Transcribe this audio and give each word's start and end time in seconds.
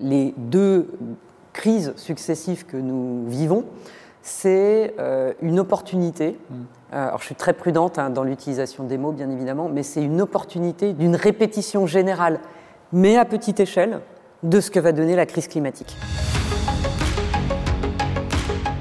Les 0.00 0.34
deux 0.36 0.90
crises 1.52 1.92
successives 1.96 2.66
que 2.66 2.76
nous 2.76 3.28
vivons, 3.28 3.64
c'est 4.22 4.94
euh, 4.98 5.32
une 5.40 5.60
opportunité. 5.60 6.38
Mm. 6.50 6.54
Euh, 6.94 7.08
alors 7.08 7.20
je 7.20 7.26
suis 7.26 7.34
très 7.36 7.52
prudente 7.52 7.98
hein, 7.98 8.10
dans 8.10 8.24
l'utilisation 8.24 8.84
des 8.84 8.98
mots, 8.98 9.12
bien 9.12 9.30
évidemment, 9.30 9.68
mais 9.68 9.82
c'est 9.84 10.02
une 10.02 10.20
opportunité 10.20 10.94
d'une 10.94 11.14
répétition 11.14 11.86
générale, 11.86 12.40
mais 12.92 13.16
à 13.16 13.24
petite 13.24 13.60
échelle, 13.60 14.00
de 14.42 14.60
ce 14.60 14.70
que 14.70 14.80
va 14.80 14.92
donner 14.92 15.14
la 15.14 15.26
crise 15.26 15.46
climatique. 15.46 15.96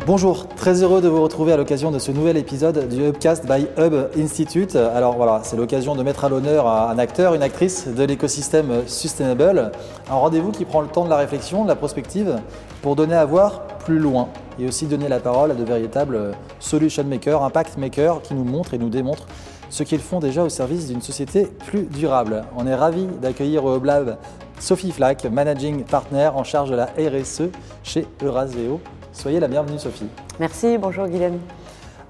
Bonjour, 0.06 0.50
très 0.50 0.84
heureux 0.84 1.00
de 1.00 1.08
vous 1.08 1.24
retrouver 1.24 1.54
à 1.54 1.58
l'occasion 1.58 1.90
de 1.90 1.98
ce 1.98 2.12
nouvel 2.12 2.36
épisode 2.36 2.90
du 2.90 3.08
Hubcast 3.08 3.46
by 3.46 3.68
Hub 3.78 4.10
Institute. 4.18 4.76
Alors 4.76 5.16
voilà, 5.16 5.40
c'est 5.44 5.56
l'occasion 5.56 5.96
de 5.96 6.04
mettre 6.04 6.26
à 6.26 6.30
l'honneur 6.30 6.68
un 6.68 7.00
acteur, 7.00 7.36
une 7.36 7.42
actrice 7.42 7.88
de 7.88 8.04
l'écosystème 8.04 8.86
Sustainable. 8.86 9.72
Un 10.10 10.16
rendez-vous 10.16 10.52
qui 10.52 10.66
prend 10.66 10.82
le 10.82 10.90
temps 10.90 11.06
de 11.06 11.10
la 11.10 11.16
réflexion, 11.16 11.64
de 11.64 11.70
la 11.70 11.78
prospective, 11.78 12.36
pour 12.82 12.98
donner 12.98 13.16
à 13.16 13.24
voir 13.24 13.66
plus 13.86 13.98
loin 13.98 14.28
et 14.60 14.68
aussi 14.68 14.88
donner 14.88 15.08
la 15.08 15.22
parole 15.22 15.52
à 15.52 15.54
de 15.54 15.64
véritables 15.64 16.34
solution 16.60 17.06
makers, 17.06 17.42
impact 17.42 17.78
makers 17.78 18.22
qui 18.24 18.34
nous 18.34 18.44
montrent 18.44 18.74
et 18.74 18.80
nous 18.80 18.90
démontrent 18.90 19.28
ce 19.70 19.84
qu'ils 19.84 20.02
font 20.02 20.20
déjà 20.20 20.44
au 20.44 20.50
service 20.50 20.88
d'une 20.88 21.02
société 21.02 21.46
plus 21.66 21.84
durable. 21.84 22.44
On 22.58 22.68
est 22.68 22.76
ravis 22.76 23.08
d'accueillir 23.22 23.64
au 23.64 23.78
Hub 23.78 23.86
Lab 23.86 24.18
Sophie 24.60 24.92
Flack, 24.92 25.24
managing 25.24 25.86
partner 25.86 26.30
en 26.36 26.44
charge 26.44 26.70
de 26.72 26.76
la 26.76 26.90
RSE 26.98 27.44
chez 27.84 28.06
Euraseo. 28.22 28.82
Soyez 29.14 29.40
la 29.40 29.48
bienvenue 29.48 29.78
Sophie. 29.78 30.08
Merci, 30.40 30.78
bonjour 30.80 31.08
Guylaine. 31.08 31.40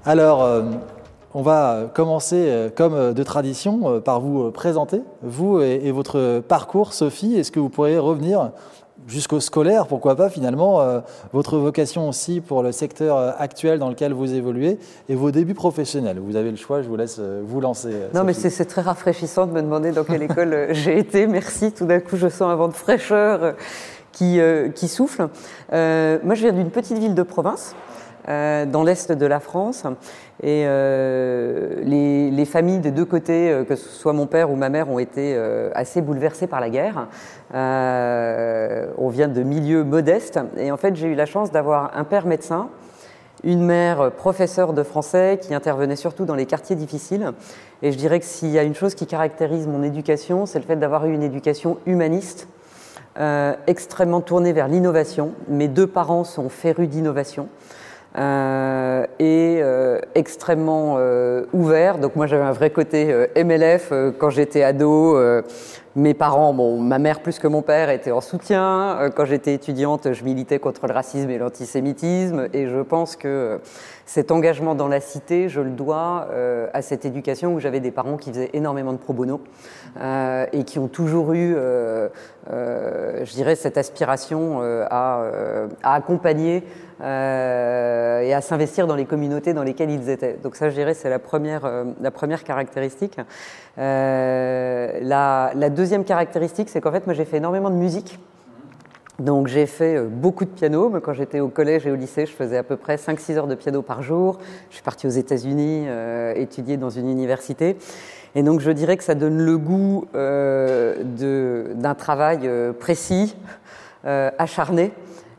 Alors, 0.06 0.42
euh, 0.42 0.62
on 1.34 1.42
va 1.42 1.90
commencer 1.92 2.46
euh, 2.48 2.70
comme 2.74 2.94
euh, 2.94 3.12
de 3.12 3.22
tradition 3.22 4.00
par 4.00 4.20
vous 4.20 4.50
présenter, 4.50 5.02
vous 5.22 5.60
et, 5.60 5.92
votre 5.92 6.40
parcours 6.40 6.94
Sophie. 6.94 7.36
Est-ce 7.36 7.52
que 7.52 7.60
vous 7.60 7.68
pourriez 7.68 7.98
revenir 7.98 8.52
jusqu'au 9.06 9.38
scolaire, 9.38 9.86
pourquoi 9.86 10.16
pas 10.16 10.30
finalement, 10.30 10.80
votre 11.34 11.58
vocation 11.58 12.08
aussi 12.08 12.40
pour 12.40 12.62
le 12.62 12.72
secteur 12.72 13.18
actuel 13.38 13.78
dans 13.78 13.90
lequel 13.90 14.14
vous 14.14 14.32
évoluez 14.32 14.78
et 15.10 15.14
vos 15.14 15.30
débuts 15.30 15.52
professionnels? 15.52 16.18
Vous 16.18 16.36
avez 16.36 16.50
le 16.50 16.56
choix, 16.56 16.80
je 16.80 16.88
vous 16.88 16.96
laisse 16.96 17.20
vous 17.20 17.60
lancer. 17.60 17.92
Non, 18.14 18.24
mais 18.24 18.32
c'est 18.32 18.64
très 18.64 18.80
rafraîchissant 18.80 19.46
de 19.46 19.52
me 19.52 19.60
demander 19.60 19.90
dans 19.90 20.04
quelle 20.04 20.22
école 20.22 20.68
j'ai 20.70 20.96
été. 20.98 21.26
Merci, 21.26 21.72
tout 21.72 21.84
d'un 21.84 22.00
coup 22.00 22.16
je 22.16 22.28
sens 22.28 22.42
un 22.42 22.54
vent 22.54 22.68
de 22.68 22.72
fraîcheur 22.72 23.56
qui, 24.14 24.40
euh, 24.40 24.70
qui 24.70 24.88
souffle. 24.88 25.28
Euh, 25.72 26.18
moi, 26.22 26.34
je 26.34 26.42
viens 26.42 26.52
d'une 26.52 26.70
petite 26.70 26.98
ville 26.98 27.14
de 27.14 27.22
province. 27.22 27.74
Euh, 28.30 28.64
dans 28.64 28.84
l'est 28.84 29.12
de 29.12 29.26
la 29.26 29.38
France. 29.38 29.84
Et 30.42 30.64
euh, 30.64 31.74
les, 31.82 32.30
les, 32.30 32.44
familles 32.46 32.78
des 32.78 32.90
deux 32.90 33.04
côtés, 33.04 33.50
euh, 33.50 33.64
que 33.64 33.76
ce 33.76 33.86
soit 33.86 34.14
mon 34.14 34.26
père 34.26 34.50
ou 34.50 34.56
ma 34.56 34.70
mère, 34.70 34.88
ont 34.88 34.98
été 34.98 35.36
assez 35.74 36.00
bouleversées 36.00 36.46
par 36.46 36.60
la 36.60 36.70
guerre. 36.70 37.08
on 37.52 39.08
vient 39.10 39.28
de 39.28 39.42
milieux 39.42 39.84
modestes. 39.84 40.40
Et 40.56 40.72
en 40.72 40.78
fait, 40.78 40.96
j'ai 40.96 41.08
eu 41.08 41.14
la 41.14 41.26
chance 41.26 41.50
d'avoir 41.52 41.90
un 41.96 42.04
père 42.04 42.26
médecin, 42.26 42.70
une 43.42 43.62
mère 43.62 44.10
professeure 44.12 44.72
de 44.72 44.82
français 44.82 45.38
qui 45.42 45.52
intervenait 45.52 45.96
surtout 45.96 46.24
dans 46.24 46.34
les 46.34 46.46
quartiers 46.46 46.76
difficiles. 46.76 47.32
Et 47.82 47.92
je 47.92 47.98
dirais 47.98 48.20
que 48.20 48.26
s'il 48.26 48.48
y 48.48 48.58
a 48.58 48.62
une 48.62 48.74
chose 48.74 48.94
qui 48.94 49.06
caractérise 49.06 49.66
mon 49.66 49.82
éducation, 49.82 50.46
c'est 50.46 50.58
le 50.58 50.64
fait 50.64 50.76
d'avoir 50.76 51.04
eu 51.04 51.12
une 51.12 51.22
éducation 51.22 51.76
humaniste 51.84 52.48
euh, 53.18 53.54
extrêmement 53.66 54.20
tourné 54.20 54.52
vers 54.52 54.68
l'innovation. 54.68 55.32
Mes 55.48 55.68
deux 55.68 55.86
parents 55.86 56.24
sont 56.24 56.48
férus 56.48 56.88
d'innovation. 56.88 57.48
Euh, 58.16 59.06
et 59.18 59.58
euh, 59.60 59.98
extrêmement 60.14 60.96
euh, 60.98 61.46
ouvert. 61.52 61.98
Donc 61.98 62.14
moi 62.14 62.28
j'avais 62.28 62.44
un 62.44 62.52
vrai 62.52 62.70
côté 62.70 63.26
MLF 63.36 63.92
quand 64.18 64.30
j'étais 64.30 64.62
ado. 64.62 65.18
mes 65.96 66.14
parents, 66.14 66.52
bon, 66.54 66.80
ma 66.80 66.98
mère 66.98 67.20
plus 67.20 67.38
que 67.38 67.48
mon 67.48 67.62
père 67.62 67.90
était 67.90 68.12
en 68.12 68.20
soutien. 68.20 69.10
quand 69.16 69.24
j'étais 69.24 69.54
étudiante, 69.54 70.12
je 70.12 70.24
militais 70.24 70.60
contre 70.60 70.86
le 70.86 70.94
racisme 70.94 71.30
et 71.30 71.38
l'antisémitisme. 71.38 72.48
Et 72.52 72.68
je 72.68 72.80
pense 72.80 73.16
que 73.16 73.60
cet 74.06 74.30
engagement 74.30 74.74
dans 74.74 74.88
la 74.88 75.00
cité, 75.00 75.48
je 75.48 75.60
le 75.60 75.70
dois 75.70 76.28
à 76.72 76.82
cette 76.82 77.04
éducation 77.04 77.54
où 77.54 77.60
j'avais 77.60 77.80
des 77.80 77.90
parents 77.90 78.16
qui 78.16 78.30
faisaient 78.30 78.50
énormément 78.52 78.92
de 78.92 78.98
pro 78.98 79.12
bono 79.12 79.40
et 80.52 80.64
qui 80.64 80.78
ont 80.78 80.88
toujours 80.88 81.32
eu, 81.32 81.56
je 82.46 83.32
dirais, 83.32 83.56
cette 83.56 83.78
aspiration 83.78 84.60
à, 84.90 85.24
accompagner 85.82 86.64
euh, 87.00 88.20
et 88.20 88.32
à 88.32 88.40
s'investir 88.40 88.86
dans 88.86 88.94
les 88.94 89.04
communautés 89.04 89.52
dans 89.52 89.64
lesquelles 89.64 89.90
ils 89.90 90.08
étaient. 90.08 90.38
Donc 90.42 90.54
ça, 90.54 90.70
je 90.70 90.74
dirais, 90.74 90.94
c'est 90.94 91.10
la 91.10 91.18
première, 91.18 91.64
euh, 91.64 91.84
la 92.00 92.10
première 92.12 92.44
caractéristique. 92.44 93.18
Euh, 93.78 94.98
la, 95.02 95.50
la, 95.54 95.70
deuxième 95.70 96.04
caractéristique, 96.04 96.68
c'est 96.70 96.80
qu'en 96.80 96.92
fait, 96.92 97.06
moi, 97.06 97.14
j'ai 97.14 97.24
fait 97.24 97.38
énormément 97.38 97.70
de 97.70 97.74
musique. 97.74 98.20
Donc 99.20 99.46
j'ai 99.46 99.66
fait 99.66 99.96
euh, 99.96 100.08
beaucoup 100.08 100.44
de 100.44 100.50
piano. 100.50 100.92
Quand 101.02 101.12
j'étais 101.12 101.40
au 101.40 101.48
collège 101.48 101.86
et 101.86 101.90
au 101.90 101.94
lycée, 101.94 102.26
je 102.26 102.32
faisais 102.32 102.56
à 102.56 102.64
peu 102.64 102.76
près 102.76 102.96
5-6 102.96 103.36
heures 103.36 103.46
de 103.46 103.54
piano 103.54 103.80
par 103.80 104.02
jour. 104.02 104.38
Je 104.70 104.74
suis 104.74 104.82
partie 104.82 105.06
aux 105.06 105.10
États-Unis 105.10 105.84
euh, 105.86 106.34
étudier 106.34 106.76
dans 106.76 106.90
une 106.90 107.08
université. 107.08 107.76
Et 108.34 108.42
donc 108.42 108.60
je 108.60 108.72
dirais 108.72 108.96
que 108.96 109.04
ça 109.04 109.14
donne 109.14 109.38
le 109.38 109.56
goût 109.56 110.06
euh, 110.16 110.96
d'un 111.74 111.94
travail 111.94 112.50
précis, 112.80 113.36
acharné, 114.02 114.90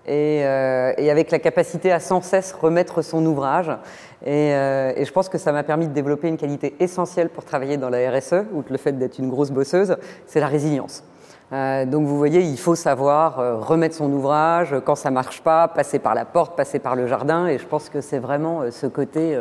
et, 0.07 0.45
avec 0.45 1.29
la 1.29 1.39
capacité 1.39 1.91
à 1.91 1.99
sans 1.99 2.21
cesse 2.21 2.53
remettre 2.53 3.01
son 3.01 3.25
ouvrage. 3.25 3.69
Et, 4.25 4.51
et 4.51 5.03
je 5.03 5.11
pense 5.11 5.27
que 5.27 5.37
ça 5.37 5.51
m'a 5.51 5.63
permis 5.63 5.89
de 5.89 5.93
développer 5.93 6.29
une 6.29 6.37
qualité 6.37 6.73
essentielle 6.79 7.27
pour 7.27 7.43
travailler 7.43 7.75
dans 7.75 7.89
la 7.89 8.09
RSE, 8.09 8.45
outre 8.53 8.71
le 8.71 8.77
fait 8.77 8.93
d'être 8.93 9.19
une 9.19 9.29
grosse 9.29 9.51
bosseuse, 9.51 9.97
c'est 10.25 10.39
la 10.39 10.47
résilience. 10.47 11.03
Euh, 11.53 11.85
donc 11.85 12.05
vous 12.05 12.17
voyez, 12.17 12.41
il 12.41 12.57
faut 12.57 12.75
savoir 12.75 13.39
euh, 13.39 13.55
remettre 13.57 13.95
son 13.95 14.11
ouvrage 14.11 14.75
quand 14.83 14.95
ça 14.95 15.11
marche 15.11 15.41
pas, 15.41 15.67
passer 15.67 15.99
par 15.99 16.15
la 16.15 16.25
porte, 16.25 16.55
passer 16.55 16.79
par 16.79 16.95
le 16.95 17.07
jardin, 17.07 17.47
et 17.47 17.59
je 17.59 17.65
pense 17.65 17.89
que 17.89 18.01
c'est 18.01 18.19
vraiment 18.19 18.61
euh, 18.61 18.71
ce 18.71 18.87
côté 18.87 19.37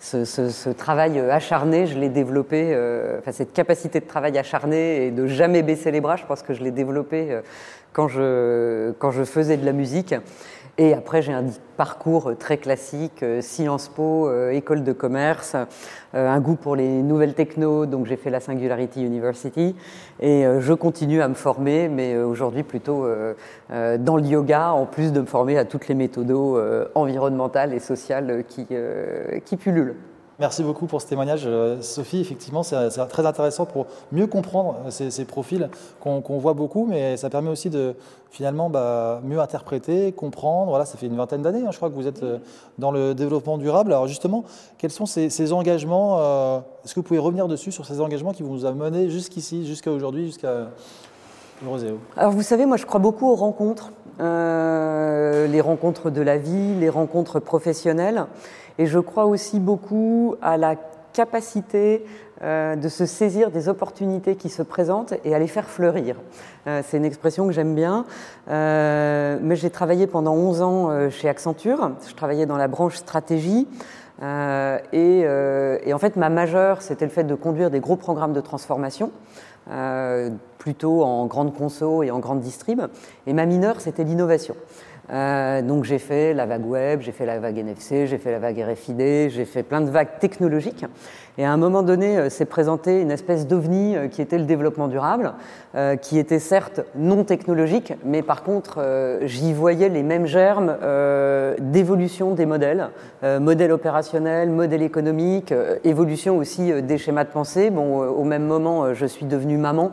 ce, 0.00 0.24
ce, 0.24 0.50
ce, 0.50 0.70
travail 0.70 1.18
acharné, 1.18 1.86
je 1.86 1.98
l'ai 1.98 2.08
développé, 2.08 2.72
euh, 2.72 3.18
enfin 3.18 3.32
cette 3.32 3.52
capacité 3.52 4.00
de 4.00 4.06
travail 4.06 4.38
acharné 4.38 5.06
et 5.06 5.10
de 5.10 5.26
jamais 5.26 5.62
baisser 5.62 5.90
les 5.90 6.00
bras, 6.00 6.16
je 6.16 6.24
pense 6.24 6.42
que 6.42 6.54
je 6.54 6.62
l'ai 6.62 6.70
développé 6.70 7.28
euh, 7.30 7.40
quand, 7.92 8.08
je, 8.08 8.92
quand 8.98 9.10
je 9.10 9.24
faisais 9.24 9.56
de 9.56 9.66
la 9.66 9.72
musique. 9.72 10.14
Et 10.80 10.94
après, 10.94 11.22
j'ai 11.22 11.32
un 11.32 11.46
parcours 11.76 12.38
très 12.38 12.56
classique, 12.56 13.24
euh, 13.24 13.40
Sciences 13.40 13.88
Po, 13.88 14.28
euh, 14.28 14.50
école 14.50 14.84
de 14.84 14.92
commerce, 14.92 15.56
euh, 16.14 16.28
un 16.28 16.38
goût 16.38 16.54
pour 16.54 16.76
les 16.76 17.02
nouvelles 17.02 17.34
techno, 17.34 17.84
donc 17.84 18.06
j'ai 18.06 18.14
fait 18.14 18.30
la 18.30 18.38
Singularity 18.38 19.04
University. 19.04 19.74
Et 20.20 20.44
je 20.60 20.72
continue 20.72 21.20
à 21.20 21.26
me 21.26 21.34
former, 21.34 21.88
mais 21.88 22.16
aujourd'hui 22.16 22.64
plutôt 22.64 23.06
dans 23.70 24.16
le 24.16 24.22
yoga, 24.24 24.72
en 24.72 24.84
plus 24.84 25.12
de 25.12 25.20
me 25.20 25.26
former 25.26 25.56
à 25.58 25.64
toutes 25.64 25.86
les 25.86 25.94
méthodes 25.94 26.32
environnementales 26.96 27.72
et 27.72 27.78
sociales 27.78 28.42
qui, 28.48 28.66
qui 29.44 29.56
pullulent. 29.56 29.94
Merci 30.40 30.62
beaucoup 30.62 30.86
pour 30.86 31.02
ce 31.02 31.06
témoignage, 31.08 31.42
euh, 31.46 31.82
Sophie. 31.82 32.20
Effectivement, 32.20 32.62
c'est 32.62 32.88
très 33.08 33.26
intéressant 33.26 33.66
pour 33.66 33.86
mieux 34.12 34.28
comprendre 34.28 34.76
euh, 34.86 35.10
ces, 35.10 35.24
profils 35.24 35.68
qu'on 35.98 36.38
voit 36.38 36.54
beaucoup, 36.54 36.86
mais 36.86 37.16
ça 37.16 37.28
permet 37.28 37.50
aussi 37.50 37.70
de 37.70 37.96
finalement 38.30 38.70
bah, 38.70 39.20
mieux 39.24 39.40
interpréter, 39.40 40.12
comprendre. 40.12 40.70
Voilà, 40.70 40.84
ça 40.84 40.96
fait 40.96 41.06
une 41.06 41.16
vingtaine 41.16 41.42
d'années, 41.42 41.64
hein, 41.66 41.72
je 41.72 41.76
crois 41.76 41.90
que 41.90 41.96
vous 41.96 42.06
êtes 42.06 42.22
euh, 42.22 42.38
dans 42.78 42.92
le 42.92 43.16
développement 43.16 43.58
durable. 43.58 43.92
Alors 43.92 44.06
justement, 44.06 44.44
quels 44.78 44.92
sont 44.92 45.06
ces, 45.06 45.52
engagements 45.52 46.18
Est-ce 46.84 46.94
que 46.94 47.00
vous 47.00 47.06
pouvez 47.06 47.18
revenir 47.18 47.48
dessus 47.48 47.72
sur 47.72 47.84
ces 47.84 48.00
engagements 48.00 48.32
qui 48.32 48.44
vous 48.44 48.64
ont 48.64 48.74
mené 48.74 49.10
jusqu'ici, 49.10 49.66
jusqu'à 49.66 49.90
aujourd'hui, 49.90 50.26
jusqu'à 50.26 50.68
Alors 52.16 52.30
vous 52.30 52.42
savez, 52.42 52.64
moi 52.64 52.76
je 52.76 52.86
crois 52.86 53.00
beaucoup 53.00 53.28
aux 53.28 53.34
rencontres, 53.34 53.90
les 54.20 55.60
rencontres 55.60 56.10
de 56.10 56.22
la 56.22 56.38
vie, 56.38 56.76
les 56.76 56.90
rencontres 56.90 57.40
professionnelles. 57.40 58.26
Et 58.78 58.86
je 58.86 58.98
crois 58.98 59.26
aussi 59.26 59.60
beaucoup 59.60 60.36
à 60.40 60.56
la 60.56 60.76
capacité 61.12 62.04
euh, 62.42 62.76
de 62.76 62.88
se 62.88 63.04
saisir 63.04 63.50
des 63.50 63.68
opportunités 63.68 64.36
qui 64.36 64.48
se 64.48 64.62
présentent 64.62 65.14
et 65.24 65.34
à 65.34 65.40
les 65.40 65.48
faire 65.48 65.68
fleurir. 65.68 66.14
Euh, 66.68 66.82
c'est 66.86 66.96
une 66.96 67.04
expression 67.04 67.48
que 67.48 67.52
j'aime 67.52 67.74
bien. 67.74 68.04
Euh, 68.48 69.38
mais 69.42 69.56
j'ai 69.56 69.70
travaillé 69.70 70.06
pendant 70.06 70.34
11 70.34 70.62
ans 70.62 71.10
chez 71.10 71.28
Accenture. 71.28 71.90
Je 72.08 72.14
travaillais 72.14 72.46
dans 72.46 72.56
la 72.56 72.68
branche 72.68 72.96
stratégie. 72.96 73.66
Et, 74.92 75.20
et, 75.20 75.92
en 75.92 75.98
fait, 75.98 76.16
ma 76.16 76.28
majeure, 76.28 76.82
c'était 76.82 77.04
le 77.04 77.10
fait 77.10 77.22
de 77.22 77.36
conduire 77.36 77.70
des 77.70 77.78
gros 77.78 77.94
programmes 77.94 78.32
de 78.32 78.40
transformation, 78.40 79.12
plutôt 80.58 81.04
en 81.04 81.26
grande 81.26 81.54
conso 81.54 82.02
et 82.02 82.10
en 82.10 82.18
grande 82.18 82.40
distrib. 82.40 82.80
Et 83.28 83.32
ma 83.32 83.46
mineure, 83.46 83.80
c'était 83.80 84.02
l'innovation. 84.02 84.56
Euh, 85.10 85.62
donc 85.62 85.84
j'ai 85.84 85.98
fait 85.98 86.34
la 86.34 86.46
vague 86.46 86.66
web, 86.66 87.00
j'ai 87.00 87.12
fait 87.12 87.24
la 87.24 87.38
vague 87.38 87.56
NFC, 87.56 88.06
j'ai 88.06 88.18
fait 88.18 88.30
la 88.30 88.38
vague 88.38 88.58
RFID, 88.58 89.30
j'ai 89.30 89.44
fait 89.46 89.62
plein 89.62 89.80
de 89.80 89.90
vagues 89.90 90.18
technologiques. 90.20 90.84
Et 91.38 91.44
à 91.44 91.52
un 91.52 91.56
moment 91.56 91.82
donné, 91.82 92.18
euh, 92.18 92.30
s'est 92.30 92.44
présenté 92.44 93.00
une 93.00 93.10
espèce 93.10 93.46
d'ovni 93.46 93.96
euh, 93.96 94.08
qui 94.08 94.20
était 94.20 94.38
le 94.38 94.44
développement 94.44 94.88
durable, 94.88 95.32
qui 96.02 96.18
était 96.18 96.40
certes 96.40 96.80
non 96.96 97.22
technologique, 97.24 97.92
mais 98.04 98.22
par 98.22 98.42
contre, 98.42 98.80
j'y 99.22 99.52
voyais 99.52 99.88
les 99.88 100.02
mêmes 100.02 100.26
germes 100.26 100.74
d'évolution 101.60 102.34
des 102.34 102.46
modèles, 102.46 102.88
modèles 103.22 103.70
opérationnels, 103.70 104.50
modèles 104.50 104.82
économiques, 104.82 105.54
évolution 105.84 106.38
aussi 106.38 106.82
des 106.82 106.98
schémas 106.98 107.24
de 107.24 107.30
pensée. 107.30 107.70
Bon, 107.70 107.98
au 107.98 108.24
même 108.24 108.44
moment, 108.44 108.92
je 108.94 109.06
suis 109.06 109.26
devenue 109.26 109.58
maman. 109.58 109.92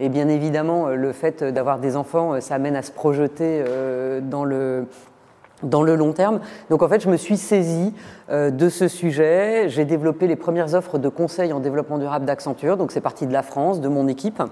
Et 0.00 0.08
bien 0.08 0.28
évidemment, 0.28 0.88
le 0.88 1.12
fait 1.12 1.44
d'avoir 1.44 1.78
des 1.78 1.96
enfants, 1.96 2.40
ça 2.40 2.56
amène 2.56 2.76
à 2.76 2.82
se 2.82 2.90
projeter 2.90 3.62
dans 4.22 4.44
le 4.44 4.86
dans 5.64 5.82
le 5.82 5.94
long 5.94 6.12
terme. 6.12 6.40
Donc 6.70 6.82
en 6.82 6.88
fait, 6.88 7.00
je 7.00 7.08
me 7.08 7.16
suis 7.16 7.36
saisie 7.36 7.92
euh, 8.30 8.50
de 8.50 8.68
ce 8.68 8.88
sujet. 8.88 9.68
J'ai 9.68 9.84
développé 9.84 10.26
les 10.26 10.36
premières 10.36 10.74
offres 10.74 10.98
de 10.98 11.08
conseil 11.08 11.52
en 11.52 11.60
développement 11.60 11.98
durable 11.98 12.24
d'Accenture. 12.24 12.76
Donc 12.76 12.92
c'est 12.92 13.00
parti 13.00 13.26
de 13.26 13.32
la 13.32 13.42
France, 13.42 13.80
de 13.80 13.88
mon 13.88 14.08
équipe. 14.08 14.42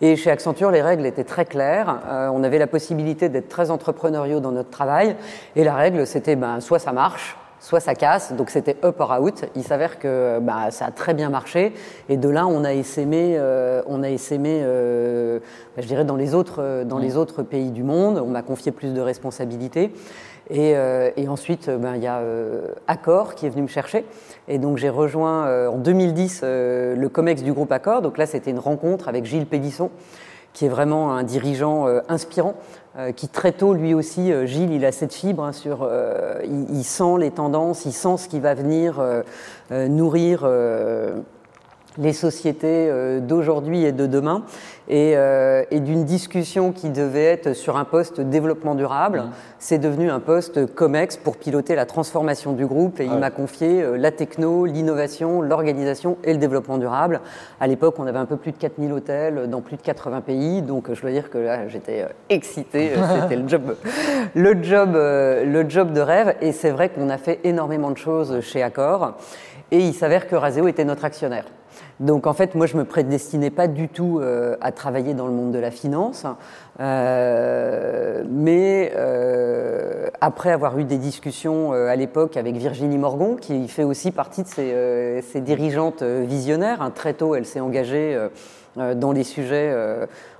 Et 0.00 0.16
chez 0.16 0.30
Accenture, 0.30 0.70
les 0.70 0.82
règles 0.82 1.06
étaient 1.06 1.24
très 1.24 1.44
claires. 1.44 2.00
Euh, 2.08 2.30
on 2.32 2.42
avait 2.42 2.58
la 2.58 2.66
possibilité 2.66 3.28
d'être 3.28 3.48
très 3.48 3.70
entrepreneuriaux 3.70 4.40
dans 4.40 4.52
notre 4.52 4.70
travail. 4.70 5.16
Et 5.56 5.64
la 5.64 5.74
règle, 5.74 6.06
c'était 6.06 6.36
ben, 6.36 6.60
soit 6.60 6.78
ça 6.78 6.92
marche, 6.92 7.36
soit 7.60 7.80
ça 7.80 7.94
casse, 7.94 8.32
donc 8.32 8.50
c'était 8.50 8.76
up 8.84 8.96
or 8.98 9.16
out. 9.20 9.44
Il 9.54 9.62
s'avère 9.62 9.98
que 9.98 10.38
bah, 10.40 10.70
ça 10.70 10.86
a 10.86 10.90
très 10.90 11.14
bien 11.14 11.28
marché, 11.30 11.72
et 12.08 12.16
de 12.16 12.28
là 12.28 12.46
on 12.46 12.64
a 12.64 12.72
essaimé, 12.72 13.36
euh, 13.38 13.82
on 13.86 14.02
a 14.02 14.10
essaimé, 14.10 14.60
euh, 14.62 15.38
bah, 15.76 15.82
je 15.82 15.86
dirais 15.86 16.04
dans 16.04 16.16
les 16.16 16.34
autres, 16.34 16.84
dans 16.84 16.98
les 16.98 17.16
autres 17.16 17.42
pays 17.42 17.70
du 17.70 17.82
monde. 17.82 18.18
On 18.18 18.30
m'a 18.30 18.42
confié 18.42 18.72
plus 18.72 18.92
de 18.92 19.00
responsabilités. 19.00 19.92
Euh, 20.52 21.10
et, 21.16 21.28
ensuite, 21.28 21.68
euh, 21.68 21.78
ben, 21.78 21.94
il 21.96 22.02
y 22.02 22.06
a 22.06 22.18
euh, 22.18 22.68
Accor 22.88 23.34
qui 23.34 23.46
est 23.46 23.50
venu 23.50 23.62
me 23.62 23.68
chercher. 23.68 24.04
Et 24.48 24.58
donc 24.58 24.78
j'ai 24.78 24.88
rejoint 24.88 25.68
en 25.68 25.76
2010 25.76 26.42
le 26.42 27.08
COMEX 27.08 27.42
du 27.42 27.52
groupe 27.52 27.70
Accor. 27.70 28.02
Donc 28.02 28.18
là, 28.18 28.26
c'était 28.26 28.50
une 28.50 28.58
rencontre 28.58 29.08
avec 29.08 29.24
Gilles 29.24 29.46
Pédisson, 29.46 29.90
qui 30.52 30.66
est 30.66 30.68
vraiment 30.68 31.14
un 31.14 31.22
dirigeant 31.22 31.86
inspirant, 32.08 32.54
qui 33.16 33.28
très 33.28 33.52
tôt, 33.52 33.72
lui 33.72 33.94
aussi, 33.94 34.32
Gilles, 34.46 34.72
il 34.72 34.84
a 34.84 34.92
cette 34.92 35.14
fibre 35.14 35.44
hein, 35.44 35.52
sur, 35.52 35.88
il, 36.44 36.84
sent 36.84 37.18
les 37.18 37.30
tendances, 37.30 37.84
il 37.84 37.92
sent 37.92 38.16
ce 38.18 38.28
qui 38.28 38.40
va 38.40 38.54
venir 38.54 39.00
nourrir 39.70 40.44
les 42.00 42.12
sociétés 42.12 42.88
euh, 42.88 43.20
d'aujourd'hui 43.20 43.84
et 43.84 43.92
de 43.92 44.06
demain, 44.06 44.42
et, 44.88 45.12
euh, 45.16 45.62
et 45.70 45.78
d'une 45.78 46.04
discussion 46.04 46.72
qui 46.72 46.88
devait 46.90 47.24
être 47.24 47.52
sur 47.52 47.76
un 47.76 47.84
poste 47.84 48.20
développement 48.20 48.74
durable, 48.74 49.20
mmh. 49.20 49.30
c'est 49.58 49.78
devenu 49.78 50.10
un 50.10 50.18
poste 50.18 50.74
COMEX 50.74 51.18
pour 51.18 51.36
piloter 51.36 51.74
la 51.74 51.86
transformation 51.86 52.52
du 52.52 52.66
groupe, 52.66 53.00
et 53.00 53.04
il 53.04 53.18
m'a 53.18 53.30
confié 53.30 53.82
euh, 53.82 53.96
la 53.96 54.10
techno, 54.10 54.64
l'innovation, 54.64 55.42
l'organisation 55.42 56.16
et 56.24 56.32
le 56.32 56.38
développement 56.38 56.78
durable. 56.78 57.20
À 57.60 57.66
l'époque, 57.66 57.96
on 57.98 58.06
avait 58.06 58.18
un 58.18 58.26
peu 58.26 58.36
plus 58.36 58.52
de 58.52 58.56
4000 58.56 58.92
hôtels 58.92 59.48
dans 59.48 59.60
plus 59.60 59.76
de 59.76 59.82
80 59.82 60.22
pays, 60.22 60.62
donc 60.62 60.92
je 60.92 61.00
dois 61.00 61.10
dire 61.10 61.28
que 61.28 61.38
là, 61.38 61.68
j'étais 61.68 62.06
excitée, 62.30 62.92
c'était 63.20 63.36
le 63.36 63.46
job, 63.46 63.76
le, 64.34 64.62
job, 64.62 64.94
le 64.94 65.68
job 65.68 65.92
de 65.92 66.00
rêve, 66.00 66.34
et 66.40 66.52
c'est 66.52 66.70
vrai 66.70 66.88
qu'on 66.88 67.10
a 67.10 67.18
fait 67.18 67.40
énormément 67.44 67.90
de 67.90 67.98
choses 67.98 68.40
chez 68.40 68.62
Accor, 68.62 69.16
et 69.70 69.78
il 69.78 69.94
s'avère 69.94 70.26
que 70.26 70.34
Raseo 70.34 70.66
était 70.66 70.84
notre 70.84 71.04
actionnaire. 71.04 71.44
Donc 72.00 72.26
en 72.26 72.32
fait, 72.32 72.54
moi, 72.54 72.64
je 72.64 72.78
me 72.78 72.86
prédestinais 72.86 73.50
pas 73.50 73.68
du 73.68 73.88
tout 73.88 74.20
euh, 74.20 74.56
à 74.62 74.72
travailler 74.72 75.12
dans 75.12 75.26
le 75.26 75.34
monde 75.34 75.52
de 75.52 75.58
la 75.58 75.70
finance, 75.70 76.24
euh, 76.80 78.24
mais 78.26 78.92
euh, 78.96 80.08
après 80.22 80.50
avoir 80.50 80.78
eu 80.78 80.84
des 80.84 80.96
discussions 80.96 81.72
à 81.72 81.94
l'époque 81.96 82.38
avec 82.38 82.56
Virginie 82.56 82.96
Morgon, 82.96 83.36
qui 83.36 83.68
fait 83.68 83.84
aussi 83.84 84.12
partie 84.12 84.42
de 84.42 84.48
ces, 84.48 85.40
dirigeantes 85.42 86.02
visionnaires, 86.02 86.80
hein, 86.80 86.90
très 86.90 87.12
tôt, 87.12 87.34
elle 87.34 87.44
s'est 87.44 87.60
engagée 87.60 88.18
dans 88.76 89.12
les 89.12 89.24
sujets 89.24 89.74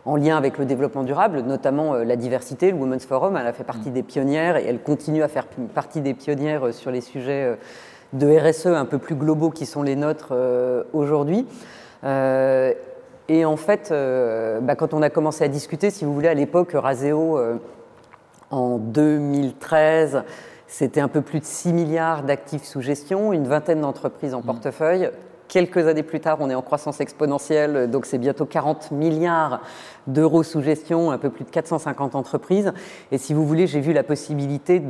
en 0.07 0.17
lien 0.17 0.39
avec 0.39 0.57
le 0.57 0.65
développement 0.65 1.03
durable, 1.03 1.41
notamment 1.41 1.95
la 1.95 2.17
diversité, 2.17 2.71
le 2.71 2.77
Women's 2.79 3.05
Forum. 3.05 3.37
Elle 3.37 3.47
a 3.47 3.53
fait 3.53 3.65
partie 3.65 3.91
mmh. 3.91 3.95
des 3.95 4.03
pionnières 4.03 4.57
et 4.57 4.65
elle 4.67 4.81
continue 4.81 5.23
à 5.23 5.29
faire 5.29 5.47
partie 5.75 6.01
des 6.01 6.15
pionnières 6.15 6.73
sur 6.73 6.91
les 6.91 7.03
sujets 7.03 7.57
de 8.13 8.37
RSE 8.37 8.67
un 8.67 8.85
peu 8.85 8.99
plus 8.99 9.15
globaux 9.15 9.51
qui 9.51 9.67
sont 9.67 9.83
les 9.83 9.97
nôtres 9.97 10.31
euh, 10.33 10.83
aujourd'hui. 10.93 11.47
Euh, 12.05 12.73
et 13.29 13.45
en 13.45 13.57
fait, 13.57 13.91
euh, 13.91 14.61
bah, 14.61 14.75
quand 14.75 14.95
on 14.95 15.03
a 15.03 15.11
commencé 15.11 15.45
à 15.45 15.49
discuter, 15.49 15.91
si 15.91 16.05
vous 16.05 16.13
voulez, 16.13 16.29
à 16.29 16.35
l'époque, 16.35 16.73
Raseo, 16.75 17.39
en 18.51 18.79
2013, 18.79 20.25
c'était 20.67 21.01
un 21.01 21.09
peu 21.09 21.21
plus 21.21 21.39
de 21.39 21.45
6 21.45 21.73
milliards 21.73 22.25
d'actifs 22.25 22.65
sous 22.65 22.81
gestion, 22.81 23.33
une 23.33 23.47
vingtaine 23.47 23.81
d'entreprises 23.81 24.35
en 24.35 24.41
mmh. 24.41 24.45
portefeuille. 24.45 25.11
Quelques 25.47 25.89
années 25.89 26.05
plus 26.05 26.21
tard, 26.21 26.39
on 26.41 26.49
est 26.49 26.55
en 26.55 26.63
croissance 26.63 27.01
exponentielle, 27.01 27.91
donc 27.91 28.07
c'est 28.07 28.19
bientôt 28.19 28.47
40 28.47 28.93
milliards 28.93 29.61
d'euros 30.07 30.45
sous 30.45 30.63
gestion, 30.63 31.11
un 31.11 31.19
peu 31.19 31.31
plus 31.31 31.45
de 31.45 31.51
450 31.51 32.15
entreprises. 32.15 32.73
Et 33.11 33.19
si 33.19 33.35
vous 33.35 33.45
voulez, 33.45 33.67
j'ai 33.67 33.81
vu 33.81 33.93
la 33.93 34.05
possibilité 34.05 34.81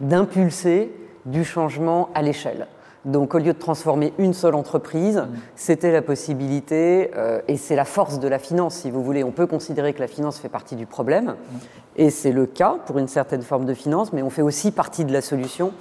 d'impulser 0.00 0.92
du 1.26 1.44
changement 1.44 2.08
à 2.14 2.22
l'échelle. 2.22 2.66
Donc 3.04 3.34
au 3.34 3.38
lieu 3.38 3.52
de 3.52 3.58
transformer 3.58 4.14
une 4.18 4.32
seule 4.32 4.54
entreprise, 4.54 5.18
mmh. 5.18 5.28
c'était 5.56 5.92
la 5.92 6.00
possibilité, 6.00 7.10
euh, 7.16 7.40
et 7.48 7.58
c'est 7.58 7.76
la 7.76 7.84
force 7.84 8.18
de 8.18 8.28
la 8.28 8.38
finance, 8.38 8.76
si 8.76 8.90
vous 8.90 9.02
voulez. 9.02 9.22
On 9.24 9.30
peut 9.30 9.46
considérer 9.46 9.92
que 9.92 10.00
la 10.00 10.06
finance 10.06 10.38
fait 10.38 10.48
partie 10.48 10.74
du 10.74 10.86
problème, 10.86 11.26
mmh. 11.26 11.56
et 11.96 12.10
c'est 12.10 12.32
le 12.32 12.46
cas 12.46 12.76
pour 12.86 12.98
une 12.98 13.08
certaine 13.08 13.42
forme 13.42 13.66
de 13.66 13.74
finance, 13.74 14.12
mais 14.12 14.22
on 14.22 14.30
fait 14.30 14.42
aussi 14.42 14.70
partie 14.70 15.04
de 15.04 15.12
la 15.12 15.20
solution. 15.20 15.72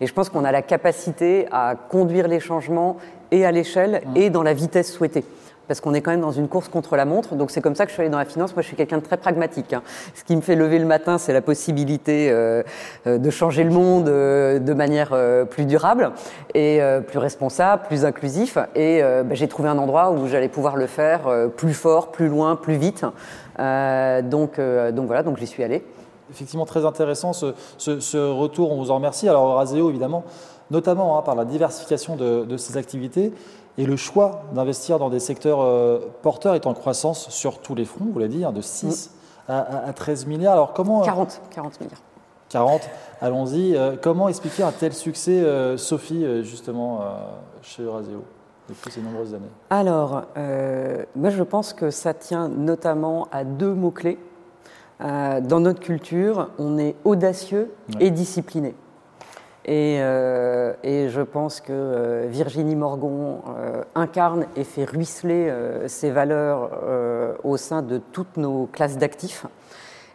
Et 0.00 0.06
je 0.06 0.14
pense 0.14 0.30
qu'on 0.30 0.44
a 0.44 0.52
la 0.52 0.62
capacité 0.62 1.46
à 1.52 1.74
conduire 1.74 2.28
les 2.28 2.40
changements 2.40 2.96
et 3.30 3.44
à 3.44 3.52
l'échelle 3.52 4.02
mmh. 4.06 4.16
et 4.16 4.30
dans 4.30 4.42
la 4.42 4.54
vitesse 4.54 4.90
souhaitée 4.90 5.24
parce 5.70 5.80
qu'on 5.80 5.94
est 5.94 6.00
quand 6.00 6.10
même 6.10 6.20
dans 6.20 6.32
une 6.32 6.48
course 6.48 6.68
contre 6.68 6.96
la 6.96 7.04
montre. 7.04 7.36
Donc 7.36 7.52
c'est 7.52 7.60
comme 7.60 7.76
ça 7.76 7.84
que 7.84 7.90
je 7.90 7.92
suis 7.92 8.00
allée 8.00 8.10
dans 8.10 8.18
la 8.18 8.24
finance. 8.24 8.56
Moi, 8.56 8.62
je 8.62 8.66
suis 8.66 8.76
quelqu'un 8.76 8.98
de 8.98 9.04
très 9.04 9.16
pragmatique. 9.16 9.72
Hein. 9.72 9.84
Ce 10.16 10.24
qui 10.24 10.34
me 10.34 10.40
fait 10.40 10.56
lever 10.56 10.80
le 10.80 10.84
matin, 10.84 11.16
c'est 11.16 11.32
la 11.32 11.42
possibilité 11.42 12.28
euh, 12.28 12.64
euh, 13.06 13.18
de 13.18 13.30
changer 13.30 13.62
le 13.62 13.70
monde 13.70 14.08
euh, 14.08 14.58
de 14.58 14.74
manière 14.74 15.16
plus 15.48 15.66
durable 15.66 16.10
et 16.54 16.80
plus 17.06 17.20
responsable, 17.20 17.84
plus 17.86 18.04
inclusif. 18.04 18.58
Et 18.74 19.00
bah, 19.00 19.34
j'ai 19.36 19.46
trouvé 19.46 19.68
un 19.68 19.78
endroit 19.78 20.10
où 20.10 20.26
j'allais 20.26 20.48
pouvoir 20.48 20.74
le 20.74 20.88
faire 20.88 21.20
plus 21.56 21.74
fort, 21.74 22.10
plus 22.10 22.26
loin, 22.26 22.56
plus 22.56 22.74
vite. 22.74 23.04
donc, 23.56 24.60
donc 24.60 25.06
voilà, 25.06 25.22
donc 25.22 25.38
j'y 25.38 25.46
suis 25.46 25.62
allée. 25.62 25.84
Effectivement, 26.32 26.66
très 26.66 26.84
intéressant 26.84 27.32
ce, 27.32 28.16
retour. 28.16 28.72
On 28.72 28.78
vous 28.78 28.90
en 28.90 28.96
remercie. 28.96 29.28
Alors, 29.28 29.54
Raseo, 29.54 29.88
évidemment, 29.88 30.24
notamment 30.72 31.16
hein, 31.16 31.22
par 31.22 31.36
la 31.36 31.44
diversification 31.44 32.16
de 32.16 32.56
ses 32.56 32.76
activités. 32.76 33.32
Et 33.78 33.86
le 33.86 33.96
choix 33.96 34.42
d'investir 34.52 34.98
dans 34.98 35.10
des 35.10 35.20
secteurs 35.20 35.60
euh, 35.60 36.00
porteurs 36.22 36.54
est 36.54 36.66
en 36.66 36.74
croissance 36.74 37.30
sur 37.30 37.58
tous 37.58 37.74
les 37.74 37.84
fronts, 37.84 38.08
vous 38.12 38.18
l'avez 38.18 38.34
dit, 38.34 38.44
hein, 38.44 38.52
de 38.52 38.60
6 38.60 39.12
à, 39.48 39.92
13 39.94 40.26
milliards. 40.26 40.52
Alors 40.52 40.72
comment 40.72 41.00
40, 41.00 41.40
40 41.50 41.80
milliards. 41.80 42.02
40, 42.50 42.82
allons-y. 43.20 43.76
Euh, 43.76 43.96
comment 44.00 44.28
expliquer 44.28 44.62
un 44.62 44.70
tel 44.70 44.92
succès, 44.92 45.40
euh, 45.40 45.76
Sophie, 45.76 46.44
justement, 46.44 47.00
chez 47.62 47.82
Euraseo 47.82 48.22
depuis 48.68 48.92
ces 48.92 49.00
nombreuses 49.00 49.34
années? 49.34 49.50
Alors, 49.70 50.22
moi 51.16 51.30
je 51.30 51.42
pense 51.42 51.72
que 51.72 51.90
ça 51.90 52.14
tient 52.14 52.48
notamment 52.48 53.28
à 53.32 53.44
deux 53.44 53.72
mots-clés. 53.72 54.18
dans 55.00 55.60
notre 55.60 55.80
culture, 55.80 56.50
on 56.58 56.78
est 56.78 56.94
audacieux 57.04 57.72
et 57.98 58.10
discipliné. 58.10 58.74
Euh, 59.70 60.72
et, 60.82 61.08
je 61.08 61.20
pense 61.20 61.60
que 61.60 61.72
euh, 61.72 62.26
Virginie 62.28 62.76
Morgon 62.76 63.42
euh, 63.56 63.82
incarne 63.94 64.46
et 64.56 64.64
fait 64.64 64.84
ruisseler 64.84 65.52
ces 65.86 66.10
valeurs 66.10 66.70
au 67.44 67.56
sein 67.56 67.82
de 67.82 67.98
toutes 67.98 68.36
nos 68.36 68.66
classes 68.66 68.96
d'actifs. 68.96 69.46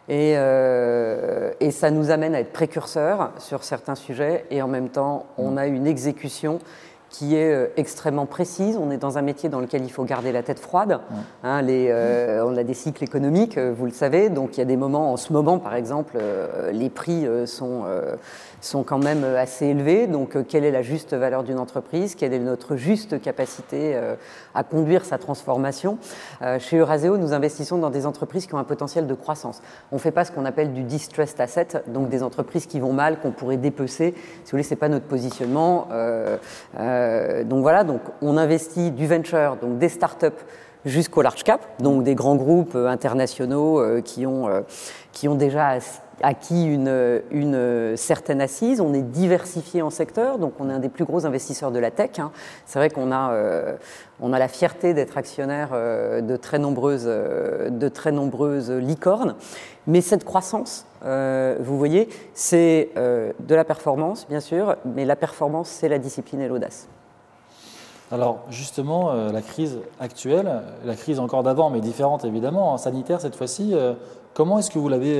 Et, 0.08 0.32
et, 0.32 1.70
ça 1.70 1.90
nous 1.90 2.10
amène 2.10 2.34
à 2.34 2.40
être 2.40 2.52
précurseurs 2.52 3.32
sur 3.38 3.64
certains 3.64 3.94
sujets 3.94 4.44
et 4.50 4.62
en 4.62 4.68
même 4.68 4.88
temps, 4.88 5.26
on 5.38 5.56
a 5.56 5.66
une 5.66 5.86
exécution 5.86 6.60
qui 7.08 7.36
est 7.36 7.72
extrêmement 7.76 8.26
précise. 8.26 8.76
On 8.76 8.90
est 8.90 8.98
dans 8.98 9.16
un 9.16 9.22
métier 9.22 9.48
dans 9.48 9.60
lequel 9.60 9.84
il 9.84 9.90
faut 9.90 10.04
garder 10.04 10.32
la 10.32 10.42
tête 10.42 10.58
froide. 10.58 11.00
Hein, 11.42 11.62
les, 11.62 11.88
euh, 11.88 12.44
on 12.44 12.56
a 12.56 12.62
des 12.62 12.74
cycles 12.74 13.02
économiques, 13.02 13.58
vous 13.58 13.86
le 13.86 13.92
savez, 13.92 14.28
donc 14.28 14.56
il 14.56 14.58
y 14.58 14.62
a 14.62 14.66
des 14.66 14.76
moments, 14.76 15.12
en 15.12 15.16
ce 15.16 15.32
moment 15.32 15.58
par 15.58 15.74
exemple, 15.74 16.18
les 16.72 16.90
prix 16.90 17.26
sont, 17.46 17.84
sont 18.66 18.82
quand 18.82 18.98
même 18.98 19.24
assez 19.24 19.66
élevés. 19.66 20.06
Donc 20.06 20.36
quelle 20.46 20.64
est 20.64 20.70
la 20.70 20.82
juste 20.82 21.14
valeur 21.14 21.42
d'une 21.42 21.58
entreprise? 21.58 22.14
Quelle 22.14 22.32
est 22.32 22.38
notre 22.38 22.76
juste 22.76 23.20
capacité 23.20 23.98
à 24.54 24.64
conduire 24.64 25.04
sa 25.04 25.18
transformation? 25.18 25.98
Chez 26.58 26.78
Euraseo, 26.78 27.16
nous 27.16 27.32
investissons 27.32 27.78
dans 27.78 27.90
des 27.90 28.06
entreprises 28.06 28.46
qui 28.46 28.54
ont 28.54 28.58
un 28.58 28.64
potentiel 28.64 29.06
de 29.06 29.14
croissance. 29.14 29.62
On 29.92 29.96
ne 29.96 30.00
fait 30.00 30.10
pas 30.10 30.24
ce 30.24 30.32
qu'on 30.32 30.44
appelle 30.44 30.72
du 30.72 30.82
distressed 30.82 31.40
asset, 31.40 31.68
donc 31.86 32.08
des 32.08 32.22
entreprises 32.22 32.66
qui 32.66 32.80
vont 32.80 32.92
mal, 32.92 33.18
qu'on 33.20 33.32
pourrait 33.32 33.56
dépecer. 33.56 34.14
Si 34.16 34.44
vous 34.44 34.50
voulez, 34.52 34.62
ce 34.62 34.70
n'est 34.70 34.76
pas 34.76 34.88
notre 34.88 35.06
positionnement. 35.06 35.88
Euh, 36.78 37.44
donc 37.44 37.62
voilà, 37.62 37.84
donc 37.84 38.00
on 38.22 38.36
investit 38.36 38.90
du 38.90 39.06
venture, 39.06 39.56
donc 39.60 39.78
des 39.78 39.88
startups 39.88 40.26
jusqu'au 40.84 41.22
large 41.22 41.42
cap, 41.42 41.66
donc 41.80 42.04
des 42.04 42.14
grands 42.14 42.36
groupes 42.36 42.76
euh, 42.76 42.86
internationaux 42.86 43.80
euh, 43.80 44.00
qui, 44.00 44.24
ont, 44.24 44.48
qui 45.16 45.28
ont 45.28 45.34
déjà 45.34 45.78
acquis 46.22 46.66
une, 46.66 47.96
certaine 47.96 48.42
assise. 48.42 48.82
On 48.82 48.92
est 48.92 49.00
diversifié 49.00 49.80
en 49.80 49.88
secteur, 49.88 50.38
donc 50.38 50.52
on 50.60 50.68
est 50.68 50.74
un 50.74 50.78
des 50.78 50.90
plus 50.90 51.06
gros 51.06 51.24
investisseurs 51.24 51.70
de 51.70 51.78
la 51.78 51.90
tech. 51.90 52.18
Hein. 52.18 52.32
C'est 52.66 52.78
vrai 52.78 52.90
qu'on 52.90 53.10
a, 53.12 53.34
on 54.20 54.34
a 54.34 54.38
la 54.38 54.48
fierté 54.48 54.92
d'être 54.92 55.16
actionnaire 55.16 55.70
de, 55.72 56.36
très 56.36 56.58
nombreuses, 56.58 57.06
de 57.06 57.88
très 57.88 58.12
nombreuses 58.12 58.70
licornes. 58.70 59.36
Mais 59.86 60.02
cette 60.02 60.24
croissance, 60.24 60.84
vous 61.02 61.78
voyez, 61.78 62.10
c'est 62.34 62.90
de 62.94 63.54
la 63.54 63.64
performance, 63.64 64.26
bien 64.28 64.40
sûr, 64.40 64.76
mais 64.84 65.06
la 65.06 65.16
performance, 65.16 65.70
c'est 65.70 65.88
la 65.88 65.98
discipline 65.98 66.42
et 66.42 66.48
l'audace. 66.48 66.88
Alors 68.12 68.40
justement, 68.50 69.14
la 69.14 69.42
crise 69.42 69.78
actuelle, 69.98 70.62
la 70.84 70.94
crise 70.94 71.18
encore 71.18 71.42
d'avant, 71.42 71.70
mais 71.70 71.80
différente 71.80 72.26
évidemment, 72.26 72.74
en 72.74 72.76
sanitaire 72.76 73.22
cette 73.22 73.34
fois-ci, 73.34 73.74
comment 74.36 74.58
est-ce 74.58 74.70
que 74.70 74.78
vous 74.78 74.88
l'avez 74.88 75.18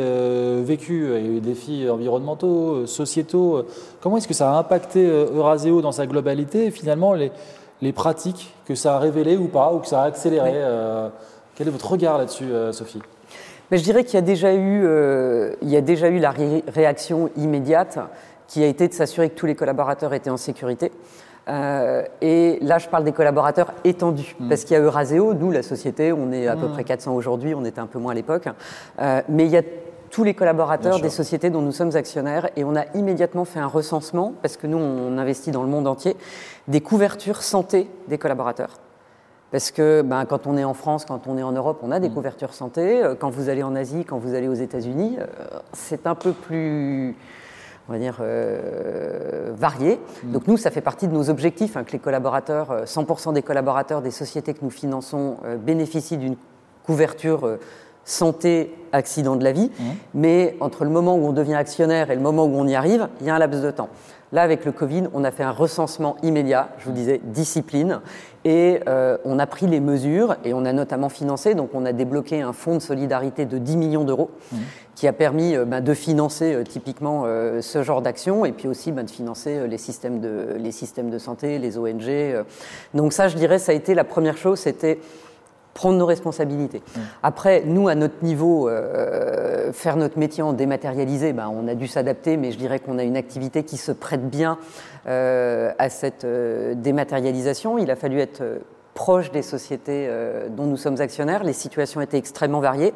vécu? 0.63 1.07
Il 1.17 1.25
y 1.25 1.29
a 1.29 1.31
eu 1.31 1.41
des 1.41 1.55
défis 1.55 1.89
environnementaux, 1.91 2.87
sociétaux. 2.87 3.65
Comment 4.01 4.19
est-ce 4.19 4.29
que 4.29 4.35
ça 4.35 4.53
a 4.53 4.59
impacté 4.59 5.05
Euraseo 5.07 5.81
dans 5.81 5.93
sa 5.93 6.07
globalité 6.07 6.67
et 6.67 6.71
finalement 6.71 7.15
les, 7.15 7.33
les 7.81 7.93
pratiques 7.93 8.55
que 8.67 8.75
ça 8.75 8.97
a 8.97 8.99
révélées 8.99 9.37
ou 9.37 9.49
pas, 9.49 9.73
ou 9.73 9.79
que 9.79 9.87
ça 9.89 10.03
a 10.03 10.05
accéléré 10.05 10.53
Quel 11.55 11.69
est 11.69 11.71
votre 11.71 11.91
regard 11.91 12.19
là-dessus, 12.19 12.51
Sophie? 12.73 13.01
Je 13.73 13.83
dirais 13.83 14.05
qu'il 14.05 14.15
y 14.15 14.19
a 14.19 14.23
déjà 14.23 14.53
eu, 14.55 14.85
euh, 14.85 15.55
il 15.61 15.69
y 15.69 15.77
a 15.77 15.81
déjà 15.81 16.09
eu 16.09 16.21
la 16.21 16.33
réaction 16.69 17.31
immédiate 17.37 17.99
qui 18.47 18.63
a 18.63 18.67
été 18.67 18.87
de 18.87 18.93
s'assurer 18.93 19.29
que 19.29 19.35
tous 19.35 19.47
les 19.47 19.57
collaborateurs 19.57 20.15
étaient 20.15 20.31
en 20.31 20.37
sécurité. 20.37 20.93
Euh, 21.49 22.03
et 22.21 22.59
là, 22.61 22.79
je 22.79 22.89
parle 22.89 23.05
des 23.05 23.13
collaborateurs 23.13 23.73
étendus, 23.85 24.35
mm. 24.39 24.49
parce 24.49 24.65
qu'il 24.65 24.77
y 24.77 24.81
a 24.81 24.83
Euraseo, 24.83 25.35
nous, 25.35 25.51
la 25.53 25.63
société, 25.63 26.13
on 26.13 26.33
est 26.33 26.49
à 26.49 26.57
peu 26.57 26.67
mm. 26.67 26.73
près 26.73 26.85
400 26.85 27.15
aujourd'hui, 27.15 27.55
on 27.55 27.65
était 27.65 27.79
un 27.79 27.87
peu 27.87 27.99
moins 27.99 28.13
à 28.13 28.15
l'époque, 28.15 28.49
euh, 29.01 29.23
mais 29.29 29.45
il 29.45 29.51
y 29.51 29.57
a 29.57 29.63
tous 30.11 30.25
les 30.25 30.35
collaborateurs 30.35 31.01
des 31.01 31.11
sociétés 31.11 31.51
dont 31.51 31.63
nous 31.63 31.73
sommes 31.73 31.95
actionnaires, 31.95 32.49
et 32.57 32.65
on 32.65 32.75
a 32.75 32.85
immédiatement 32.95 33.45
fait 33.45 33.61
un 33.61 33.67
recensement, 33.67 34.35
parce 34.43 34.57
que 34.57 34.67
nous, 34.67 34.79
on 34.79 35.19
investit 35.19 35.51
dans 35.51 35.63
le 35.63 35.69
monde 35.69 35.87
entier, 35.87 36.17
des 36.69 36.81
couvertures 36.81 37.43
santé 37.43 37.89
des 38.09 38.19
collaborateurs. 38.19 38.79
Parce 39.53 39.71
que 39.71 40.03
ben, 40.03 40.25
quand 40.25 40.47
on 40.47 40.57
est 40.57 40.65
en 40.65 40.75
France, 40.75 41.05
quand 41.05 41.27
on 41.29 41.39
est 41.39 41.43
en 41.43 41.53
Europe, 41.53 41.79
on 41.83 41.93
a 41.93 42.01
des 42.01 42.09
mm. 42.09 42.15
couvertures 42.15 42.55
santé. 42.55 43.03
Euh, 43.03 43.15
quand 43.15 43.31
vous 43.31 43.49
allez 43.49 43.63
en 43.63 43.77
Asie, 43.77 44.05
quand 44.05 44.19
vous 44.19 44.35
allez 44.35 44.49
aux 44.49 44.55
États-Unis, 44.55 45.17
euh, 45.21 45.27
c'est 45.73 46.07
un 46.07 46.15
peu 46.15 46.33
plus, 46.33 47.17
on 47.89 47.93
va 47.93 47.99
dire, 47.99 48.19
euh, 48.21 49.53
varié. 49.57 50.01
Mm. 50.25 50.33
Donc 50.33 50.47
nous, 50.47 50.57
ça 50.57 50.71
fait 50.71 50.81
partie 50.81 51.09
de 51.09 51.13
nos 51.13 51.31
objectifs, 51.31 51.77
hein, 51.77 51.85
que 51.85 51.93
les 51.93 51.99
collaborateurs, 51.99 52.85
100% 52.85 53.33
des 53.33 53.43
collaborateurs 53.43 54.03
des 54.03 54.11
sociétés 54.11 54.55
que 54.55 54.65
nous 54.65 54.71
finançons 54.71 55.37
bénéficient 55.65 56.19
d'une 56.19 56.37
couverture 56.85 57.59
santé, 58.05 58.73
accident 58.93 59.37
de 59.37 59.45
la 59.45 59.53
vie. 59.53 59.71
Mm. 59.79 59.85
Mais 60.15 60.57
entre 60.61 60.85
le 60.85 60.91
moment 60.91 61.17
où 61.17 61.27
on 61.27 61.33
devient 61.33 61.55
actionnaire 61.55 62.11
et 62.11 62.15
le 62.15 62.23
moment 62.23 62.45
où 62.45 62.57
on 62.57 62.67
y 62.67 62.75
arrive, 62.75 63.09
il 63.21 63.27
y 63.27 63.31
a 63.31 63.35
un 63.35 63.39
laps 63.39 63.63
de 63.63 63.71
temps. 63.71 63.89
Là, 64.33 64.43
avec 64.43 64.65
le 64.65 64.73
Covid, 64.73 65.05
on 65.15 65.23
a 65.25 65.31
fait 65.31 65.45
un 65.45 65.53
recensement 65.53 66.17
immédiat, 66.23 66.71
je 66.79 66.87
vous 66.87 66.93
disais, 66.93 67.21
discipline, 67.23 68.01
et 68.47 68.79
euh, 68.87 69.19
on 69.25 69.41
a 69.41 69.47
pris 69.49 69.67
les 69.67 69.81
mesures 69.81 70.37
et 70.45 70.55
on 70.55 70.65
a 70.65 70.73
notamment 70.73 71.09
financé, 71.09 71.57
donc 71.57 71.71
on 71.75 71.85
a 71.85 71.93
débloqué 71.93 72.43
un 72.43 72.53
fonds 72.53 72.77
de 72.77 72.81
solidarité 72.81 73.45
de 73.45 73.59
10 73.59 73.77
millions 73.77 74.05
d'euros 74.05 74.31
mmh. 74.53 74.57
qui 74.95 75.09
a 75.09 75.13
permis 75.13 75.57
euh, 75.57 75.65
bah, 75.65 75.81
de 75.81 75.95
financer 75.95 76.55
euh, 76.55 76.63
typiquement 76.63 77.25
ce 77.61 77.83
genre 77.83 78.03
d'action 78.03 78.45
et 78.45 78.53
puis 78.53 78.69
aussi 78.69 78.93
bah, 78.93 79.03
de 79.03 79.11
financer 79.11 79.67
les 79.67 79.79
systèmes 79.79 80.21
de, 80.21 80.55
les 80.61 80.71
systèmes 80.71 81.11
de 81.11 81.19
santé, 81.19 81.59
les 81.59 81.77
ONG. 81.77 82.45
Donc 82.95 83.13
ça, 83.13 83.27
je 83.27 83.37
dirais, 83.37 83.59
ça 83.59 83.73
a 83.73 83.75
été 83.75 83.95
la 83.95 84.05
première 84.05 84.37
chose, 84.37 84.61
c'était 84.61 85.01
prendre 85.75 85.99
nos 85.99 86.07
responsabilités. 86.07 86.79
Mmh. 86.79 87.01
Après, 87.25 87.65
nous, 87.67 87.89
à 87.89 87.97
notre 87.97 88.23
niveau, 88.23 88.71
euh, 89.67 89.73
faire 89.73 89.97
notre 89.97 90.19
métier 90.19 90.43
en 90.43 90.53
dématérialisé, 90.53 91.33
ben, 91.33 91.51
on 91.53 91.69
a 91.69 91.75
dû 91.75 91.87
s'adapter, 91.87 92.37
mais 92.37 92.53
je 92.53 92.59
dirais 92.59 92.79
qu'on 92.79 92.99
a 92.99 93.05
une 93.05 93.17
activité 93.17 93.63
qui 93.63 93.77
se 93.77 93.93
prête 93.93 94.29
bien 94.29 94.59
euh, 95.07 95.73
à 95.79 95.89
cette 95.89 96.25
euh, 96.25 96.75
dématérialisation. 96.75 97.79
Il 97.79 97.91
a 97.91 97.97
fallu 97.97 98.21
être 98.21 98.43
proche 98.95 99.31
des 99.31 99.43
sociétés 99.43 100.09
dont 100.57 100.65
nous 100.65 100.79
sommes 100.79 101.03
actionnaires. 101.03 101.45
Les 101.45 101.53
situations 101.53 102.01
étaient 102.01 102.17
extrêmement 102.17 102.61
variées 102.61 102.95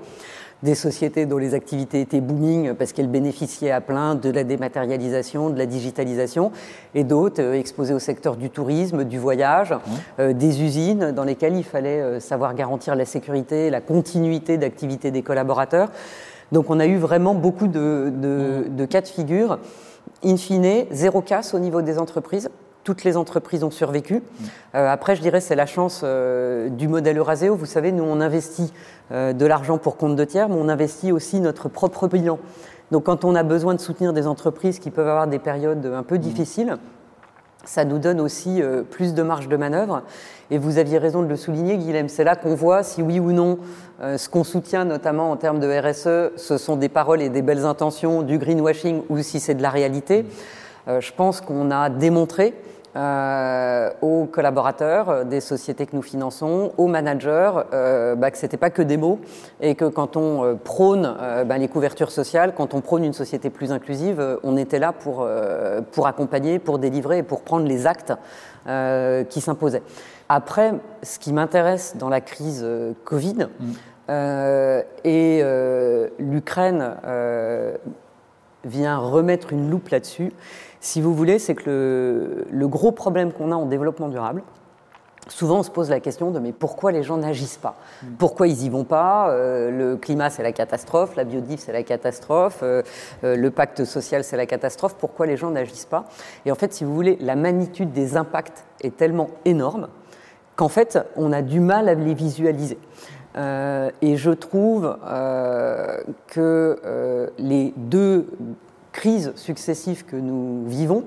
des 0.62 0.74
sociétés 0.74 1.26
dont 1.26 1.38
les 1.38 1.54
activités 1.54 2.00
étaient 2.00 2.20
booming 2.20 2.74
parce 2.74 2.92
qu'elles 2.92 3.08
bénéficiaient 3.08 3.70
à 3.70 3.80
plein 3.80 4.14
de 4.14 4.30
la 4.30 4.44
dématérialisation, 4.44 5.50
de 5.50 5.58
la 5.58 5.66
digitalisation, 5.66 6.52
et 6.94 7.04
d'autres 7.04 7.42
euh, 7.42 7.54
exposées 7.54 7.94
au 7.94 7.98
secteur 7.98 8.36
du 8.36 8.50
tourisme, 8.50 9.04
du 9.04 9.18
voyage, 9.18 9.72
mmh. 9.72 9.78
euh, 10.20 10.32
des 10.32 10.62
usines 10.62 11.12
dans 11.12 11.24
lesquelles 11.24 11.56
il 11.56 11.64
fallait 11.64 12.00
euh, 12.00 12.20
savoir 12.20 12.54
garantir 12.54 12.94
la 12.94 13.04
sécurité, 13.04 13.70
la 13.70 13.80
continuité 13.80 14.58
d'activité 14.58 15.10
des 15.10 15.22
collaborateurs. 15.22 15.90
Donc 16.52 16.70
on 16.70 16.80
a 16.80 16.86
eu 16.86 16.96
vraiment 16.96 17.34
beaucoup 17.34 17.68
de, 17.68 18.12
de, 18.14 18.64
mmh. 18.68 18.76
de 18.76 18.84
cas 18.84 19.00
de 19.00 19.08
figure. 19.08 19.58
In 20.24 20.36
fine, 20.36 20.86
zéro 20.90 21.20
casse 21.20 21.54
au 21.54 21.58
niveau 21.58 21.82
des 21.82 21.98
entreprises 21.98 22.50
toutes 22.84 23.04
les 23.04 23.16
entreprises 23.16 23.64
ont 23.64 23.70
survécu. 23.70 24.16
Mm. 24.16 24.44
Euh, 24.74 24.88
après, 24.88 25.16
je 25.16 25.20
dirais, 25.20 25.40
c'est 25.40 25.54
la 25.54 25.66
chance 25.66 26.02
euh, 26.02 26.68
du 26.68 26.88
modèle 26.88 27.18
Euraseo. 27.18 27.54
Vous 27.54 27.66
savez, 27.66 27.92
nous, 27.92 28.04
on 28.04 28.20
investit 28.20 28.72
euh, 29.12 29.32
de 29.32 29.46
l'argent 29.46 29.78
pour 29.78 29.96
compte 29.96 30.16
de 30.16 30.24
tiers, 30.24 30.48
mais 30.48 30.56
on 30.58 30.68
investit 30.68 31.12
aussi 31.12 31.40
notre 31.40 31.68
propre 31.68 32.08
bilan. 32.08 32.38
Donc, 32.90 33.04
quand 33.04 33.24
on 33.24 33.34
a 33.34 33.42
besoin 33.42 33.74
de 33.74 33.80
soutenir 33.80 34.12
des 34.12 34.26
entreprises 34.26 34.78
qui 34.78 34.90
peuvent 34.90 35.08
avoir 35.08 35.26
des 35.26 35.38
périodes 35.38 35.86
un 35.86 36.02
peu 36.02 36.16
mm. 36.16 36.20
difficiles, 36.20 36.76
ça 37.64 37.84
nous 37.84 37.98
donne 37.98 38.20
aussi 38.20 38.62
plus 38.90 39.14
de 39.14 39.22
marge 39.22 39.48
de 39.48 39.56
manœuvre. 39.56 40.02
Et 40.50 40.58
vous 40.58 40.78
aviez 40.78 40.98
raison 40.98 41.22
de 41.22 41.28
le 41.28 41.36
souligner, 41.36 41.76
Guilhem, 41.76 42.08
c'est 42.08 42.24
là 42.24 42.34
qu'on 42.34 42.54
voit 42.54 42.82
si 42.82 43.02
oui 43.02 43.20
ou 43.20 43.32
non 43.32 43.58
ce 44.00 44.28
qu'on 44.28 44.44
soutient, 44.44 44.84
notamment 44.84 45.30
en 45.30 45.36
termes 45.36 45.60
de 45.60 45.68
RSE, 45.68 46.36
ce 46.36 46.58
sont 46.58 46.76
des 46.76 46.88
paroles 46.88 47.22
et 47.22 47.28
des 47.28 47.42
belles 47.42 47.66
intentions, 47.66 48.22
du 48.22 48.38
greenwashing, 48.38 49.02
ou 49.08 49.18
si 49.22 49.40
c'est 49.40 49.54
de 49.54 49.62
la 49.62 49.70
réalité. 49.70 50.24
Mm. 50.86 51.00
je 51.00 51.12
pense 51.12 51.40
qu'on 51.40 51.70
a 51.70 51.90
démontré 51.90 52.54
euh, 52.96 53.90
aux 54.02 54.24
collaborateurs 54.26 55.08
euh, 55.08 55.24
des 55.24 55.40
sociétés 55.40 55.86
que 55.86 55.94
nous 55.94 56.02
finançons, 56.02 56.72
aux 56.76 56.88
managers, 56.88 57.52
euh, 57.72 58.16
bah, 58.16 58.32
que 58.32 58.36
ce 58.36 58.42
n'était 58.42 58.56
pas 58.56 58.70
que 58.70 58.82
des 58.82 58.96
mots 58.96 59.20
et 59.60 59.76
que 59.76 59.84
quand 59.84 60.16
on 60.16 60.44
euh, 60.44 60.54
prône 60.54 61.14
bah, 61.46 61.58
les 61.58 61.68
couvertures 61.68 62.10
sociales, 62.10 62.52
quand 62.56 62.74
on 62.74 62.80
prône 62.80 63.04
une 63.04 63.12
société 63.12 63.48
plus 63.48 63.70
inclusive, 63.70 64.38
on 64.42 64.56
était 64.56 64.80
là 64.80 64.92
pour, 64.92 65.26
pour 65.92 66.06
accompagner, 66.06 66.58
pour 66.58 66.78
délivrer 66.78 67.18
et 67.18 67.22
pour 67.22 67.42
prendre 67.42 67.66
les 67.66 67.86
actes 67.86 68.12
qui 69.28 69.40
s'imposaient. 69.40 69.82
Après, 70.28 70.74
ce 71.02 71.18
qui 71.18 71.32
m'intéresse 71.32 71.96
dans 71.96 72.08
la 72.08 72.20
crise 72.20 72.66
Covid, 73.04 73.48
mm. 73.58 74.82
et 75.04 75.44
l'Ukraine 76.18 76.96
vient 78.64 78.98
remettre 78.98 79.52
une 79.52 79.70
loupe 79.70 79.88
là-dessus, 79.88 80.32
si 80.80 81.02
vous 81.02 81.14
voulez, 81.14 81.38
c'est 81.38 81.54
que 81.54 82.46
le, 82.50 82.68
gros 82.68 82.90
problème 82.90 83.32
qu'on 83.32 83.52
a 83.52 83.54
en 83.54 83.66
développement 83.66 84.08
durable, 84.08 84.42
Souvent, 85.28 85.60
on 85.60 85.62
se 85.62 85.70
pose 85.70 85.90
la 85.90 86.00
question 86.00 86.32
de 86.32 86.40
mais 86.40 86.50
pourquoi 86.50 86.90
les 86.90 87.04
gens 87.04 87.16
n'agissent 87.16 87.58
pas? 87.58 87.76
Mm. 88.02 88.06
Pourquoi 88.18 88.48
ils 88.48 88.64
y 88.64 88.68
vont 88.68 88.82
pas? 88.84 89.30
Euh, 89.30 89.70
Le 89.70 89.96
climat, 89.96 90.28
c'est 90.28 90.42
la 90.42 90.50
catastrophe, 90.50 91.14
la 91.14 91.22
biodive, 91.22 91.60
c'est 91.60 91.72
la 91.72 91.84
catastrophe, 91.84 92.60
euh, 92.62 92.82
euh, 93.22 93.36
le 93.36 93.50
pacte 93.52 93.84
social, 93.84 94.24
c'est 94.24 94.36
la 94.36 94.46
catastrophe. 94.46 94.96
Pourquoi 94.98 95.26
les 95.26 95.36
gens 95.36 95.50
n'agissent 95.50 95.84
pas? 95.84 96.06
Et 96.46 96.50
en 96.50 96.56
fait, 96.56 96.72
si 96.72 96.84
vous 96.84 96.94
voulez, 96.94 97.16
la 97.20 97.36
magnitude 97.36 97.92
des 97.92 98.16
impacts 98.16 98.64
est 98.82 98.96
tellement 98.96 99.30
énorme 99.44 99.88
qu'en 100.56 100.68
fait, 100.68 100.98
on 101.16 101.32
a 101.32 101.42
du 101.42 101.60
mal 101.60 101.88
à 101.88 101.94
les 101.94 102.14
visualiser. 102.14 102.78
Et 103.36 104.16
je 104.16 104.30
trouve 104.30 104.96
que 106.26 107.30
les 107.38 107.72
deux 107.76 108.26
crises 108.92 109.32
successives 109.36 110.04
que 110.04 110.16
nous 110.16 110.64
vivons, 110.66 111.04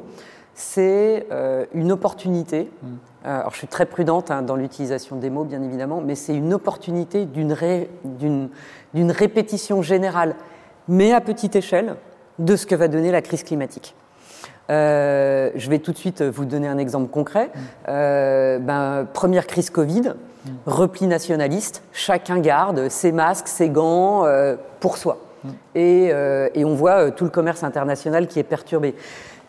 c'est 0.55 1.27
euh, 1.31 1.65
une 1.73 1.91
opportunité. 1.91 2.69
Mm. 2.81 2.87
Euh, 3.25 3.39
alors, 3.39 3.51
je 3.51 3.57
suis 3.57 3.67
très 3.67 3.85
prudente 3.85 4.31
hein, 4.31 4.41
dans 4.41 4.55
l'utilisation 4.55 5.15
des 5.15 5.29
mots, 5.29 5.43
bien 5.43 5.61
évidemment, 5.61 6.01
mais 6.01 6.15
c'est 6.15 6.35
une 6.35 6.53
opportunité 6.53 7.25
d'une 7.25 8.49
répétition 9.11 9.81
générale, 9.81 10.35
mais 10.87 11.13
à 11.13 11.21
petite 11.21 11.55
échelle, 11.55 11.95
de 12.39 12.55
ce 12.55 12.65
que 12.65 12.75
va 12.75 12.87
donner 12.87 13.11
la 13.11 13.21
crise 13.21 13.43
climatique. 13.43 13.95
Euh, 14.69 15.51
je 15.55 15.69
vais 15.69 15.79
tout 15.79 15.91
de 15.91 15.97
suite 15.97 16.21
vous 16.21 16.45
donner 16.45 16.67
un 16.67 16.77
exemple 16.77 17.09
concret. 17.09 17.49
Mm. 17.55 18.65
Ben, 18.65 19.07
première 19.13 19.47
crise 19.47 19.69
Covid, 19.69 20.13
mm. 20.45 20.49
repli 20.65 21.07
nationaliste, 21.07 21.83
chacun 21.91 22.39
garde 22.39 22.89
ses 22.89 23.11
masques, 23.11 23.47
ses 23.47 23.69
gants 23.69 24.25
pour 24.79 24.97
soi. 24.97 25.19
Euh, 25.75 26.49
et, 26.53 26.65
on 26.65 26.73
voit 26.73 27.05
euh, 27.05 27.11
tout 27.11 27.23
le 27.23 27.29
commerce 27.29 27.63
international 27.63 28.27
qui 28.27 28.39
est 28.39 28.43
perturbé. 28.43 28.95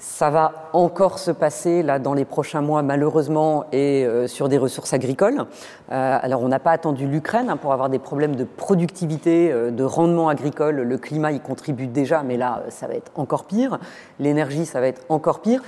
Ça 0.06 0.28
va 0.28 0.68
encore 0.75 1.18
se 1.18 1.30
passer 1.30 1.82
là 1.82 1.99
dans 1.99 2.12
les 2.12 2.26
prochains 2.26 2.61
mois, 2.61 2.82
malheureusement, 2.82 3.64
et 3.73 4.04
euh, 4.04 4.26
sur 4.26 4.50
des 4.50 4.58
ressources 4.58 4.92
agricoles. 4.92 5.46
alors, 5.88 6.42
on 6.42 6.49
n'a 6.49 6.58
pas 6.58 6.73
attendu 6.73 7.06
l'Ukraine 7.06 7.49
hein, 7.49 7.56
pour 7.56 7.73
avoir 7.73 7.88
des 7.88 7.99
problèmes 7.99 8.37
de 8.37 8.44
productivité, 8.44 9.50
de 9.50 9.82
rendement 9.82 10.28
agricole. 10.28 10.76
Le 10.76 10.99
climat 10.99 11.32
y 11.32 11.40
contribue 11.40 11.87
déjà, 11.87 12.23
mais 12.23 12.37
là, 12.37 12.64
ça 12.68 12.87
va 12.87 12.94
être 12.94 13.11
encore 13.14 13.44
pire. 13.44 13.78
L'énergie, 14.20 14.66
ça 14.66 14.78
va 14.78 14.88
être 14.88 15.02
encore 15.08 15.40
pire. 15.40 15.62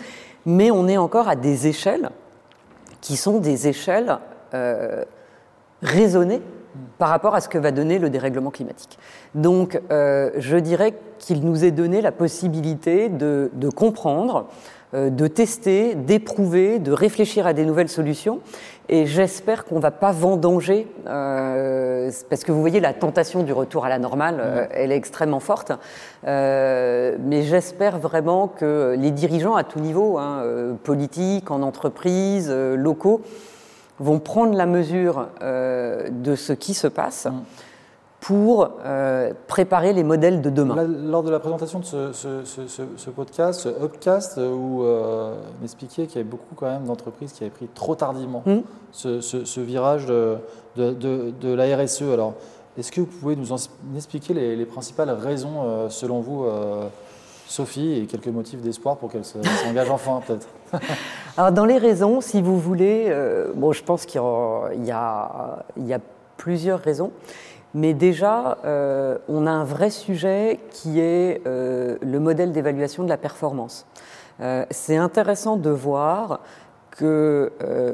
Mais 0.44 0.70
on 0.70 0.86
est 0.86 0.98
encore 0.98 1.28
à 1.28 1.34
des 1.34 1.66
échelles 1.66 2.10
qui 3.00 3.16
sont 3.16 3.38
des 3.38 3.68
échelles 3.68 4.18
raisonnées 5.82 6.42
par 6.98 7.08
rapport 7.08 7.34
à 7.34 7.40
ce 7.40 7.48
que 7.48 7.58
va 7.58 7.72
donner 7.72 7.98
le 7.98 8.10
dérèglement 8.10 8.50
climatique. 8.50 8.98
Donc, 9.34 9.80
euh, 9.90 10.30
je 10.38 10.56
dirais 10.56 10.94
qu'il 11.18 11.44
nous 11.44 11.64
est 11.64 11.70
donné 11.70 12.00
la 12.00 12.12
possibilité 12.12 13.08
de, 13.08 13.50
comprendre, 13.74 14.46
euh, 14.94 15.10
de 15.10 15.26
tester, 15.26 15.94
d'éprouver, 15.94 16.78
de 16.78 16.92
réfléchir 16.92 17.46
à 17.46 17.52
des 17.52 17.64
nouvelles 17.64 17.88
solutions. 17.88 18.40
Et 18.88 19.06
j'espère 19.06 19.64
qu'on 19.64 19.76
ne 19.76 19.80
va 19.80 19.90
pas 19.90 20.12
vendanger, 20.12 20.86
euh, 21.08 22.10
parce 22.30 22.44
que 22.44 22.52
vous 22.52 22.60
voyez, 22.60 22.78
la 22.80 22.94
tentation 22.94 23.42
du 23.42 23.52
retour 23.52 23.84
à 23.84 23.88
la 23.88 23.98
normale, 23.98 24.68
elle 24.72 24.92
est 24.92 24.96
extrêmement 24.96 25.40
forte. 25.40 25.72
mais 26.24 27.42
j'espère 27.42 27.98
vraiment 27.98 28.46
que 28.46 28.94
les 28.96 29.10
dirigeants 29.10 29.56
à 29.56 29.64
tout 29.64 29.80
niveau, 29.80 30.18
hein, 30.18 30.44
politiques, 30.84 31.50
en 31.50 31.62
entreprise, 31.62 32.48
locaux, 32.50 33.22
vont 33.98 34.18
prendre 34.18 34.54
la 34.54 34.66
mesure 34.66 35.28
de 35.40 36.36
ce 36.36 36.52
qui 36.52 36.74
se 36.74 36.86
passe. 36.86 37.26
Mm 37.26 37.42
pour 38.26 38.70
euh, 38.84 39.32
préparer 39.46 39.92
les 39.92 40.02
modèles 40.02 40.42
de 40.42 40.50
demain. 40.50 40.82
lors 40.84 41.22
de 41.22 41.30
la 41.30 41.38
présentation 41.38 41.78
de 41.78 41.84
ce, 41.84 43.10
podcast, 43.10 43.60
ce 43.60 43.68
Upcast, 43.68 44.38
euh, 44.38 44.52
où 44.52 44.82
euh, 44.82 45.36
m'expliquait 45.60 46.06
qu'il 46.06 46.16
y 46.16 46.20
avait 46.20 46.28
beaucoup 46.28 46.56
quand 46.56 46.66
même 46.66 46.86
d'entreprises 46.86 47.32
qui 47.32 47.44
avaient 47.44 47.52
pris 47.52 47.68
trop 47.72 47.94
tardivement 47.94 48.42
hmm. 48.44 48.60
ce, 48.90 49.60
virage 49.60 50.06
de, 50.06 50.38
de, 50.76 51.54
la 51.54 51.76
RSE. 51.76 52.02
Alors, 52.02 52.34
est-ce 52.76 52.90
que 52.90 53.00
vous 53.00 53.06
pouvez 53.06 53.36
nous, 53.36 53.46
expliquer 53.94 54.34
les, 54.34 54.66
principales 54.66 55.10
raisons, 55.10 55.62
euh, 55.62 55.88
selon 55.88 56.20
vous, 56.20 56.46
Sophie, 57.48 58.00
et 58.00 58.06
quelques 58.06 58.28
motifs 58.28 58.60
d'espoir 58.60 58.96
pour 58.96 59.10
qu'elle 59.10 59.24
s'engage 59.24 59.90
enfin, 59.90 60.20
peut-être 60.26 60.48
Alors, 61.36 61.52
dans 61.52 61.64
les 61.64 61.78
raisons, 61.78 62.20
si 62.20 62.42
vous 62.42 62.58
voulez, 62.58 63.14
bon, 63.54 63.72
je 63.72 63.82
pense 63.82 64.06
qu'il 64.06 64.20
y, 64.20 64.90
a 64.90 66.00
plusieurs 66.36 66.80
raisons. 66.80 67.12
Mais 67.76 67.92
déjà, 67.92 68.56
euh, 68.64 69.18
on 69.28 69.46
a 69.46 69.50
un 69.50 69.64
vrai 69.64 69.90
sujet 69.90 70.58
qui 70.70 70.98
est 70.98 71.42
euh, 71.46 71.98
le 72.00 72.20
modèle 72.20 72.52
d'évaluation 72.52 73.04
de 73.04 73.08
la 73.10 73.18
performance. 73.18 73.84
Euh, 74.40 74.64
c'est 74.70 74.96
intéressant 74.96 75.56
de 75.58 75.68
voir 75.68 76.40
que 76.96 77.52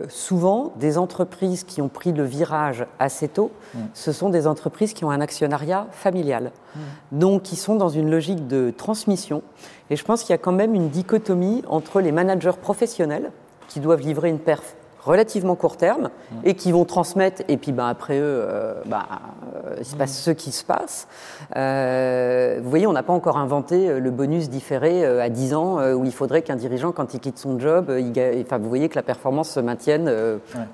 souvent, 0.08 0.72
des 0.76 0.96
entreprises 0.96 1.64
qui 1.64 1.82
ont 1.82 1.88
pris 1.88 2.12
le 2.12 2.24
virage 2.24 2.86
assez 2.98 3.28
tôt, 3.28 3.50
mmh. 3.74 3.78
ce 3.94 4.12
sont 4.12 4.28
des 4.28 4.46
entreprises 4.46 4.92
qui 4.92 5.04
ont 5.04 5.10
un 5.10 5.20
actionnariat 5.20 5.86
familial, 5.90 6.52
mmh. 6.52 6.80
donc 7.12 7.42
qui 7.42 7.56
sont 7.56 7.74
dans 7.74 7.88
une 7.88 8.10
logique 8.10 8.46
de 8.46 8.72
transmission. 8.76 9.42
Et 9.90 9.96
je 9.96 10.04
pense 10.04 10.22
qu'il 10.22 10.30
y 10.30 10.34
a 10.34 10.38
quand 10.38 10.52
même 10.52 10.74
une 10.74 10.88
dichotomie 10.88 11.62
entre 11.68 12.00
les 12.00 12.12
managers 12.12 12.56
professionnels 12.60 13.30
qui 13.68 13.80
doivent 13.80 14.00
livrer 14.00 14.28
une 14.28 14.38
perf 14.38 14.76
relativement 15.04 15.56
court 15.56 15.76
terme 15.76 16.04
mmh. 16.04 16.36
et 16.44 16.54
qui 16.54 16.72
vont 16.72 16.84
transmettre, 16.84 17.42
et 17.48 17.56
puis 17.56 17.72
ben, 17.72 17.88
après 17.88 18.18
eux, 18.18 18.22
euh, 18.22 18.74
euh, 18.86 19.76
il 19.78 19.84
se 19.84 19.96
passe 19.96 20.12
mmh. 20.12 20.22
ce 20.22 20.30
qui 20.30 20.52
se 20.52 20.64
passe. 20.64 21.08
Euh, 21.56 22.60
vous 22.62 22.70
voyez, 22.70 22.86
on 22.86 22.92
n'a 22.92 23.02
pas 23.02 23.12
encore 23.12 23.36
inventé 23.36 23.98
le 23.98 24.10
bonus 24.10 24.48
différé 24.48 25.04
à 25.04 25.28
10 25.28 25.54
ans 25.54 25.92
où 25.94 26.04
il 26.04 26.12
faudrait 26.12 26.42
qu'un 26.42 26.56
dirigeant, 26.56 26.92
quand 26.92 27.14
il 27.14 27.20
quitte 27.20 27.38
son 27.38 27.58
job, 27.58 27.92
il, 27.98 28.12
enfin, 28.42 28.58
vous 28.58 28.68
voyez 28.68 28.88
que 28.88 28.96
la 28.96 29.02
performance 29.02 29.50
se 29.50 29.60
maintienne 29.60 30.12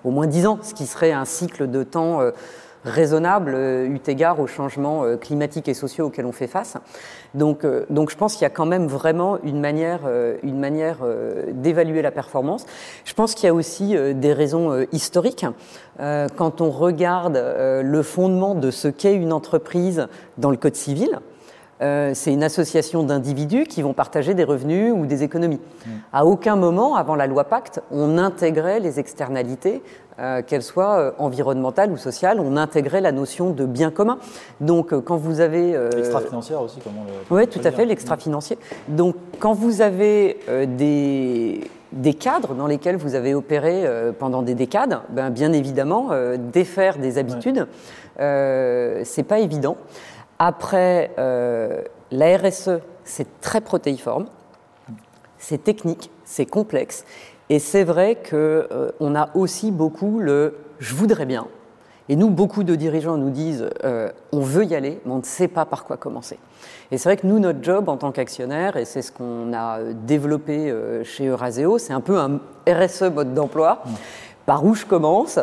au 0.04 0.10
moins 0.10 0.26
10 0.26 0.46
ans, 0.46 0.58
ce 0.62 0.74
qui 0.74 0.86
serait 0.86 1.12
un 1.12 1.24
cycle 1.24 1.70
de 1.70 1.82
temps 1.82 2.20
raisonnable 2.84 3.54
eu 3.54 4.00
égard 4.06 4.40
aux 4.40 4.46
changements 4.46 5.04
climatiques 5.20 5.68
et 5.68 5.74
sociaux 5.74 6.06
auxquels 6.06 6.26
on 6.26 6.32
fait 6.32 6.46
face. 6.46 6.76
Donc, 7.34 7.64
euh, 7.64 7.84
donc 7.90 8.10
je 8.10 8.16
pense 8.16 8.34
qu'il 8.34 8.42
y 8.42 8.46
a 8.46 8.50
quand 8.50 8.66
même 8.66 8.86
vraiment 8.86 9.38
une 9.42 9.60
manière, 9.60 10.00
euh, 10.06 10.36
une 10.42 10.58
manière 10.58 10.98
euh, 11.02 11.44
d'évaluer 11.52 12.02
la 12.02 12.10
performance. 12.10 12.64
Je 13.04 13.14
pense 13.14 13.34
qu'il 13.34 13.46
y 13.46 13.50
a 13.50 13.54
aussi 13.54 13.96
des 14.14 14.32
raisons 14.32 14.86
historiques. 14.92 15.46
quand 15.98 16.60
on 16.60 16.70
regarde 16.70 17.36
le 17.36 18.02
fondement 18.02 18.54
de 18.54 18.70
ce 18.70 18.88
qu'est 18.88 19.14
une 19.14 19.32
entreprise 19.32 20.06
dans 20.36 20.50
le 20.50 20.56
Code 20.56 20.76
civil, 20.76 21.20
c'est 21.80 22.32
une 22.32 22.42
association 22.42 23.02
d'individus 23.02 23.64
qui 23.64 23.82
vont 23.82 23.92
partager 23.92 24.34
des 24.34 24.44
revenus 24.44 24.92
ou 24.92 25.06
des 25.06 25.22
économies. 25.22 25.60
Mmh. 25.60 25.90
À 26.12 26.24
aucun 26.26 26.56
moment, 26.56 26.96
avant 26.96 27.14
la 27.14 27.26
loi 27.26 27.44
Pacte, 27.44 27.80
on 27.90 28.18
intégrait 28.18 28.80
les 28.80 28.98
externalités 28.98 29.82
euh, 30.20 30.42
qu'elle 30.42 30.64
soit 30.64 30.98
euh, 30.98 31.10
environnementale 31.18 31.92
ou 31.92 31.96
sociale, 31.96 32.40
on 32.40 32.56
intégrait 32.56 33.00
la 33.00 33.12
notion 33.12 33.50
de 33.50 33.64
bien 33.64 33.92
commun. 33.92 34.18
Donc, 34.60 34.92
euh, 34.92 35.00
quand 35.00 35.16
vous 35.16 35.38
avez 35.38 35.78
l'extra-financière 35.94 36.60
aussi, 36.60 36.80
comment 36.82 37.04
le 37.06 37.36
Oui, 37.36 37.46
tout 37.46 37.60
à 37.62 37.70
fait, 37.70 37.84
l'extra-financier. 37.84 38.58
Donc, 38.88 39.14
quand 39.38 39.52
vous 39.52 39.80
avez 39.80 40.38
des 40.76 41.60
des 41.90 42.12
cadres 42.12 42.54
dans 42.54 42.66
lesquels 42.66 42.96
vous 42.96 43.14
avez 43.14 43.32
opéré 43.32 43.84
pendant 44.18 44.42
des 44.42 44.54
décades, 44.54 45.00
ben, 45.08 45.30
bien 45.30 45.54
évidemment, 45.54 46.10
défaire 46.52 46.98
des 46.98 47.16
habitudes, 47.16 47.66
ouais. 48.18 49.02
c'est 49.04 49.22
pas 49.22 49.38
évident. 49.38 49.78
Après, 50.38 51.10
la 52.10 52.36
RSE, 52.36 52.80
c'est 53.04 53.40
très 53.40 53.60
protéiforme, 53.60 54.26
c'est 55.38 55.64
technique, 55.64 56.10
c'est 56.24 56.46
complexe, 56.46 57.04
et 57.50 57.58
c'est 57.58 57.84
vrai 57.84 58.16
qu'on 58.16 58.36
euh, 58.36 59.14
a 59.14 59.30
aussi 59.34 59.70
beaucoup 59.70 60.18
le 60.18 60.56
je 60.78 60.94
voudrais 60.94 61.26
bien. 61.26 61.48
Et 62.10 62.16
nous, 62.16 62.30
beaucoup 62.30 62.62
de 62.62 62.74
dirigeants 62.74 63.16
nous 63.16 63.30
disent 63.30 63.68
euh, 63.84 64.10
on 64.32 64.40
veut 64.40 64.64
y 64.64 64.74
aller, 64.74 65.00
mais 65.04 65.12
on 65.12 65.18
ne 65.18 65.24
sait 65.24 65.48
pas 65.48 65.64
par 65.64 65.84
quoi 65.84 65.96
commencer. 65.96 66.38
Et 66.90 66.98
c'est 66.98 67.08
vrai 67.08 67.16
que 67.16 67.26
nous, 67.26 67.38
notre 67.38 67.62
job 67.62 67.88
en 67.88 67.96
tant 67.96 68.12
qu'actionnaire, 68.12 68.76
et 68.76 68.84
c'est 68.84 69.02
ce 69.02 69.12
qu'on 69.12 69.52
a 69.52 69.80
développé 69.82 70.70
euh, 70.70 71.04
chez 71.04 71.26
Euraseo, 71.26 71.78
c'est 71.78 71.92
un 71.92 72.00
peu 72.00 72.18
un 72.18 72.40
RSE 72.68 73.02
mode 73.14 73.34
d'emploi. 73.34 73.82
Mmh. 73.84 73.90
Par 74.46 74.64
où 74.64 74.74
je 74.74 74.86
commence? 74.86 75.38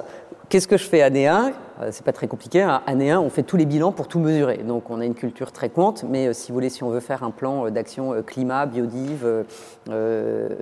Qu'est-ce 0.50 0.68
que 0.68 0.78
je 0.78 0.84
fais 0.84 1.02
année 1.02 1.28
1 1.28 1.54
euh, 1.82 1.90
C'est 1.92 2.06
pas 2.06 2.12
très 2.12 2.28
compliqué. 2.28 2.62
Hein. 2.62 2.82
Année 2.86 3.10
1, 3.10 3.20
on 3.20 3.30
fait 3.30 3.44
tous 3.44 3.58
les 3.58 3.66
bilans 3.66 3.92
pour 3.92 4.08
tout 4.08 4.20
mesurer. 4.20 4.58
Donc 4.58 4.90
on 4.90 5.00
a 5.00 5.06
une 5.06 5.16
culture 5.16 5.52
très 5.52 5.70
quante, 5.70 6.04
mais 6.08 6.28
euh, 6.28 6.34
si 6.34 6.50
vous 6.50 6.54
voulez, 6.54 6.70
si 6.70 6.84
on 6.84 6.90
veut 6.90 7.00
faire 7.00 7.24
un 7.24 7.32
plan 7.32 7.66
euh, 7.66 7.70
d'action 7.72 8.22
climat, 8.22 8.66
biodive, 8.66 9.26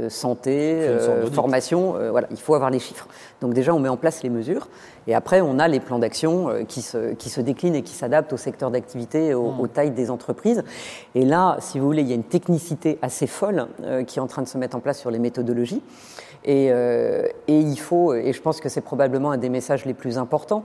santé, 0.10 0.88
formation, 1.32 1.96
voilà, 2.12 2.28
il 2.32 2.38
faut 2.38 2.56
avoir 2.56 2.70
les 2.70 2.80
chiffres. 2.80 3.08
Donc 3.42 3.54
déjà, 3.54 3.74
on 3.74 3.80
met 3.80 3.90
en 3.90 3.98
place 3.98 4.24
les 4.24 4.30
mesures. 4.30 4.68
Et 5.08 5.16
après, 5.16 5.42
on 5.42 5.60
a 5.60 5.68
les 5.68 5.80
plans 5.80 6.00
d'action 6.00 6.50
qui 6.68 6.82
se, 6.82 7.14
qui 7.14 7.30
se 7.30 7.42
déclinent 7.42 7.76
et 7.76 7.82
qui 7.82 7.94
s'adaptent 7.94 8.34
au 8.34 8.38
secteur 8.38 8.72
d'activité, 8.72 9.34
aux, 9.34 9.52
mmh. 9.52 9.60
aux, 9.60 9.68
tailles 9.68 9.92
des 9.92 10.10
entreprises. 10.10 10.64
Et 11.16 11.26
là, 11.26 11.58
si 11.60 11.80
vous 11.80 11.86
voulez, 11.86 12.02
il 12.02 12.08
y 12.08 12.14
a 12.14 12.16
une 12.16 12.24
technicité 12.24 13.00
assez 13.02 13.28
folle 13.28 13.68
qui 14.08 14.20
est 14.20 14.22
en 14.22 14.28
train 14.28 14.42
de 14.42 14.48
se 14.48 14.58
mettre 14.58 14.78
en 14.78 14.80
place 14.80 15.00
sur 15.00 15.12
les 15.12 15.20
méthodologies. 15.20 15.82
Et, 16.46 16.72
euh, 16.72 17.28
et, 17.48 17.60
il 17.60 17.78
faut, 17.78 18.14
et 18.14 18.34
je 18.34 18.42
pense 18.42 18.60
que 18.60 18.70
c'est 18.70 18.82
probablement 18.82 19.32
un 19.32 19.38
des 19.38 19.50
messages 19.50 19.86
les 19.86 19.94
plus 19.94 20.18
importants, 20.18 20.64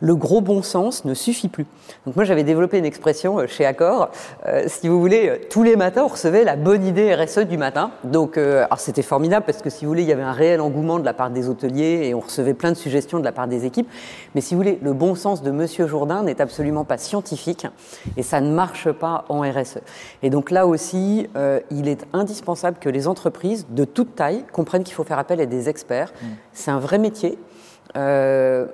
le 0.00 0.14
gros 0.14 0.40
bon 0.40 0.62
sens 0.62 1.04
ne 1.04 1.14
suffit 1.14 1.48
plus. 1.48 1.66
Donc 2.06 2.16
moi 2.16 2.24
j'avais 2.24 2.44
développé 2.44 2.78
une 2.78 2.84
expression 2.84 3.38
euh, 3.38 3.46
chez 3.46 3.66
Accor, 3.66 4.10
euh, 4.46 4.64
si 4.66 4.88
vous 4.88 5.00
voulez, 5.00 5.28
euh, 5.28 5.36
tous 5.50 5.62
les 5.62 5.76
matins 5.76 6.04
on 6.04 6.08
recevait 6.08 6.44
la 6.44 6.56
bonne 6.56 6.84
idée 6.84 7.14
RSE 7.14 7.40
du 7.40 7.58
matin. 7.58 7.90
Donc 8.04 8.38
alors 8.38 8.80
c'était 8.80 9.02
formidable 9.02 9.44
parce 9.46 9.62
que 9.62 9.70
si 9.70 9.84
vous 9.84 9.90
voulez 9.90 10.02
il 10.02 10.08
y 10.08 10.12
avait 10.12 10.22
un 10.22 10.32
réel 10.32 10.60
engouement 10.60 10.98
de 10.98 11.04
la 11.04 11.14
part 11.14 11.30
des 11.30 11.48
hôteliers 11.48 12.00
et 12.04 12.14
on 12.14 12.20
recevait 12.20 12.54
plein 12.54 12.70
de 12.70 12.76
suggestions 12.76 13.18
de 13.18 13.24
la 13.24 13.32
part 13.32 13.48
des 13.48 13.66
équipes. 13.66 13.88
Mais 14.34 14.40
si 14.40 14.54
vous 14.54 14.60
voulez, 14.60 14.78
le 14.82 14.92
bon 14.92 15.14
sens 15.14 15.42
de 15.42 15.50
Monsieur 15.50 15.86
Jourdain 15.86 16.22
n'est 16.22 16.40
absolument 16.40 16.84
pas 16.84 16.98
scientifique 16.98 17.66
et 18.16 18.22
ça 18.22 18.40
ne 18.40 18.52
marche 18.52 18.90
pas 18.92 19.24
en 19.28 19.40
RSE. 19.40 19.78
Et 20.22 20.30
donc 20.30 20.50
là 20.50 20.66
aussi, 20.66 21.28
il 21.70 21.88
est 21.88 22.06
indispensable 22.12 22.78
que 22.80 22.88
les 22.88 23.08
entreprises 23.08 23.66
de 23.70 23.84
toute 23.84 24.14
taille 24.14 24.44
comprennent 24.52 24.84
qu'il 24.84 24.94
faut 24.94 25.04
faire 25.04 25.18
appel 25.18 25.40
à 25.40 25.46
des 25.46 25.68
experts. 25.68 26.12
Mmh. 26.12 26.26
C'est 26.52 26.70
un 26.70 26.78
vrai 26.78 26.98
métier. 26.98 27.38
Euh, 27.96 28.66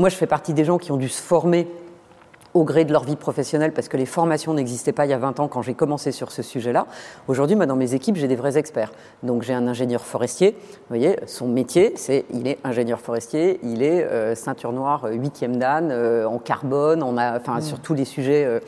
moi, 0.00 0.08
je 0.08 0.16
fais 0.16 0.26
partie 0.26 0.54
des 0.54 0.64
gens 0.64 0.78
qui 0.78 0.92
ont 0.92 0.96
dû 0.96 1.10
se 1.10 1.20
former 1.20 1.68
au 2.54 2.64
gré 2.64 2.84
de 2.84 2.92
leur 2.92 3.04
vie 3.04 3.16
professionnelle 3.16 3.72
parce 3.72 3.86
que 3.86 3.96
les 3.96 4.06
formations 4.06 4.54
n'existaient 4.54 4.92
pas 4.92 5.04
il 5.04 5.10
y 5.10 5.12
a 5.12 5.18
20 5.18 5.38
ans 5.38 5.46
quand 5.46 5.62
j'ai 5.62 5.74
commencé 5.74 6.10
sur 6.10 6.32
ce 6.32 6.42
sujet-là. 6.42 6.86
Aujourd'hui, 7.28 7.54
dans 7.54 7.76
mes 7.76 7.94
équipes, 7.94 8.16
j'ai 8.16 8.26
des 8.26 8.34
vrais 8.34 8.58
experts. 8.58 8.92
Donc 9.22 9.42
j'ai 9.42 9.52
un 9.52 9.68
ingénieur 9.68 10.04
forestier, 10.04 10.52
vous 10.52 10.88
voyez, 10.88 11.16
son 11.26 11.46
métier, 11.46 11.92
c'est 11.96 12.24
il 12.32 12.48
est 12.48 12.58
ingénieur 12.64 12.98
forestier, 12.98 13.60
il 13.62 13.82
est 13.82 14.02
euh, 14.02 14.34
ceinture 14.34 14.72
noire, 14.72 15.06
huitième 15.12 15.58
dan, 15.58 15.90
euh, 15.92 16.24
en 16.24 16.38
carbone, 16.38 17.02
on 17.02 17.16
a, 17.16 17.36
enfin, 17.36 17.58
mmh. 17.58 17.62
sur 17.62 17.78
tous 17.78 17.94
les 17.94 18.06
sujets 18.06 18.44
euh, 18.44 18.58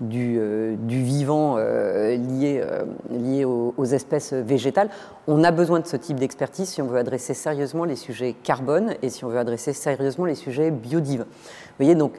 du, 0.00 0.38
euh, 0.38 0.76
du, 0.76 1.02
vivant 1.02 1.56
euh, 1.56 2.16
lié, 2.16 2.60
euh, 2.62 2.84
lié 3.10 3.44
aux, 3.44 3.84
espèces 3.84 4.32
végétales. 4.32 4.90
On 5.28 5.44
a 5.44 5.50
besoin 5.50 5.80
de 5.80 5.86
ce 5.86 5.96
type 5.96 6.18
d'expertise 6.18 6.68
si 6.68 6.82
on 6.82 6.86
veut 6.86 6.98
adresser 6.98 7.34
sérieusement 7.34 7.84
les 7.84 7.96
sujets 7.96 8.34
carbone 8.42 8.94
et 9.02 9.10
si 9.10 9.24
on 9.24 9.28
veut 9.28 9.38
adresser 9.38 9.72
sérieusement 9.72 10.24
les 10.24 10.34
sujets 10.34 10.70
biodives. 10.70 11.20
Vous 11.22 11.84
voyez, 11.84 11.94
donc 11.94 12.14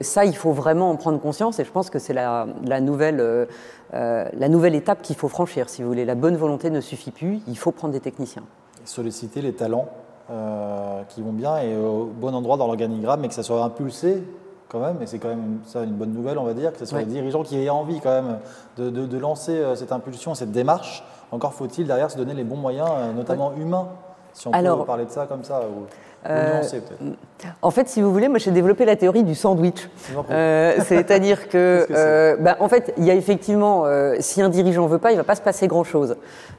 ça, 0.00 0.24
il 0.24 0.36
faut 0.36 0.52
vraiment 0.52 0.90
en 0.90 0.96
prendre 0.96 1.20
conscience 1.20 1.58
et 1.58 1.64
je 1.64 1.70
pense 1.70 1.90
que 1.90 1.98
c'est 1.98 2.12
la, 2.12 2.46
nouvelle, 2.80 3.48
la 3.92 4.48
nouvelle 4.48 4.74
étape 4.74 5.02
qu'il 5.02 5.16
faut 5.16 5.28
franchir. 5.28 5.68
Si 5.68 5.82
vous 5.82 5.88
voulez, 5.88 6.04
la 6.04 6.16
bonne 6.16 6.36
volonté 6.36 6.70
ne 6.70 6.80
suffit 6.80 7.12
plus, 7.12 7.40
il 7.46 7.56
faut 7.56 7.72
prendre 7.72 7.92
des 7.92 8.00
techniciens. 8.00 8.42
solliciter 8.84 9.42
les 9.42 9.52
talents 9.52 9.88
qui 11.08 11.22
vont 11.22 11.32
bien 11.32 11.58
et 11.58 11.76
au 11.76 12.06
bon 12.06 12.34
endroit 12.34 12.56
dans 12.56 12.66
l'organigramme, 12.66 13.20
mais 13.20 13.28
que 13.28 13.34
ça 13.34 13.42
soit 13.42 13.62
impulsé 13.62 14.22
quand 14.74 14.80
même, 14.80 15.00
et 15.00 15.06
c'est 15.06 15.18
quand 15.18 15.28
même 15.28 15.60
ça 15.64 15.84
une 15.84 15.92
bonne 15.92 16.12
nouvelle, 16.12 16.36
on 16.36 16.44
va 16.44 16.52
dire, 16.52 16.72
que 16.72 16.78
ce 16.78 16.84
soit 16.84 16.98
les 16.98 17.04
dirigeants 17.04 17.44
qui 17.44 17.62
aient 17.62 17.70
envie 17.70 18.00
quand 18.00 18.10
même 18.10 18.38
de, 18.76 18.90
de, 18.90 19.18
lancer 19.18 19.52
euh, 19.52 19.76
cette 19.76 19.92
impulsion, 19.92 20.34
cette 20.34 20.50
démarche. 20.50 21.04
Encore 21.30 21.54
faut-il 21.54 21.86
derrière 21.86 22.10
se 22.10 22.16
donner 22.16 22.34
les 22.34 22.44
bons 22.44 22.56
moyens, 22.56 22.90
euh, 22.90 23.12
notamment 23.12 23.54
humains, 23.54 23.88
si 24.32 24.48
on 24.48 24.50
peut 24.50 24.84
parler 24.84 25.04
de 25.04 25.10
ça 25.10 25.26
comme 25.26 25.44
ça. 25.44 25.60
Ou... 25.60 25.86
Euh, 26.26 26.62
en 27.60 27.70
fait, 27.70 27.88
si 27.88 28.00
vous 28.00 28.10
voulez, 28.10 28.28
moi 28.28 28.38
j'ai 28.38 28.50
développé 28.50 28.84
la 28.84 28.96
théorie 28.96 29.24
du 29.24 29.34
sandwich. 29.34 29.88
Euh, 30.30 30.76
C'est-à-dire 30.86 31.48
que, 31.48 31.86
euh, 31.90 32.36
bah, 32.38 32.56
en 32.60 32.68
fait, 32.68 32.94
il 32.96 33.04
y 33.04 33.10
a 33.10 33.14
effectivement, 33.14 33.84
si 34.20 34.40
un 34.40 34.48
dirigeant 34.48 34.86
veut 34.86 34.98
pas, 34.98 35.12
il 35.12 35.16
va 35.16 35.24
pas 35.24 35.34
se 35.34 35.42
passer 35.42 35.66
grand-chose. 35.66 36.16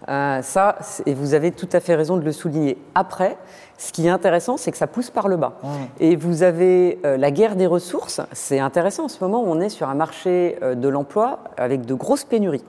Ça, 0.07 0.77
et 1.05 1.13
vous 1.13 1.33
avez 1.33 1.51
tout 1.51 1.69
à 1.71 1.79
fait 1.79 1.95
raison 1.95 2.17
de 2.17 2.23
le 2.23 2.31
souligner. 2.31 2.77
Après, 2.93 3.37
ce 3.77 3.91
qui 3.91 4.07
est 4.07 4.09
intéressant, 4.09 4.57
c'est 4.57 4.71
que 4.71 4.77
ça 4.77 4.87
pousse 4.87 5.09
par 5.09 5.27
le 5.27 5.37
bas. 5.37 5.53
Et 5.99 6.15
vous 6.15 6.43
avez 6.43 6.99
la 7.03 7.31
guerre 7.31 7.55
des 7.55 7.67
ressources. 7.67 8.21
C'est 8.31 8.59
intéressant 8.59 9.05
en 9.05 9.09
ce 9.09 9.23
moment. 9.23 9.43
On 9.45 9.59
est 9.59 9.69
sur 9.69 9.89
un 9.89 9.95
marché 9.95 10.57
de 10.61 10.87
l'emploi 10.87 11.39
avec 11.57 11.85
de 11.85 11.93
grosses 11.93 12.23
pénuries. 12.23 12.63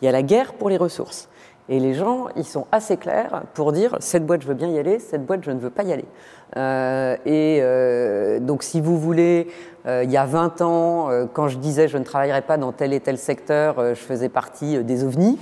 Il 0.00 0.06
y 0.06 0.08
a 0.08 0.12
la 0.12 0.22
guerre 0.22 0.54
pour 0.54 0.68
les 0.68 0.76
ressources. 0.76 1.28
Et 1.68 1.80
les 1.80 1.92
gens, 1.92 2.28
ils 2.34 2.46
sont 2.46 2.66
assez 2.72 2.96
clairs 2.96 3.42
pour 3.52 3.72
dire 3.72 3.96
cette 4.00 4.24
boîte, 4.24 4.42
je 4.42 4.48
veux 4.48 4.54
bien 4.54 4.68
y 4.68 4.78
aller, 4.78 4.98
cette 4.98 5.26
boîte, 5.26 5.44
je 5.44 5.50
ne 5.50 5.58
veux 5.58 5.70
pas 5.70 5.82
y 5.82 5.92
aller. 5.92 6.06
Euh, 6.56 7.14
et 7.26 7.58
euh, 7.60 8.40
donc, 8.40 8.62
si 8.62 8.80
vous 8.80 8.98
voulez, 8.98 9.48
euh, 9.86 10.02
il 10.04 10.10
y 10.10 10.16
a 10.16 10.24
20 10.24 10.62
ans, 10.62 11.10
euh, 11.10 11.26
quand 11.30 11.48
je 11.48 11.58
disais 11.58 11.88
je 11.88 11.98
ne 11.98 12.04
travaillerai 12.04 12.42
pas 12.42 12.56
dans 12.56 12.72
tel 12.72 12.92
et 12.92 13.00
tel 13.00 13.18
secteur, 13.18 13.78
euh, 13.78 13.94
je 13.94 14.00
faisais 14.00 14.28
partie 14.30 14.82
des 14.82 15.04
ovnis. 15.04 15.38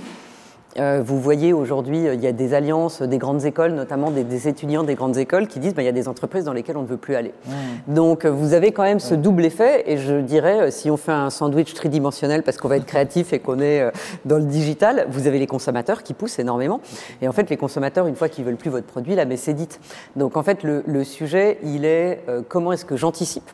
Euh, 0.79 1.01
vous 1.03 1.19
voyez 1.19 1.53
aujourd'hui, 1.53 2.05
il 2.13 2.21
y 2.21 2.27
a 2.27 2.31
des 2.31 2.53
alliances 2.53 3.01
des 3.01 3.17
grandes 3.17 3.45
écoles, 3.45 3.71
notamment 3.71 4.11
des, 4.11 4.23
des 4.23 4.47
étudiants 4.47 4.83
des 4.83 4.95
grandes 4.95 5.17
écoles, 5.17 5.47
qui 5.47 5.59
disent 5.59 5.73
bah, 5.73 5.81
il 5.81 5.85
y 5.85 5.89
a 5.89 5.93
des 5.93 6.07
entreprises 6.07 6.43
dans 6.43 6.53
lesquelles 6.53 6.77
on 6.77 6.83
ne 6.83 6.87
veut 6.87 6.97
plus 6.97 7.15
aller. 7.15 7.33
Mmh. 7.45 7.93
Donc 7.93 8.25
euh, 8.25 8.29
vous 8.29 8.53
avez 8.53 8.71
quand 8.71 8.83
même 8.83 8.99
ce 8.99 9.15
double 9.15 9.45
effet, 9.45 9.83
et 9.91 9.97
je 9.97 10.19
dirais, 10.21 10.59
euh, 10.59 10.71
si 10.71 10.91
on 10.91 10.97
fait 10.97 11.11
un 11.11 11.29
sandwich 11.29 11.73
tridimensionnel 11.73 12.43
parce 12.43 12.57
qu'on 12.57 12.67
va 12.67 12.77
être 12.77 12.85
créatif 12.85 13.33
et 13.33 13.39
qu'on 13.39 13.59
est 13.59 13.91
dans 14.25 14.37
le 14.37 14.45
digital, 14.45 15.07
vous 15.09 15.27
avez 15.27 15.39
les 15.39 15.47
consommateurs 15.47 16.03
qui 16.03 16.13
poussent 16.13 16.39
énormément. 16.39 16.79
Et 17.21 17.27
en 17.27 17.31
fait, 17.31 17.49
les 17.49 17.57
consommateurs, 17.57 18.07
une 18.07 18.15
fois 18.15 18.29
qu'ils 18.29 18.45
veulent 18.45 18.55
plus 18.55 18.69
votre 18.69 18.87
produit, 18.87 19.15
la 19.15 19.25
messe 19.25 19.47
est 19.47 19.53
dite. 19.53 19.79
Donc 20.15 20.37
en 20.37 20.43
fait, 20.43 20.63
le, 20.63 20.83
le 20.85 21.03
sujet, 21.03 21.57
il 21.63 21.85
est 21.85 22.23
comment 22.49 22.71
est-ce 22.71 22.85
que 22.85 22.97
j'anticipe 22.97 23.49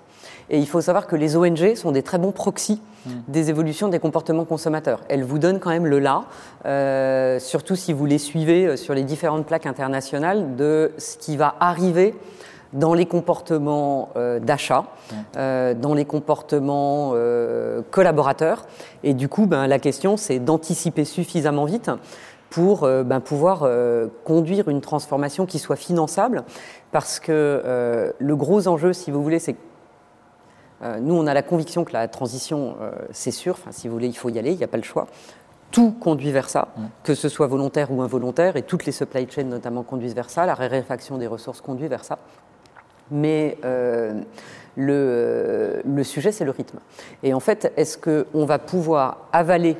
et 0.49 0.59
il 0.59 0.67
faut 0.67 0.81
savoir 0.81 1.07
que 1.07 1.15
les 1.15 1.35
ONG 1.35 1.75
sont 1.75 1.91
des 1.91 2.03
très 2.03 2.17
bons 2.17 2.31
proxys 2.31 2.81
mmh. 3.05 3.09
des 3.27 3.49
évolutions 3.49 3.87
des 3.87 3.99
comportements 3.99 4.45
consommateurs. 4.45 5.01
Elles 5.09 5.23
vous 5.23 5.39
donnent 5.39 5.59
quand 5.59 5.69
même 5.71 5.87
le 5.87 5.99
là, 5.99 6.25
euh, 6.65 7.39
surtout 7.39 7.75
si 7.75 7.93
vous 7.93 8.05
les 8.05 8.17
suivez 8.17 8.65
euh, 8.65 8.75
sur 8.77 8.93
les 8.93 9.03
différentes 9.03 9.45
plaques 9.45 9.65
internationales, 9.65 10.55
de 10.55 10.91
ce 10.97 11.17
qui 11.17 11.37
va 11.37 11.55
arriver 11.59 12.13
dans 12.73 12.93
les 12.93 13.05
comportements 13.05 14.09
euh, 14.15 14.39
d'achat, 14.39 14.85
euh, 15.37 15.73
dans 15.73 15.93
les 15.93 16.05
comportements 16.05 17.11
euh, 17.13 17.81
collaborateurs. 17.91 18.65
Et 19.03 19.13
du 19.13 19.29
coup, 19.29 19.45
ben, 19.45 19.67
la 19.67 19.79
question, 19.79 20.17
c'est 20.17 20.39
d'anticiper 20.39 21.05
suffisamment 21.05 21.65
vite 21.65 21.91
pour 22.49 22.81
ben, 22.81 23.19
pouvoir 23.19 23.67
conduire 24.25 24.69
une 24.69 24.79
transformation 24.79 25.47
qui 25.47 25.57
soit 25.57 25.75
finançable, 25.75 26.43
parce 26.91 27.19
que 27.19 28.13
le 28.15 28.35
gros 28.35 28.67
enjeu, 28.67 28.93
si 28.93 29.09
vous 29.09 29.23
voulez, 29.23 29.39
c'est 29.39 29.55
nous, 30.99 31.15
on 31.15 31.27
a 31.27 31.33
la 31.33 31.43
conviction 31.43 31.83
que 31.83 31.93
la 31.93 32.07
transition, 32.07 32.75
euh, 32.81 32.91
c'est 33.11 33.31
sûr, 33.31 33.53
enfin, 33.53 33.71
si 33.71 33.87
vous 33.87 33.93
voulez, 33.93 34.07
il 34.07 34.17
faut 34.17 34.29
y 34.29 34.39
aller, 34.39 34.51
il 34.51 34.57
n'y 34.57 34.63
a 34.63 34.67
pas 34.67 34.77
le 34.77 34.83
choix. 34.83 35.07
Tout 35.71 35.91
conduit 35.91 36.31
vers 36.31 36.49
ça, 36.49 36.69
mmh. 36.75 36.81
que 37.03 37.15
ce 37.15 37.29
soit 37.29 37.47
volontaire 37.47 37.91
ou 37.91 38.01
involontaire, 38.01 38.55
et 38.57 38.63
toutes 38.63 38.85
les 38.85 38.91
supply 38.91 39.27
chains 39.29 39.43
notamment 39.43 39.83
conduisent 39.83 40.15
vers 40.15 40.29
ça, 40.29 40.45
la 40.45 40.55
raréfaction 40.55 41.17
des 41.17 41.27
ressources 41.27 41.61
conduit 41.61 41.87
vers 41.87 42.03
ça. 42.03 42.19
Mais 43.11 43.57
euh, 43.65 44.21
le, 44.75 45.81
le, 45.85 46.03
sujet, 46.03 46.31
c'est 46.31 46.45
le 46.45 46.51
rythme. 46.51 46.79
Et 47.21 47.33
en 47.33 47.39
fait, 47.39 47.73
est-ce 47.75 47.97
qu'on 47.97 48.45
va 48.45 48.59
pouvoir 48.59 49.27
avaler 49.31 49.77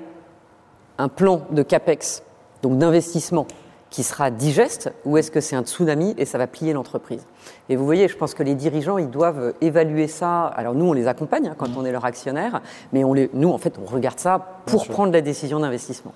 un 0.98 1.08
plan 1.10 1.42
de 1.52 1.64
CAPEX, 1.64 2.24
donc 2.62 2.78
d'investissement, 2.78 3.48
qui 3.94 4.02
sera 4.02 4.32
digeste 4.32 4.92
ou 5.06 5.18
est-ce 5.18 5.30
que 5.30 5.40
c'est 5.40 5.56
un 5.56 5.62
tsunami 5.62 6.16
et 6.18 6.26
ça 6.26 6.40
va 6.40 6.48
plier 6.48 6.74
l'entreprise? 6.74 7.28
Et 7.70 7.76
vous 7.76 7.86
voyez, 7.86 8.08
je 8.08 8.18
pense 8.18 8.34
que 8.34 8.42
les 8.42 8.56
dirigeants, 8.56 8.98
ils 8.98 9.12
doivent 9.12 9.54
évaluer 9.62 10.08
ça. 10.08 10.46
Alors 10.48 10.74
nous, 10.74 10.86
on 10.86 10.94
les 10.94 11.08
accompagne 11.08 11.48
hein, 11.48 11.56
quand 11.56 11.70
mmh. 11.70 11.78
on 11.78 11.86
est 11.86 11.92
leur 11.92 12.04
actionnaire, 12.04 12.62
mais 12.92 13.04
on 13.04 13.14
les, 13.14 13.30
nous, 13.36 13.52
en 13.52 13.60
fait, 13.60 13.76
on 13.80 13.86
regarde 13.86 14.20
ça 14.20 14.40
pour 14.66 14.88
prendre 14.88 15.14
la 15.14 15.22
décision 15.22 15.60
d'investissement. 15.60 16.14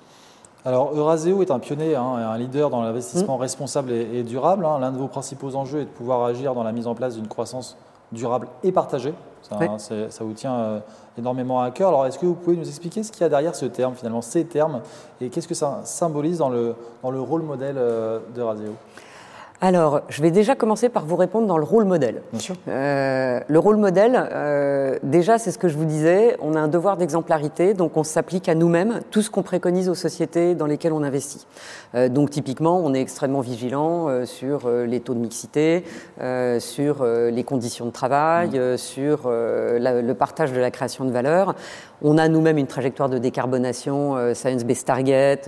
Alors, 0.66 0.92
Euraseo 0.96 1.44
est 1.44 1.52
un 1.52 1.60
pionnier, 1.60 1.96
hein, 1.96 2.02
un 2.02 2.38
leader 2.40 2.72
dans 2.72 2.82
l'investissement 2.82 3.38
mmh. 3.38 3.42
responsable 3.42 3.92
et, 3.92 4.20
et 4.20 4.24
durable. 4.24 4.66
Hein. 4.66 4.80
L'un 4.80 4.92
de 4.92 4.98
vos 4.98 5.08
principaux 5.08 5.56
enjeux 5.56 5.82
est 5.82 5.86
de 5.86 5.90
pouvoir 5.90 6.24
agir 6.24 6.56
dans 6.56 6.63
la 6.63 6.72
mise 6.72 6.88
en 6.88 6.96
place 6.96 7.13
d'une 7.13 7.28
croissance 7.28 7.78
durable 8.12 8.48
et 8.63 8.72
partagée. 8.72 9.13
Ça, 9.50 9.58
oui. 9.60 9.68
ça 10.10 10.24
vous 10.24 10.34
tient 10.34 10.56
euh, 10.56 10.80
énormément 11.18 11.62
à 11.62 11.72
cœur. 11.72 11.90
Alors, 11.90 12.06
est-ce 12.06 12.20
que 12.20 12.26
vous 12.26 12.34
pouvez 12.34 12.58
nous 12.58 12.68
expliquer 12.68 13.02
ce 13.04 13.12
qu'il 13.12 13.22
y 13.22 13.24
a 13.24 13.30
derrière 13.30 13.56
ce 13.56 13.66
terme, 13.66 13.96
finalement, 13.96 14.22
ces 14.22 14.46
termes, 14.46 14.82
et 15.22 15.30
qu'est-ce 15.30 15.48
que 15.48 15.56
ça 15.56 15.82
symbolise 15.86 16.40
dans 16.40 16.50
le, 16.50 16.76
dans 17.02 17.12
le 17.12 17.22
rôle 17.22 17.44
modèle 17.44 17.78
euh, 17.78 18.20
de 18.36 18.42
Raseo 18.42 18.74
alors, 19.60 20.02
je 20.10 20.22
vais 20.22 20.30
déjà 20.30 20.54
commencer 20.54 20.88
par 20.88 21.06
vous 21.06 21.15
répondre 21.15 21.48
dans 21.48 21.58
le 21.58 21.63
rôle 21.63 21.86
modèle. 21.86 22.22
Bien 22.32 22.39
sûr. 22.39 22.56
Euh, 22.67 23.39
le 23.48 23.60
rôle 23.60 23.78
modèle, 23.78 24.30
euh, 24.32 25.00
déjà, 25.02 25.39
c'est 25.39 25.52
ce 25.52 25.58
que 25.58 25.67
je 25.67 25.76
vous 25.76 25.86
disais, 25.86 26.38
on 26.41 26.54
a 26.54 26.60
un 26.60 26.67
devoir 26.67 26.96
d'exemplarité, 26.96 27.74
donc 27.74 27.98
on 27.98 28.04
s'applique 28.04 28.50
à 28.50 28.56
nous-mêmes 28.56 29.00
tout 29.10 29.24
ce 29.24 29.32
qu'on 29.32 29.41
préconise 29.41 29.89
aux 29.89 29.96
sociétés 29.96 30.54
dans 30.54 30.67
lesquelles 30.67 30.93
on 30.93 31.02
investit. 31.02 31.48
Euh, 31.96 32.08
donc, 32.08 32.30
typiquement, 32.30 32.80
on 32.84 32.93
est 32.93 33.02
extrêmement 33.02 33.41
vigilant 33.41 34.10
euh, 34.10 34.26
sur 34.26 34.70
les 34.70 35.00
taux 35.00 35.15
de 35.15 35.20
mixité, 35.20 35.84
euh, 36.22 36.60
sur 36.60 37.04
les 37.04 37.43
conditions 37.43 37.86
de 37.86 37.91
travail, 37.91 38.60
mmh. 38.60 38.78
sur 38.78 39.30
la, 39.30 40.02
le 40.02 40.13
partage 40.13 40.54
de 40.54 40.60
la 40.60 40.70
création 40.70 41.06
de 41.06 41.12
valeur. 41.12 41.56
On 42.04 42.20
a 42.20 42.28
nous-mêmes 42.28 42.60
une 42.60 42.68
trajectoire 42.68 43.10
de 43.10 43.18
décarbonation, 43.18 44.36
science-based 44.36 44.86
target. 44.86 45.42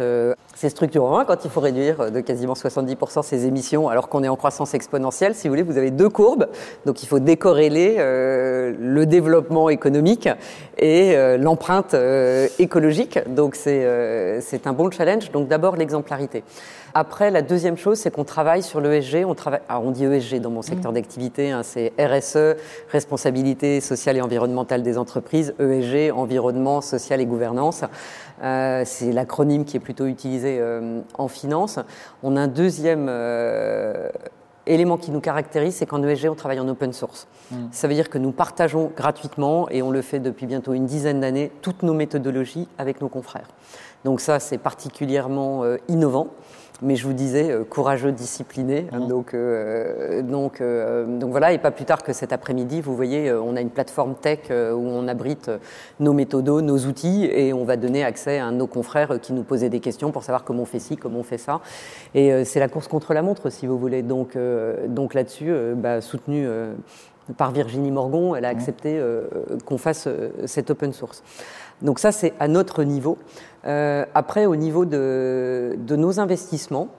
c'est 0.56 0.70
structurant 0.70 1.24
quand 1.24 1.46
il 1.46 1.52
faut 1.52 1.60
réduire 1.60 2.12
de 2.12 2.20
quasiment 2.22 2.54
70% 2.54 3.22
ses 3.22 3.46
émissions. 3.46 3.88
Alors 3.88 4.10
qu'on 4.10 4.24
est 4.24 4.28
en 4.28 4.36
croissance 4.36 4.74
exponentielle, 4.74 5.36
si 5.36 5.48
vous 5.48 5.52
voulez, 5.52 5.62
vous 5.62 5.78
avez 5.78 5.92
deux 5.92 6.10
courbes. 6.10 6.48
Donc 6.88 7.04
il 7.04 7.06
faut 7.06 7.20
décorréler 7.20 7.98
euh, 8.00 8.74
le 8.80 9.06
développement 9.06 9.70
économique 9.70 10.28
et 10.80 11.16
euh, 11.16 11.38
l'empreinte 11.38 11.94
euh, 11.94 12.48
écologique. 12.58 13.20
Donc 13.28 13.56
c'est 13.56 13.82
euh, 13.84 14.42
un 14.66 14.74
bon 14.74 14.90
challenge. 14.90 15.32
Donc 15.32 15.48
d'abord 15.48 15.76
l'exemplarité. 15.76 16.44
Après, 16.94 17.32
la 17.32 17.42
deuxième 17.42 17.78
chose, 17.78 18.00
c'est 18.00 18.12
qu'on 18.12 18.24
travaille 18.24 18.64
sur 18.64 18.82
l'ESG. 18.82 19.26
On, 19.26 19.36
travaille, 19.36 19.62
alors 19.70 19.84
on 19.84 19.92
dit 19.92 20.06
ESG 20.06 20.40
dans 20.40 20.50
mon 20.50 20.62
secteur 20.62 20.92
mmh. 20.92 20.96
d'activité, 20.96 21.52
hein, 21.52 21.62
c'est 21.64 21.94
RSE, 22.00 22.58
responsabilité 22.92 23.82
sociale 23.82 24.18
et 24.18 24.22
environnementale 24.22 24.84
des 24.84 24.98
entreprises, 24.98 25.54
ESG, 25.60 26.12
environnement, 26.12 26.82
social 26.82 27.22
et 27.22 27.26
gouvernance. 27.26 27.84
Euh, 28.44 28.84
c'est 28.86 29.12
l'acronyme 29.12 29.66
qui 29.66 29.78
est 29.78 29.82
plutôt 29.82 30.06
utilisé 30.06 30.58
euh, 30.60 31.02
en 31.18 31.28
finance. 31.28 31.80
On 32.24 32.36
a 32.36 32.42
un 32.42 32.48
deuxième 32.48 33.08
euh, 33.10 34.10
élément 34.66 34.98
qui 34.98 35.12
nous 35.12 35.20
caractérise, 35.20 35.76
c'est 35.76 35.86
qu'en 35.86 36.02
ESG, 36.04 36.30
on 36.30 36.36
travaille 36.36 36.60
en 36.60 36.68
open 36.68 36.94
source. 36.94 37.28
Mmh. 37.52 37.56
Ça 37.72 37.88
veut 37.88 37.94
dire 37.94 38.10
que 38.10 38.18
nous 38.18 38.32
partageons 38.32 38.92
gratuitement, 38.96 39.70
et 39.70 39.82
on 39.82 39.92
le 39.92 40.02
fait 40.02 40.20
depuis 40.20 40.46
bientôt 40.46 40.74
une 40.74 40.86
dizaine 40.86 41.20
d'années, 41.20 41.52
toutes 41.62 41.84
nos 41.84 41.94
méthodologies 41.94 42.68
avec 42.78 43.02
nos 43.02 43.10
confrères. 43.10 43.48
Donc 44.06 44.22
ça, 44.22 44.40
c'est 44.40 44.58
particulièrement 44.58 45.64
euh, 45.64 45.78
innovant 45.88 46.28
mais 46.82 46.96
je 46.96 47.06
vous 47.06 47.14
disais 47.14 47.52
euh, 47.52 47.64
courageux, 47.64 48.12
discipliné. 48.12 48.88
Mmh. 48.92 49.08
Donc, 49.08 49.34
euh, 49.34 50.22
donc, 50.22 50.62
euh, 50.62 51.06
donc 51.20 51.32
voilà, 51.32 51.52
et 51.54 51.58
pas 51.58 51.72
plus 51.72 51.86
tard 51.86 52.04
que 52.04 52.14
cet 52.14 52.32
après-midi, 52.32 52.82
vous 52.82 52.96
voyez, 52.96 53.30
euh, 53.30 53.42
on 53.42 53.56
a 53.56 53.62
une 53.62 53.70
plateforme 53.70 54.16
tech 54.16 54.40
euh, 54.50 54.74
où 54.74 54.88
on 54.88 55.08
abrite 55.08 55.52
nos 56.00 56.14
méthodos, 56.14 56.62
nos 56.62 56.78
outils, 56.78 57.26
et 57.26 57.54
on 57.54 57.66
va 57.66 57.76
donner 57.76 58.04
accès 58.04 58.40
à 58.40 58.52
nos 58.52 58.68
confrères 58.68 59.20
qui 59.22 59.34
nous 59.34 59.44
posaient 59.44 59.70
des 59.70 59.80
questions 59.80 60.12
pour 60.12 60.24
savoir 60.24 60.44
comment 60.44 60.64
on 60.64 60.66
fait 60.66 60.80
ci, 60.80 60.98
comment 60.98 61.20
on 61.20 61.24
fait 61.24 61.38
ça. 61.38 61.62
Et 62.14 62.32
euh, 62.32 62.44
c'est 62.46 62.60
la 62.60 62.68
course 62.68 62.88
contre 62.88 63.14
la 63.14 63.22
montre, 63.22 63.50
si 63.50 63.68
vous 63.68 63.78
voulez. 63.78 64.02
Donc, 64.02 64.38
donc 64.88 65.14
là-dessus, 65.14 65.52
bah, 65.76 66.02
soutenu 66.02 66.48
par 67.38 67.52
Virginie 67.52 67.92
Morgon, 67.92 68.36
elle 68.36 68.46
a 68.46 68.50
accepté 68.50 69.00
qu'on 69.66 69.78
fasse 69.78 70.08
cet 70.46 70.72
open 70.72 70.94
source. 70.94 71.24
Donc 71.82 72.00
ça, 72.00 72.12
c'est 72.12 72.34
à 72.40 72.48
notre 72.48 72.84
niveau. 72.84 73.18
Euh, 73.66 74.06
après, 74.16 74.46
au 74.46 74.56
niveau 74.56 74.86
de, 74.86 75.76
de, 75.78 75.96
nos 75.96 76.20
investissements, 76.20 76.90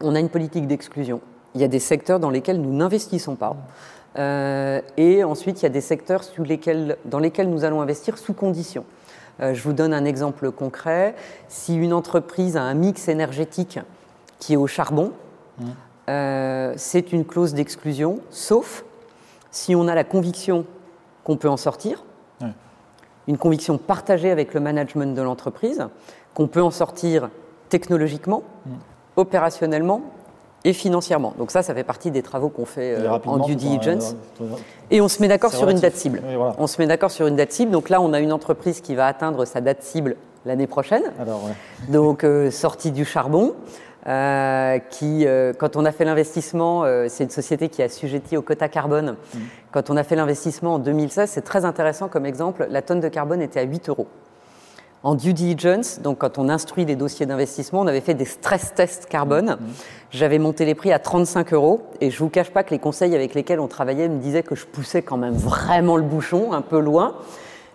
on 0.00 0.14
a 0.14 0.20
une 0.20 0.28
politique 0.28 0.66
d'exclusion. 0.66 1.20
Il 1.54 1.60
y 1.60 1.64
a 1.64 1.68
des 1.68 1.78
secteurs 1.78 2.20
dans 2.20 2.30
lesquels 2.30 2.60
nous 2.60 2.74
n'investissons 2.74 3.34
pas. 3.34 3.56
Euh, 4.18 4.80
et 4.96 5.24
ensuite, 5.24 5.60
il 5.60 5.64
y 5.64 5.66
a 5.66 5.70
des 5.70 5.80
secteurs 5.80 6.24
sous 6.24 6.44
lesquels, 6.44 6.96
dans 7.04 7.18
lesquels 7.18 7.50
nous 7.50 7.64
allons 7.64 7.80
investir 7.80 8.18
sous 8.18 8.34
conditions. 8.34 8.84
Euh, 9.40 9.54
je 9.54 9.62
vous 9.62 9.72
donne 9.72 9.92
un 9.92 10.04
exemple 10.04 10.50
concret. 10.50 11.14
Si 11.48 11.76
une 11.76 11.92
entreprise 11.92 12.56
a 12.56 12.62
un 12.62 12.74
mix 12.74 13.08
énergétique 13.08 13.78
qui 14.38 14.54
est 14.54 14.56
au 14.56 14.66
charbon, 14.66 15.12
mmh. 15.58 15.64
c'est 16.76 17.12
une 17.12 17.24
clause 17.24 17.54
d'exclusion, 17.54 18.20
sauf 18.30 18.84
si 19.50 19.74
on 19.74 19.88
a 19.88 19.94
la 19.94 20.04
conviction 20.04 20.66
qu'on 21.24 21.36
peut 21.36 21.48
en 21.48 21.56
sortir, 21.56 22.04
une 23.28 23.38
conviction 23.38 23.78
partagée 23.78 24.30
avec 24.30 24.54
le 24.54 24.60
management 24.60 25.14
de 25.14 25.22
l'entreprise, 25.22 25.86
qu'on 26.34 26.46
peut 26.46 26.62
en 26.62 26.70
sortir 26.70 27.30
technologiquement, 27.68 28.42
mmh. 28.66 28.70
opérationnellement 29.16 30.02
et 30.66 30.72
financièrement. 30.72 31.32
Donc 31.38 31.52
ça, 31.52 31.62
ça 31.62 31.74
fait 31.74 31.84
partie 31.84 32.10
des 32.10 32.22
travaux 32.22 32.48
qu'on 32.48 32.64
fait 32.64 32.94
euh, 32.98 33.18
en 33.26 33.38
due 33.38 33.54
diligence. 33.54 34.16
Et 34.90 35.00
on 35.00 35.06
se 35.08 35.22
met 35.22 35.28
d'accord 35.28 35.52
sur 35.52 35.68
une 35.68 35.78
date 35.78 35.94
cible. 35.94 36.20
Voilà. 36.24 36.56
On 36.58 36.66
se 36.66 36.80
met 36.80 36.88
d'accord 36.88 37.12
sur 37.12 37.28
une 37.28 37.36
date 37.36 37.52
cible. 37.52 37.70
Donc 37.70 37.88
là, 37.88 38.00
on 38.00 38.12
a 38.12 38.18
une 38.18 38.32
entreprise 38.32 38.80
qui 38.80 38.96
va 38.96 39.06
atteindre 39.06 39.44
sa 39.44 39.60
date 39.60 39.82
cible 39.82 40.16
l'année 40.44 40.66
prochaine. 40.66 41.04
Alors, 41.20 41.44
ouais. 41.44 41.52
Donc 41.88 42.24
euh, 42.24 42.50
sortie 42.50 42.90
du 42.90 43.04
charbon. 43.04 43.54
Euh, 44.06 44.78
qui, 44.78 45.26
euh, 45.26 45.52
quand 45.52 45.74
on 45.74 45.84
a 45.84 45.90
fait 45.90 46.04
l'investissement, 46.04 46.84
euh, 46.84 47.06
c'est 47.08 47.24
une 47.24 47.30
société 47.30 47.68
qui 47.68 47.82
est 47.82 47.86
assujettie 47.86 48.36
au 48.36 48.42
quota 48.42 48.68
carbone. 48.68 49.16
Mmh. 49.34 49.38
Quand 49.72 49.90
on 49.90 49.96
a 49.96 50.04
fait 50.04 50.14
l'investissement 50.14 50.74
en 50.74 50.78
2016, 50.78 51.28
c'est 51.28 51.40
très 51.40 51.64
intéressant 51.64 52.06
comme 52.06 52.24
exemple, 52.24 52.68
la 52.70 52.82
tonne 52.82 53.00
de 53.00 53.08
carbone 53.08 53.42
était 53.42 53.58
à 53.58 53.64
8 53.64 53.88
euros. 53.88 54.06
En 55.02 55.16
due 55.16 55.32
diligence, 55.32 56.00
donc 56.00 56.18
quand 56.18 56.38
on 56.38 56.48
instruit 56.48 56.84
les 56.84 56.94
dossiers 56.94 57.26
d'investissement, 57.26 57.80
on 57.80 57.86
avait 57.88 58.00
fait 58.00 58.14
des 58.14 58.24
stress 58.24 58.74
tests 58.74 59.06
carbone. 59.06 59.56
Mmh. 59.58 59.66
J'avais 60.12 60.38
monté 60.38 60.64
les 60.64 60.76
prix 60.76 60.92
à 60.92 61.00
35 61.00 61.52
euros 61.52 61.82
et 62.00 62.12
je 62.12 62.18
vous 62.20 62.28
cache 62.28 62.50
pas 62.50 62.62
que 62.62 62.70
les 62.70 62.78
conseils 62.78 63.14
avec 63.14 63.34
lesquels 63.34 63.58
on 63.58 63.68
travaillait 63.68 64.08
me 64.08 64.18
disaient 64.18 64.44
que 64.44 64.54
je 64.54 64.66
poussais 64.66 65.02
quand 65.02 65.16
même 65.16 65.34
vraiment 65.34 65.96
le 65.96 66.04
bouchon, 66.04 66.52
un 66.52 66.62
peu 66.62 66.78
loin. 66.78 67.16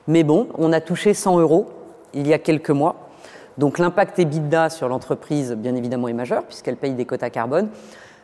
Mais 0.07 0.23
bon, 0.23 0.47
on 0.57 0.71
a 0.71 0.79
touché 0.79 1.13
100 1.13 1.39
euros 1.39 1.67
il 2.13 2.25
y 2.25 2.33
a 2.33 2.39
quelques 2.39 2.69
mois 2.69 3.10
Donc 3.57 3.79
l'impact 3.79 4.19
EBITDA 4.19 4.69
sur 4.69 4.87
l'entreprise, 4.87 5.53
bien 5.53 5.75
évidemment, 5.75 6.07
est 6.07 6.13
majeur 6.13 6.43
puisqu'elle 6.43 6.77
paye 6.77 6.93
des 6.93 7.05
quotas 7.05 7.29
carbone. 7.29 7.69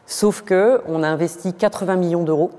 Sauf 0.05 0.41
que 0.41 0.81
on 0.87 1.03
a 1.03 1.07
investi 1.07 1.53
80 1.53 1.95
millions 1.97 2.23
d'euros. 2.23 2.51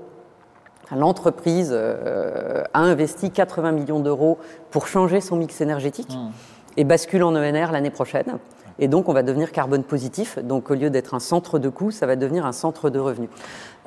L'entreprise 0.95 1.69
euh, 1.71 2.63
a 2.73 2.79
investi 2.79 3.31
80 3.31 3.71
millions 3.71 3.99
d'euros 3.99 4.37
pour 4.71 4.87
changer 4.87 5.21
son 5.21 5.35
mix 5.35 5.61
énergétique 5.61 6.11
mmh. 6.11 6.31
et 6.77 6.83
bascule 6.83 7.23
en 7.23 7.35
ENR 7.35 7.71
l'année 7.71 7.91
prochaine. 7.91 8.39
Et 8.79 8.87
donc, 8.87 9.09
on 9.09 9.13
va 9.13 9.23
devenir 9.23 9.51
carbone 9.51 9.83
positif. 9.83 10.39
Donc, 10.39 10.71
au 10.71 10.73
lieu 10.73 10.89
d'être 10.89 11.13
un 11.13 11.19
centre 11.19 11.59
de 11.59 11.69
coûts, 11.69 11.91
ça 11.91 12.07
va 12.07 12.15
devenir 12.15 12.45
un 12.45 12.53
centre 12.53 12.89
de 12.89 12.97
revenus. 12.97 13.29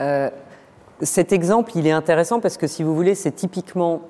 Euh, 0.00 0.30
cet 1.00 1.32
exemple, 1.32 1.72
il 1.74 1.86
est 1.86 1.92
intéressant 1.92 2.40
parce 2.40 2.58
que, 2.58 2.66
si 2.66 2.82
vous 2.82 2.94
voulez, 2.94 3.14
c'est 3.14 3.32
typiquement 3.32 4.02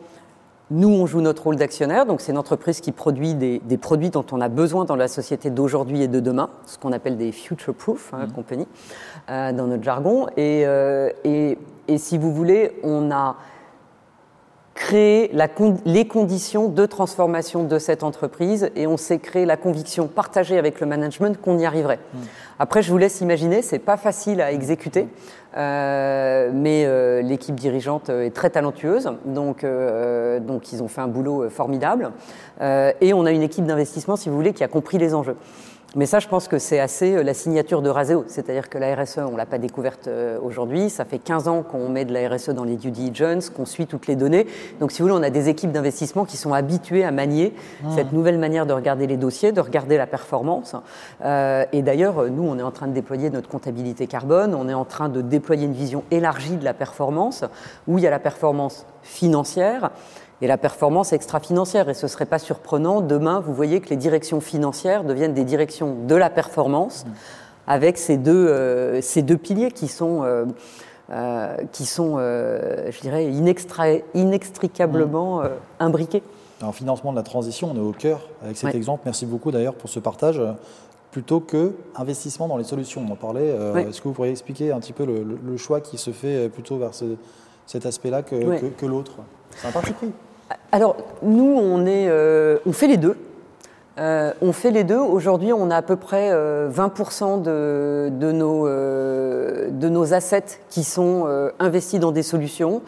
nous, 0.73 0.89
on 0.89 1.07
joue 1.07 1.21
notre 1.21 1.45
rôle 1.45 1.57
d'actionnaire, 1.57 2.07
donc 2.07 2.21
c'est 2.21 2.33
une 2.33 2.39
entreprise 2.39 2.81
qui 2.81 2.93
produit 2.93 3.35
des, 3.35 3.61
produits 3.77 4.11
dont 4.11 4.25
on 4.33 4.41
a 4.41 4.49
besoin 4.49 4.85
dans 4.85 4.97
la 4.97 5.07
société 5.07 5.51
d'aujourd'hui 5.51 6.03
et 6.03 6.09
de 6.09 6.19
demain, 6.19 6.49
ce 6.67 6.79
qu'on 6.79 6.93
appelle 6.93 7.17
des 7.17 7.31
future-proof 7.31 8.13
hein, 8.15 8.27
mmh. 8.27 8.65
euh, 9.31 9.53
dans 9.53 9.67
notre 9.67 9.83
jargon. 9.83 10.27
Euh, 10.39 11.11
et, 11.25 11.59
et, 11.89 11.99
si 11.99 12.17
vous 12.17 12.33
voulez, 12.33 12.73
on 12.83 13.11
a 13.11 13.37
créé 14.75 15.31
la, 15.33 15.49
les 15.85 16.07
conditions 16.07 16.69
de 16.69 16.87
transformation 16.87 17.65
de 17.65 17.79
cette 17.79 18.03
entreprise 18.03 18.71
et 18.75 18.87
on 18.87 18.97
s'est 18.97 19.19
créé 19.19 19.45
la 19.45 19.57
conviction 19.57 20.09
partagée 20.09 20.59
avec 20.59 20.81
le 20.81 20.87
management 20.87 21.41
qu'on 21.41 21.59
y 21.59 21.67
arriverait. 21.67 21.99
Mmh. 22.15 22.19
Après, 22.59 22.83
je 22.83 22.91
vous 22.91 22.99
laisse 22.99 23.21
imaginer, 23.21 23.63
c'est 23.63 23.79
pas 23.79 23.97
facile 23.97 24.41
à 24.41 24.53
exécuter. 24.53 25.09
Euh, 25.55 26.51
mais 26.53 26.85
euh, 26.87 27.21
l'équipe 27.21 27.55
dirigeante 27.55 28.09
est 28.09 28.35
très 28.35 28.51
talentueuse, 28.51 29.13
donc, 29.27 29.65
euh, 29.65 30.41
donc 30.41 30.73
ils 30.73 30.83
ont 30.83 30.89
fait 30.89 31.03
un 31.03 31.09
boulot 31.09 31.51
formidable. 31.51 32.13
et 32.61 33.13
on 33.13 33.27
a 33.27 33.31
une 33.33 33.43
équipe 33.43 33.67
d'investissement, 33.67 34.17
si 34.17 34.29
vous 34.29 34.37
voulez, 34.37 34.53
qui 34.53 34.65
a 34.65 34.69
compris 34.69 34.99
les 34.99 35.15
enjeux. 35.15 35.37
Mais 35.95 36.07
ça, 36.07 36.21
je 36.21 36.29
pense 36.29 36.49
que 36.49 36.59
c'est 36.59 36.81
assez 36.81 37.15
euh, 37.15 37.23
la 37.23 37.35
signature 37.35 37.83
de 37.83 37.91
Raseo. 37.91 38.25
C'est-à-dire 38.27 38.71
que 38.71 38.79
la 38.79 38.95
RSE, 38.95 39.19
on 39.19 39.33
ne 39.33 39.37
l'a 39.37 39.45
pas 39.45 39.59
découverte 39.59 40.09
euh, 40.09 40.39
aujourd'hui. 40.43 40.89
Ça 40.89 41.05
fait 41.05 41.19
15 41.19 41.49
ans 41.49 41.63
qu'on 41.63 41.91
met 41.91 42.07
de 42.07 42.15
la 42.15 42.29
RSE 42.31 42.51
dans 42.51 42.65
les 42.65 42.77
due 42.77 42.91
diligence, 42.91 43.51
qu'on 43.51 43.67
suit 43.67 43.87
toutes 43.87 44.07
les 44.07 44.17
données. 44.17 44.47
Donc, 44.81 44.91
si 44.91 45.03
vous 45.03 45.09
voulez, 45.09 45.21
on 45.21 45.23
a 45.23 45.31
des 45.31 45.51
équipes 45.51 45.71
d'investissement 45.71 46.25
qui 46.25 46.39
sont 46.39 46.55
habituées 46.55 47.05
à 47.05 47.11
manier 47.11 47.53
mmh. 47.83 47.95
cette 47.95 48.13
nouvelle 48.13 48.39
manière 48.39 48.65
de 48.65 48.73
regarder 48.73 49.07
les 49.07 49.19
dossiers, 49.19 49.53
de 49.53 49.61
regarder 49.61 49.99
la 49.99 50.07
performance. 50.07 50.75
Euh, 51.25 51.67
et 51.73 51.83
d'ailleurs, 51.83 52.31
nous, 52.31 52.45
on 52.45 52.59
est 52.59 52.63
en 52.63 52.71
train 52.71 52.87
de 52.87 52.95
déployer 52.95 53.29
notre 53.29 53.51
comptabilité 53.51 54.07
carbone. 54.07 54.55
On 54.55 54.69
est 54.69 54.75
en 54.75 54.87
train 54.87 55.11
de 55.11 55.21
déployer 55.21 55.67
une 55.67 55.75
vision 55.75 56.05
élargie 56.11 56.57
de 56.57 56.65
la 56.65 56.75
performance, 56.75 57.45
où 57.87 57.99
il 57.99 58.05
y 58.05 58.07
a 58.07 58.11
la 58.11 58.19
performance 58.19 58.87
financière, 59.03 59.91
et 60.43 60.49
la 60.49 60.59
performance 60.59 61.15
extra-financière. 61.15 61.89
Et 61.89 61.95
ce 61.95 62.07
ne 62.07 62.11
serait 62.11 62.27
pas 62.27 62.41
surprenant, 62.41 63.01
demain, 63.01 63.41
vous 63.41 63.55
voyez 63.55 63.81
que 63.81 63.89
les 63.89 63.97
directions 63.97 64.41
financières 64.41 65.05
deviennent 65.05 65.35
des 65.35 65.45
directions 65.45 65.95
de 66.07 66.15
la 66.17 66.29
performance, 66.29 67.07
avec 67.69 67.97
ces 67.97 68.17
deux, 68.17 68.49
euh, 68.49 69.01
ces 69.01 69.23
deux 69.23 69.37
piliers 69.37 69.71
qui 69.71 69.87
sont, 69.87 70.25
euh, 70.25 70.45
euh, 71.11 71.57
qui 71.71 71.87
sont 71.87 72.19
je 72.19 73.01
dirais, 73.01 73.31
inextricablement 74.15 75.43
imbriqués. 75.79 76.25
En 76.61 76.73
financement 76.73 77.13
de 77.13 77.17
la 77.17 77.23
transition, 77.23 77.71
on 77.73 77.77
est 77.77 77.81
au 77.81 77.93
cœur 77.93 78.29
avec 78.43 78.57
cet 78.57 78.75
exemple. 78.75 79.03
Merci 79.05 79.27
beaucoup 79.27 79.53
d'ailleurs 79.53 79.75
pour 79.75 79.89
ce 79.89 80.01
partage. 80.01 80.43
Plutôt 81.13 81.41
que 81.41 81.75
investissement 81.95 82.49
dans 82.49 82.57
les 82.57 82.65
solutions, 82.65 83.05
on 83.07 83.13
en 83.13 83.17
parlait. 83.17 83.55
Est-ce 83.77 84.01
que 84.01 84.09
vous 84.09 84.15
pourriez 84.15 84.33
expliquer 84.33 84.73
un 84.73 84.81
petit 84.81 84.93
peu 84.93 85.05
le, 85.05 85.57
choix 85.57 85.81
qui 85.81 85.99
se 85.99 86.11
fait 86.11 86.49
plutôt 86.49 86.79
vers 86.79 86.91
cet 87.67 87.87
aspect-là 87.87 88.23
que, 88.23 88.59
que, 88.59 88.67
que 88.67 88.87
l'autre? 88.87 89.13
C'est 89.57 89.69
un 89.69 89.73
parti 89.73 89.93
pris. 89.93 90.11
Alors, 90.71 90.97
nous, 91.23 91.59
euh, 91.59 92.59
on 92.67 92.73
fait 92.73 92.87
les 92.87 92.97
deux. 92.97 93.17
Euh, 93.99 94.33
on 94.41 94.53
fait 94.53 94.71
les 94.71 94.85
deux. 94.85 94.99
Aujourd'hui, 94.99 95.53
on 95.53 95.71
a 95.71 95.77
à 95.77 95.83
peu 95.83 95.97
près 95.97 96.31
20% 96.33 97.43
euh, 97.47 98.11
de, 98.11 98.33
nos, 98.33 98.67
de 98.67 100.13
assets 100.13 100.61
qui 100.71 100.85
sont 100.85 101.27
investis 101.59 102.01
dans 102.01 102.13
des 102.13 102.23
solutions 102.23 102.83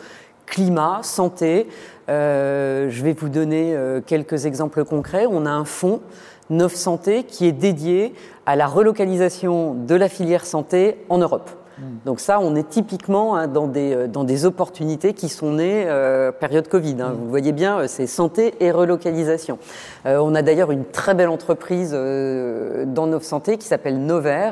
climat, 0.46 1.00
santé. 1.02 1.68
je 2.08 3.02
vais 3.02 3.12
vous 3.14 3.30
donner 3.30 3.76
quelques 4.06 4.46
exemples 4.46 4.84
concrets. 4.84 5.26
On 5.28 5.46
a 5.46 5.50
un 5.50 5.64
fonds 5.64 6.00
Neuf 6.50 6.74
Santé 6.74 7.24
qui 7.24 7.46
est 7.46 7.52
dédié 7.52 8.14
à 8.44 8.54
la 8.54 8.66
relocalisation 8.66 9.74
de 9.74 9.94
la 9.94 10.10
filière 10.10 10.44
santé 10.44 10.98
en 11.08 11.16
Europe. 11.18 11.50
Mm. 11.78 11.82
Donc 12.04 12.20
ça, 12.20 12.40
on 12.40 12.54
est 12.54 12.68
typiquement 12.68 13.36
hein, 13.36 13.48
dans, 13.48 13.66
des, 13.66 13.94
euh, 13.94 14.06
dans 14.06 14.24
des 14.24 14.44
opportunités 14.44 15.14
qui 15.14 15.28
sont 15.28 15.52
nées 15.52 15.84
euh, 15.86 16.32
période 16.32 16.68
Covid. 16.68 16.96
Hein. 17.00 17.10
Mm. 17.10 17.16
Vous 17.16 17.28
voyez 17.28 17.52
bien, 17.52 17.80
euh, 17.80 17.84
c'est 17.88 18.06
santé 18.06 18.54
et 18.60 18.70
relocalisation. 18.70 19.58
on 20.04 20.34
a 20.34 20.42
d'ailleurs 20.42 20.70
une 20.70 20.84
très 20.84 21.14
belle 21.14 21.28
entreprise 21.28 21.92
dans 21.92 23.06
nos 23.06 23.20
santé 23.20 23.56
qui 23.58 23.66
s'appelle 23.66 23.98
Nover. 23.98 24.50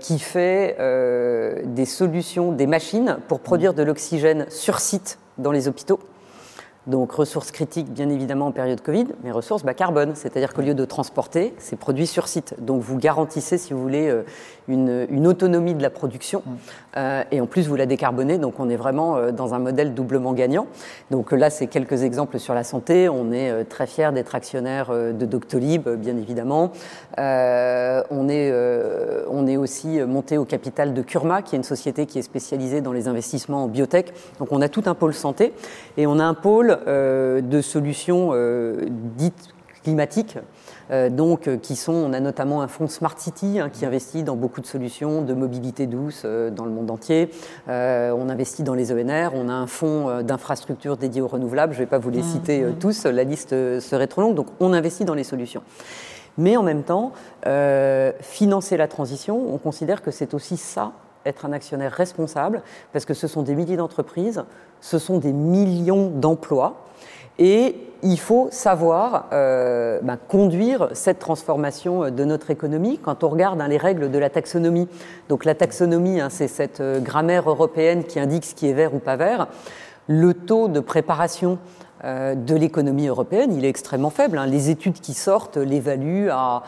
qui 0.00 0.18
fait 0.18 0.76
des 1.64 1.84
solutions, 1.86 2.52
des 2.52 2.66
machines 2.66 3.18
pour 3.28 3.40
produire 3.40 3.72
mm. 3.72 3.76
de 3.76 3.82
l'oxygène 3.82 4.46
sur 4.48 4.78
site 4.78 5.18
dans 5.38 5.52
les 5.52 5.68
hôpitaux. 5.68 5.98
Donc 6.86 7.12
ressources 7.12 7.52
critiques, 7.52 7.92
bien 7.92 8.08
évidemment, 8.10 8.48
en 8.48 8.52
période 8.52 8.80
Covid, 8.80 9.06
mais 9.22 9.30
ressources 9.30 9.62
bas 9.62 9.74
carbone, 9.74 10.14
c'est-à-dire 10.16 10.52
qu'au 10.52 10.62
lieu 10.62 10.74
de 10.74 10.84
transporter, 10.84 11.54
c'est 11.58 11.76
produit 11.76 12.08
sur 12.08 12.26
site. 12.26 12.56
Donc 12.58 12.82
vous 12.82 12.98
garantissez, 12.98 13.56
si 13.56 13.72
vous 13.72 13.80
voulez, 13.80 14.12
euh, 14.68 15.06
une, 15.10 15.26
autonomie 15.26 15.74
de 15.74 15.82
la 15.82 15.90
production, 15.90 16.42
mm. 16.44 16.50
euh, 16.96 17.24
et 17.30 17.40
en 17.40 17.46
plus 17.46 17.68
vous 17.68 17.76
la 17.76 17.86
décarbonez, 17.86 18.38
donc 18.38 18.54
on 18.58 18.68
est 18.68 18.76
vraiment 18.76 19.16
euh, 19.16 19.32
dans 19.32 19.54
un 19.54 19.58
modèle 19.58 19.94
doublement 19.94 20.32
gagnant. 20.32 20.66
Donc 21.10 21.32
là, 21.32 21.50
c'est 21.50 21.66
quelques 21.66 22.02
exemples 22.02 22.38
sur 22.38 22.54
la 22.54 22.64
santé. 22.64 23.08
On 23.08 23.32
est 23.32 23.64
très 23.64 23.86
fiers 23.86 24.12
d'être 24.12 24.34
actionnaire 24.34 24.90
de 24.90 25.26
Doctolib, 25.26 25.88
bien 25.88 26.16
évidemment. 26.16 26.72
on, 27.18 28.28
est, 28.28 28.52
on 29.30 29.46
est 29.46 29.56
aussi 29.56 30.00
monté 30.00 30.38
au 30.38 30.44
capital 30.44 30.94
de 30.94 31.02
Kurma, 31.02 31.42
qui 31.42 31.54
est 31.54 31.58
une 31.58 31.64
société 31.64 32.06
qui 32.06 32.18
est 32.18 32.22
spécialisée 32.22 32.80
dans 32.80 32.92
les 32.92 33.08
investissements 33.08 33.64
en 33.64 33.68
biotech. 33.68 34.12
Donc 34.38 34.48
on 34.52 34.60
a 34.60 34.68
tout 34.68 34.82
un 34.86 34.94
pôle 34.94 35.14
santé, 35.14 35.52
et 35.96 36.06
on 36.06 36.18
a 36.18 36.24
un 36.24 36.34
pôle 36.34 36.78
euh, 36.86 37.40
de 37.40 37.60
solutions 37.60 38.30
euh, 38.32 38.86
dites 39.16 39.48
climatiques. 39.82 40.38
Euh, 40.92 41.10
donc, 41.10 41.48
qui 41.60 41.76
sont, 41.76 41.92
on 41.92 42.12
a 42.12 42.20
notamment 42.20 42.62
un 42.62 42.68
fonds 42.68 42.88
Smart 42.88 43.14
City 43.18 43.58
hein, 43.58 43.70
qui 43.72 43.86
investit 43.86 44.22
dans 44.22 44.36
beaucoup 44.36 44.60
de 44.60 44.66
solutions 44.66 45.22
de 45.22 45.34
mobilité 45.34 45.86
douce 45.86 46.24
dans 46.24 46.64
le 46.64 46.70
monde 46.70 46.90
entier. 46.90 47.30
on 47.68 48.28
investit 48.28 48.62
dans 48.62 48.74
les 48.74 48.92
ENR. 48.92 49.30
On 49.34 49.48
a 49.48 49.52
un 49.52 49.66
fonds 49.66 50.22
d'infrastructures 50.22 50.96
dédié 50.96 51.20
aux 51.20 51.28
renouvelables. 51.28 51.72
Je 51.72 51.78
ne 51.78 51.84
vais 51.84 51.90
pas 51.90 51.98
vous 51.98 52.10
les 52.10 52.20
mmh, 52.20 52.32
citer 52.32 52.60
mmh. 52.62 52.74
tous, 52.78 53.04
la 53.06 53.24
liste 53.24 53.50
serait 53.80 54.06
trop 54.06 54.20
longue. 54.20 54.34
Donc, 54.34 54.48
on 54.60 54.72
investit 54.72 55.04
dans 55.04 55.14
les 55.14 55.24
solutions. 55.24 55.62
Mais 56.38 56.56
en 56.56 56.62
même 56.62 56.82
temps, 56.82 57.12
financer 58.20 58.76
la 58.76 58.88
transition, 58.88 59.54
on 59.54 59.58
considère 59.58 60.02
que 60.02 60.10
c'est 60.10 60.34
aussi 60.34 60.56
ça 60.56 60.92
être 61.24 61.44
un 61.44 61.52
actionnaire 61.52 61.92
responsable, 61.92 62.62
parce 62.92 63.04
que 63.04 63.14
ce 63.14 63.26
sont 63.26 63.42
des 63.42 63.54
milliers 63.54 63.76
d'entreprises, 63.76 64.44
ce 64.80 64.98
sont 64.98 65.18
des 65.18 65.32
millions 65.32 66.08
d'emplois, 66.08 66.86
et 67.38 67.76
il 68.02 68.18
faut 68.18 68.48
savoir 68.50 69.26
euh, 69.32 70.00
ben, 70.02 70.16
conduire 70.16 70.88
cette 70.92 71.18
transformation 71.18 72.10
de 72.10 72.24
notre 72.24 72.50
économie 72.50 72.98
quand 72.98 73.24
on 73.24 73.28
regarde 73.28 73.60
hein, 73.60 73.68
les 73.68 73.76
règles 73.76 74.10
de 74.10 74.18
la 74.18 74.28
taxonomie. 74.28 74.88
Donc 75.28 75.44
la 75.44 75.54
taxonomie, 75.54 76.20
hein, 76.20 76.28
c'est 76.30 76.48
cette 76.48 76.80
euh, 76.80 77.00
grammaire 77.00 77.48
européenne 77.48 78.04
qui 78.04 78.18
indique 78.18 78.44
ce 78.44 78.54
qui 78.54 78.68
est 78.68 78.72
vert 78.72 78.94
ou 78.94 78.98
pas 78.98 79.16
vert. 79.16 79.46
Le 80.08 80.34
taux 80.34 80.68
de 80.68 80.80
préparation 80.80 81.58
euh, 82.04 82.34
de 82.34 82.56
l'économie 82.56 83.06
européenne, 83.06 83.54
il 83.56 83.64
est 83.64 83.68
extrêmement 83.68 84.10
faible. 84.10 84.36
Hein. 84.38 84.46
Les 84.46 84.70
études 84.70 85.00
qui 85.00 85.14
sortent 85.14 85.56
l'évaluent 85.56 86.30
à 86.30 86.62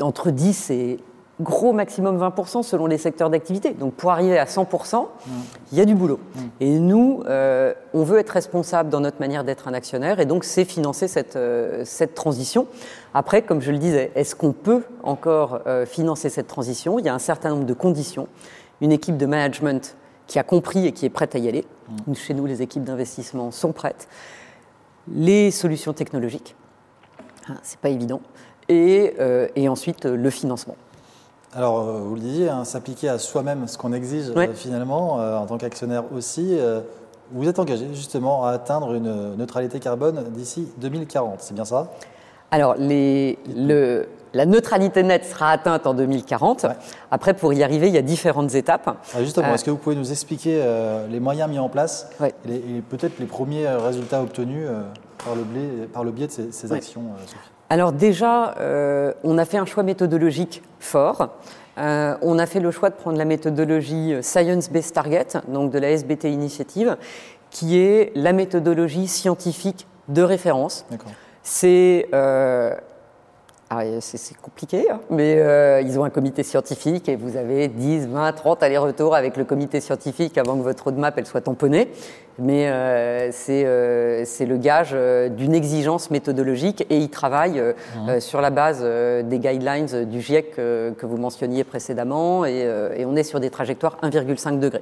entre 0.00 0.30
10 0.30 0.70
et 0.70 1.00
gros 1.40 1.72
maximum 1.72 2.18
20% 2.18 2.62
selon 2.62 2.86
les 2.86 2.98
secteurs 2.98 3.30
d'activité. 3.30 3.72
Donc 3.72 3.94
pour 3.94 4.10
arriver 4.10 4.38
à 4.38 4.44
100%, 4.44 5.06
il 5.72 5.78
y 5.78 5.80
a 5.80 5.84
du 5.84 5.94
boulot. 5.94 6.20
Et 6.60 6.78
nous, 6.78 7.22
euh, 7.26 7.72
on 7.94 8.02
veut 8.02 8.18
être 8.18 8.30
responsable 8.30 8.90
dans 8.90 9.00
notre 9.00 9.18
manière 9.20 9.44
d'être 9.44 9.68
un 9.68 9.74
actionnaire 9.74 10.20
et 10.20 10.26
donc 10.26 10.44
c'est 10.44 10.64
financer 10.64 11.08
cette, 11.08 11.36
euh, 11.36 11.82
cette 11.84 12.14
transition. 12.14 12.66
Après, 13.14 13.42
comme 13.42 13.60
je 13.60 13.72
le 13.72 13.78
disais, 13.78 14.12
est-ce 14.14 14.34
qu'on 14.34 14.52
peut 14.52 14.82
encore 15.02 15.60
euh, 15.66 15.86
financer 15.86 16.28
cette 16.28 16.48
transition? 16.48 16.98
Il 16.98 17.04
y 17.04 17.08
a 17.08 17.14
un 17.14 17.18
certain 17.18 17.50
nombre 17.50 17.66
de 17.66 17.74
conditions. 17.74 18.28
Une 18.80 18.92
équipe 18.92 19.16
de 19.16 19.26
management 19.26 19.96
qui 20.26 20.38
a 20.38 20.42
compris 20.42 20.86
et 20.86 20.92
qui 20.92 21.06
est 21.06 21.10
prête 21.10 21.34
à 21.34 21.38
y 21.38 21.48
aller. 21.48 21.64
Chez 22.14 22.34
nous, 22.34 22.46
les 22.46 22.62
équipes 22.62 22.84
d'investissement 22.84 23.50
sont 23.50 23.72
prêtes. 23.72 24.08
Les 25.12 25.50
solutions 25.50 25.92
technologiques, 25.92 26.56
hein, 27.48 27.56
c'est 27.62 27.78
pas 27.78 27.90
évident. 27.90 28.20
Et, 28.68 29.14
et 29.56 29.68
ensuite, 29.68 30.06
le 30.06 30.30
financement. 30.30 30.76
Alors, 31.54 31.80
euh, 31.80 31.98
vous 32.00 32.14
le 32.14 32.20
disiez, 32.20 32.48
hein, 32.48 32.64
s'appliquer 32.64 33.10
à 33.10 33.18
soi-même 33.18 33.68
ce 33.68 33.76
qu'on 33.76 33.92
exige 33.92 34.32
euh, 34.34 34.54
finalement, 34.54 35.20
euh, 35.20 35.36
en 35.36 35.46
tant 35.46 35.58
qu'actionnaire 35.58 36.04
aussi. 36.14 36.58
vous 37.30 37.48
êtes 37.48 37.58
engagé 37.58 37.88
justement 37.92 38.46
à 38.46 38.52
atteindre 38.52 38.94
une 38.94 39.36
neutralité 39.36 39.78
carbone 39.78 40.24
d'ici 40.30 40.68
2040, 40.78 41.40
c'est 41.40 41.54
bien 41.54 41.64
ça? 41.64 41.88
Alors, 42.50 42.76
la 42.78 44.46
neutralité 44.46 45.02
nette 45.02 45.26
sera 45.26 45.50
atteinte 45.50 45.86
en 45.86 45.94
2040. 45.94 46.66
Après, 47.10 47.34
pour 47.34 47.52
y 47.52 47.62
arriver, 47.62 47.88
il 47.88 47.94
y 47.94 47.98
a 47.98 48.02
différentes 48.02 48.54
étapes. 48.54 48.96
Ah, 49.14 49.22
justement, 49.22 49.54
est-ce 49.54 49.64
que 49.64 49.70
vous 49.70 49.78
pouvez 49.78 49.96
nous 49.96 50.10
expliquer 50.10 50.62
les 51.10 51.20
moyens 51.20 51.50
mis 51.50 51.58
en 51.58 51.68
place 51.68 52.10
et, 52.48 52.82
peut-être 52.88 53.18
les 53.18 53.26
premiers 53.26 53.68
résultats 53.68 54.22
obtenus 54.22 54.68
par, 55.24 55.34
le 56.04 56.10
biais, 56.10 56.26
de 56.26 56.32
ces, 56.50 56.72
actions, 56.72 57.04
Alors 57.72 57.92
déjà, 57.92 58.54
on 59.24 59.38
a 59.38 59.46
fait 59.46 59.56
un 59.56 59.64
choix 59.64 59.82
méthodologique 59.82 60.62
fort. 60.78 61.30
on 61.78 62.38
a 62.38 62.44
fait 62.44 62.60
le 62.60 62.70
choix 62.70 62.90
de 62.90 62.94
prendre 62.94 63.16
la 63.16 63.24
méthodologie 63.24 64.14
Science 64.20 64.68
Based 64.68 64.92
Target, 64.92 65.28
donc 65.48 65.70
de 65.70 65.78
la 65.78 65.88
SBT 65.92 66.24
Initiative, 66.24 66.98
qui 67.50 67.78
est 67.78 68.12
la 68.14 68.34
méthodologie 68.34 69.08
scientifique 69.08 69.86
de 70.08 70.20
référence. 70.20 70.84
C'est 71.42 72.10
c'est 74.00 74.36
compliqué, 74.40 74.90
hein. 74.90 75.00
mais 75.10 75.36
euh, 75.38 75.80
ils 75.80 75.98
ont 75.98 76.04
un 76.04 76.10
comité 76.10 76.42
scientifique 76.42 77.08
et 77.08 77.16
vous 77.16 77.36
avez 77.36 77.68
10, 77.68 78.08
20, 78.08 78.32
30 78.32 78.62
allers-retours 78.62 79.14
avec 79.14 79.36
le 79.36 79.44
comité 79.44 79.80
scientifique 79.80 80.38
avant 80.38 80.56
que 80.56 80.62
votre 80.62 80.84
roadmap 80.84 81.14
elle 81.16 81.26
soit 81.26 81.42
tamponnée. 81.42 81.88
Mais 82.38 82.68
euh, 82.68 83.30
euh, 83.50 84.22
c'est 84.24 84.46
le 84.46 84.56
gage 84.56 84.96
d'une 85.36 85.54
exigence 85.54 86.10
méthodologique 86.10 86.86
et 86.88 86.96
ils 86.96 87.10
travaillent 87.10 87.60
mmh. 87.60 88.20
sur 88.20 88.40
la 88.40 88.48
base 88.48 88.82
des 88.82 89.38
guidelines 89.38 90.06
du 90.06 90.22
GIEC 90.22 90.56
que 90.56 91.06
vous 91.06 91.18
mentionniez 91.18 91.62
précédemment 91.62 92.46
et, 92.46 92.66
et, 92.96 93.04
on 93.04 93.16
est 93.16 93.22
sur 93.22 93.38
des 93.38 93.50
trajectoires 93.50 93.98
1,5 94.02 94.58
degré. 94.58 94.80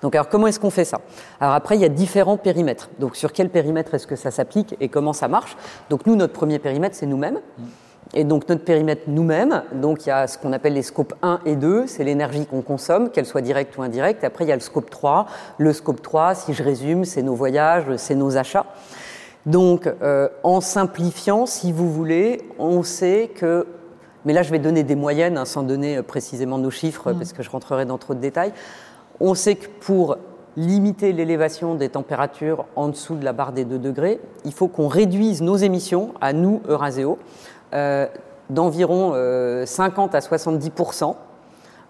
Donc 0.00 0.14
alors 0.14 0.30
comment 0.30 0.46
est-ce 0.46 0.58
qu'on 0.58 0.70
fait 0.70 0.86
ça? 0.86 1.02
Alors 1.38 1.54
après 1.54 1.76
il 1.76 1.82
y 1.82 1.84
a 1.84 1.90
différents 1.90 2.38
périmètres. 2.38 2.88
Donc 2.98 3.14
sur 3.14 3.34
quel 3.34 3.50
périmètre 3.50 3.92
est-ce 3.92 4.06
que 4.06 4.16
ça 4.16 4.30
s'applique 4.30 4.74
et 4.80 4.88
comment 4.88 5.12
ça 5.12 5.28
marche? 5.28 5.58
Donc 5.90 6.06
nous 6.06 6.16
notre 6.16 6.32
premier 6.32 6.58
périmètre 6.58 6.96
c'est 6.96 7.06
nous-mêmes. 7.06 7.40
Mmh. 7.58 7.62
Et 8.12 8.24
donc 8.24 8.48
notre 8.48 8.64
périmètre 8.64 9.02
nous-mêmes, 9.06 9.62
donc 9.72 10.04
il 10.04 10.08
y 10.08 10.12
a 10.12 10.26
ce 10.26 10.36
qu'on 10.36 10.52
appelle 10.52 10.72
les 10.72 10.82
scopes 10.82 11.14
1 11.22 11.40
et 11.46 11.54
2, 11.54 11.86
c'est 11.86 12.02
l'énergie 12.02 12.44
qu'on 12.44 12.60
consomme, 12.60 13.10
qu'elle 13.10 13.26
soit 13.26 13.40
directe 13.40 13.76
ou 13.78 13.82
indirecte. 13.82 14.24
après 14.24 14.44
il 14.44 14.48
y 14.48 14.52
a 14.52 14.56
le 14.56 14.60
scope 14.60 14.90
3. 14.90 15.26
Le 15.58 15.72
scope 15.72 16.02
3, 16.02 16.34
si 16.34 16.52
je 16.52 16.62
résume, 16.64 17.04
c'est 17.04 17.22
nos 17.22 17.34
voyages, 17.34 17.84
c'est 17.96 18.16
nos 18.16 18.36
achats. 18.36 18.66
Donc 19.46 19.86
euh, 20.02 20.28
en 20.42 20.60
simplifiant, 20.60 21.46
si 21.46 21.70
vous 21.70 21.90
voulez, 21.90 22.42
on 22.58 22.82
sait 22.82 23.30
que, 23.34 23.66
mais 24.24 24.32
là 24.32 24.42
je 24.42 24.50
vais 24.50 24.58
donner 24.58 24.82
des 24.82 24.96
moyennes 24.96 25.38
hein, 25.38 25.44
sans 25.44 25.62
donner 25.62 25.98
euh, 25.98 26.02
précisément 26.02 26.58
nos 26.58 26.70
chiffres 26.70 27.12
mmh. 27.12 27.16
parce 27.16 27.32
que 27.32 27.44
je 27.44 27.50
rentrerai 27.50 27.86
dans 27.86 27.96
trop 27.96 28.14
de 28.14 28.20
détails. 28.20 28.52
On 29.20 29.34
sait 29.34 29.54
que 29.54 29.68
pour 29.80 30.16
limiter 30.56 31.12
l'élévation 31.12 31.74
des 31.74 31.90
températures 31.90 32.66
en 32.74 32.88
dessous 32.88 33.14
de 33.14 33.24
la 33.24 33.32
barre 33.32 33.52
des 33.52 33.64
2 33.64 33.78
degrés, 33.78 34.20
il 34.44 34.52
faut 34.52 34.68
qu'on 34.68 34.88
réduise 34.88 35.42
nos 35.42 35.56
émissions 35.56 36.12
à 36.20 36.32
nous, 36.32 36.60
Euraseo, 36.68 37.18
d'environ 38.50 39.12
50 39.64 40.14
euh, 40.14 40.18
à 40.18 40.20
70% 40.20 41.14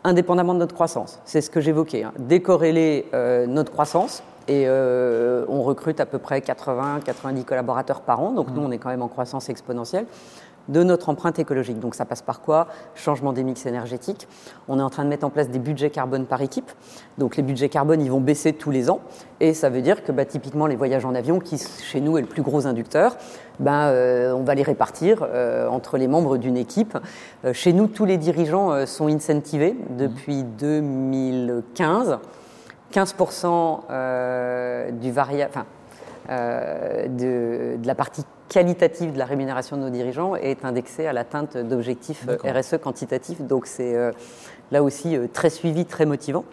indépendamment 0.02 0.54
de 0.54 0.60
notre 0.60 0.74
croissance. 0.74 1.20
C'est 1.24 1.40
ce 1.42 1.50
que 1.50 1.60
j'évoquais. 1.60 2.04
Hein. 2.04 2.12
Décorréler 2.18 3.06
euh, 3.12 3.46
notre 3.46 3.72
croissance, 3.72 4.22
et 4.48 4.66
on 4.68 5.62
recrute 5.62 6.00
à 6.00 6.06
peu 6.06 6.18
près 6.18 6.40
80-90 6.40 7.44
collaborateurs 7.44 8.00
par 8.00 8.20
an, 8.20 8.32
donc 8.32 8.48
mmh. 8.48 8.54
nous 8.54 8.62
on 8.62 8.70
est 8.72 8.78
quand 8.78 8.88
même 8.88 9.02
en 9.02 9.06
croissance 9.06 9.48
exponentielle 9.48 10.06
de 10.70 10.82
notre 10.82 11.10
empreinte 11.10 11.38
écologique. 11.38 11.78
Donc 11.78 11.94
ça 11.94 12.04
passe 12.04 12.22
par 12.22 12.40
quoi? 12.40 12.68
Changement 12.94 13.32
des 13.32 13.42
mix 13.42 13.66
énergétiques. 13.66 14.26
On 14.68 14.78
est 14.78 14.82
en 14.82 14.90
train 14.90 15.04
de 15.04 15.10
mettre 15.10 15.26
en 15.26 15.30
place 15.30 15.50
des 15.50 15.58
budgets 15.58 15.90
carbone 15.90 16.24
par 16.24 16.40
équipe. 16.40 16.70
Donc 17.18 17.36
les 17.36 17.42
budgets 17.42 17.68
carbone, 17.68 18.00
ils 18.00 18.10
vont 18.10 18.20
baisser 18.20 18.52
tous 18.52 18.70
les 18.70 18.88
ans. 18.88 19.00
Et 19.40 19.52
ça 19.52 19.68
veut 19.68 19.82
dire 19.82 20.02
que 20.02 20.12
bah, 20.12 20.24
typiquement 20.24 20.66
les 20.66 20.76
voyages 20.76 21.04
en 21.04 21.14
avion, 21.14 21.40
qui 21.40 21.58
chez 21.58 22.00
nous 22.00 22.16
est 22.16 22.22
le 22.22 22.26
plus 22.26 22.42
gros 22.42 22.66
inducteur, 22.66 23.16
ben, 23.58 23.88
euh, 23.88 24.32
on 24.32 24.42
va 24.42 24.54
les 24.54 24.62
répartir 24.62 25.18
euh, 25.22 25.68
entre 25.68 25.98
les 25.98 26.08
membres 26.08 26.38
d'une 26.38 26.56
équipe. 26.56 26.96
Euh, 27.44 27.52
chez 27.52 27.72
nous, 27.72 27.86
tous 27.86 28.06
les 28.06 28.16
dirigeants 28.16 28.86
sont 28.86 29.08
incentivés 29.08 29.76
depuis 29.90 30.44
2015. 30.44 32.18
15% 32.92 34.92
du 34.98 35.12
variable, 35.12 35.52
enfin, 35.54 35.64
de, 36.30 37.76
de 37.76 37.86
la 37.86 37.94
partie 37.94 38.24
qualitative 38.50 39.12
de 39.12 39.18
la 39.18 39.24
rémunération 39.24 39.76
de 39.76 39.82
nos 39.82 39.90
dirigeants 39.90 40.34
est 40.36 40.64
indexée 40.64 41.06
à 41.06 41.12
l'atteinte 41.12 41.56
d'objectifs 41.56 42.26
RSE 42.44 42.78
quantitatifs. 42.82 43.40
Donc 43.40 43.66
c'est 43.66 43.96
euh, 43.96 44.10
là 44.72 44.82
aussi 44.82 45.16
euh, 45.16 45.28
très 45.32 45.50
suivi, 45.50 45.86
très 45.86 46.04
motivant. 46.04 46.44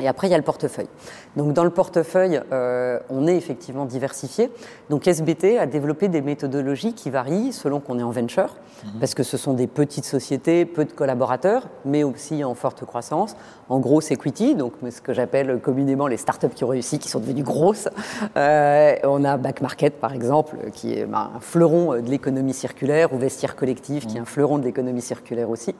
Et 0.00 0.08
après, 0.08 0.26
il 0.26 0.30
y 0.30 0.34
a 0.34 0.38
le 0.38 0.42
portefeuille. 0.42 0.88
Donc, 1.36 1.52
dans 1.52 1.64
le 1.64 1.70
portefeuille, 1.70 2.40
euh, 2.52 2.98
on 3.10 3.26
est 3.26 3.36
effectivement 3.36 3.84
diversifié. 3.84 4.50
Donc, 4.88 5.06
SBT 5.06 5.58
a 5.58 5.66
développé 5.66 6.08
des 6.08 6.22
méthodologies 6.22 6.94
qui 6.94 7.10
varient 7.10 7.52
selon 7.52 7.80
qu'on 7.80 7.98
est 7.98 8.02
en 8.02 8.10
venture, 8.10 8.56
mhm. 8.84 9.00
parce 9.00 9.14
que 9.14 9.22
ce 9.22 9.36
sont 9.36 9.52
des 9.52 9.66
petites 9.66 10.04
sociétés, 10.04 10.64
peu 10.64 10.84
de 10.84 10.92
collaborateurs, 10.92 11.68
mais 11.84 12.04
aussi 12.04 12.42
en 12.42 12.54
forte 12.54 12.84
croissance. 12.84 13.36
En 13.68 13.80
grosse 13.80 14.10
equity, 14.10 14.54
donc 14.54 14.72
ce 14.90 15.00
que 15.00 15.12
j'appelle 15.12 15.60
communément 15.60 16.06
les 16.06 16.16
startups 16.16 16.48
qui 16.54 16.64
ont 16.64 16.68
réussi, 16.68 16.98
qui 16.98 17.08
sont 17.08 17.20
devenues 17.20 17.42
grosses. 17.42 17.88
Euh, 18.36 18.94
on 19.04 19.24
a 19.24 19.36
Back 19.36 19.60
Market, 19.60 20.00
par 20.00 20.14
exemple, 20.14 20.56
qui 20.72 20.94
est 20.94 21.04
ben, 21.04 21.30
un 21.36 21.40
fleuron 21.40 22.00
de 22.00 22.10
l'économie 22.10 22.54
circulaire, 22.54 23.12
ou 23.12 23.18
Vestiaire 23.18 23.56
Collectif, 23.56 24.06
qui 24.06 24.16
est 24.16 24.20
un 24.20 24.24
fleuron 24.24 24.58
de 24.58 24.64
l'économie 24.64 25.02
circulaire 25.02 25.50
aussi. 25.50 25.74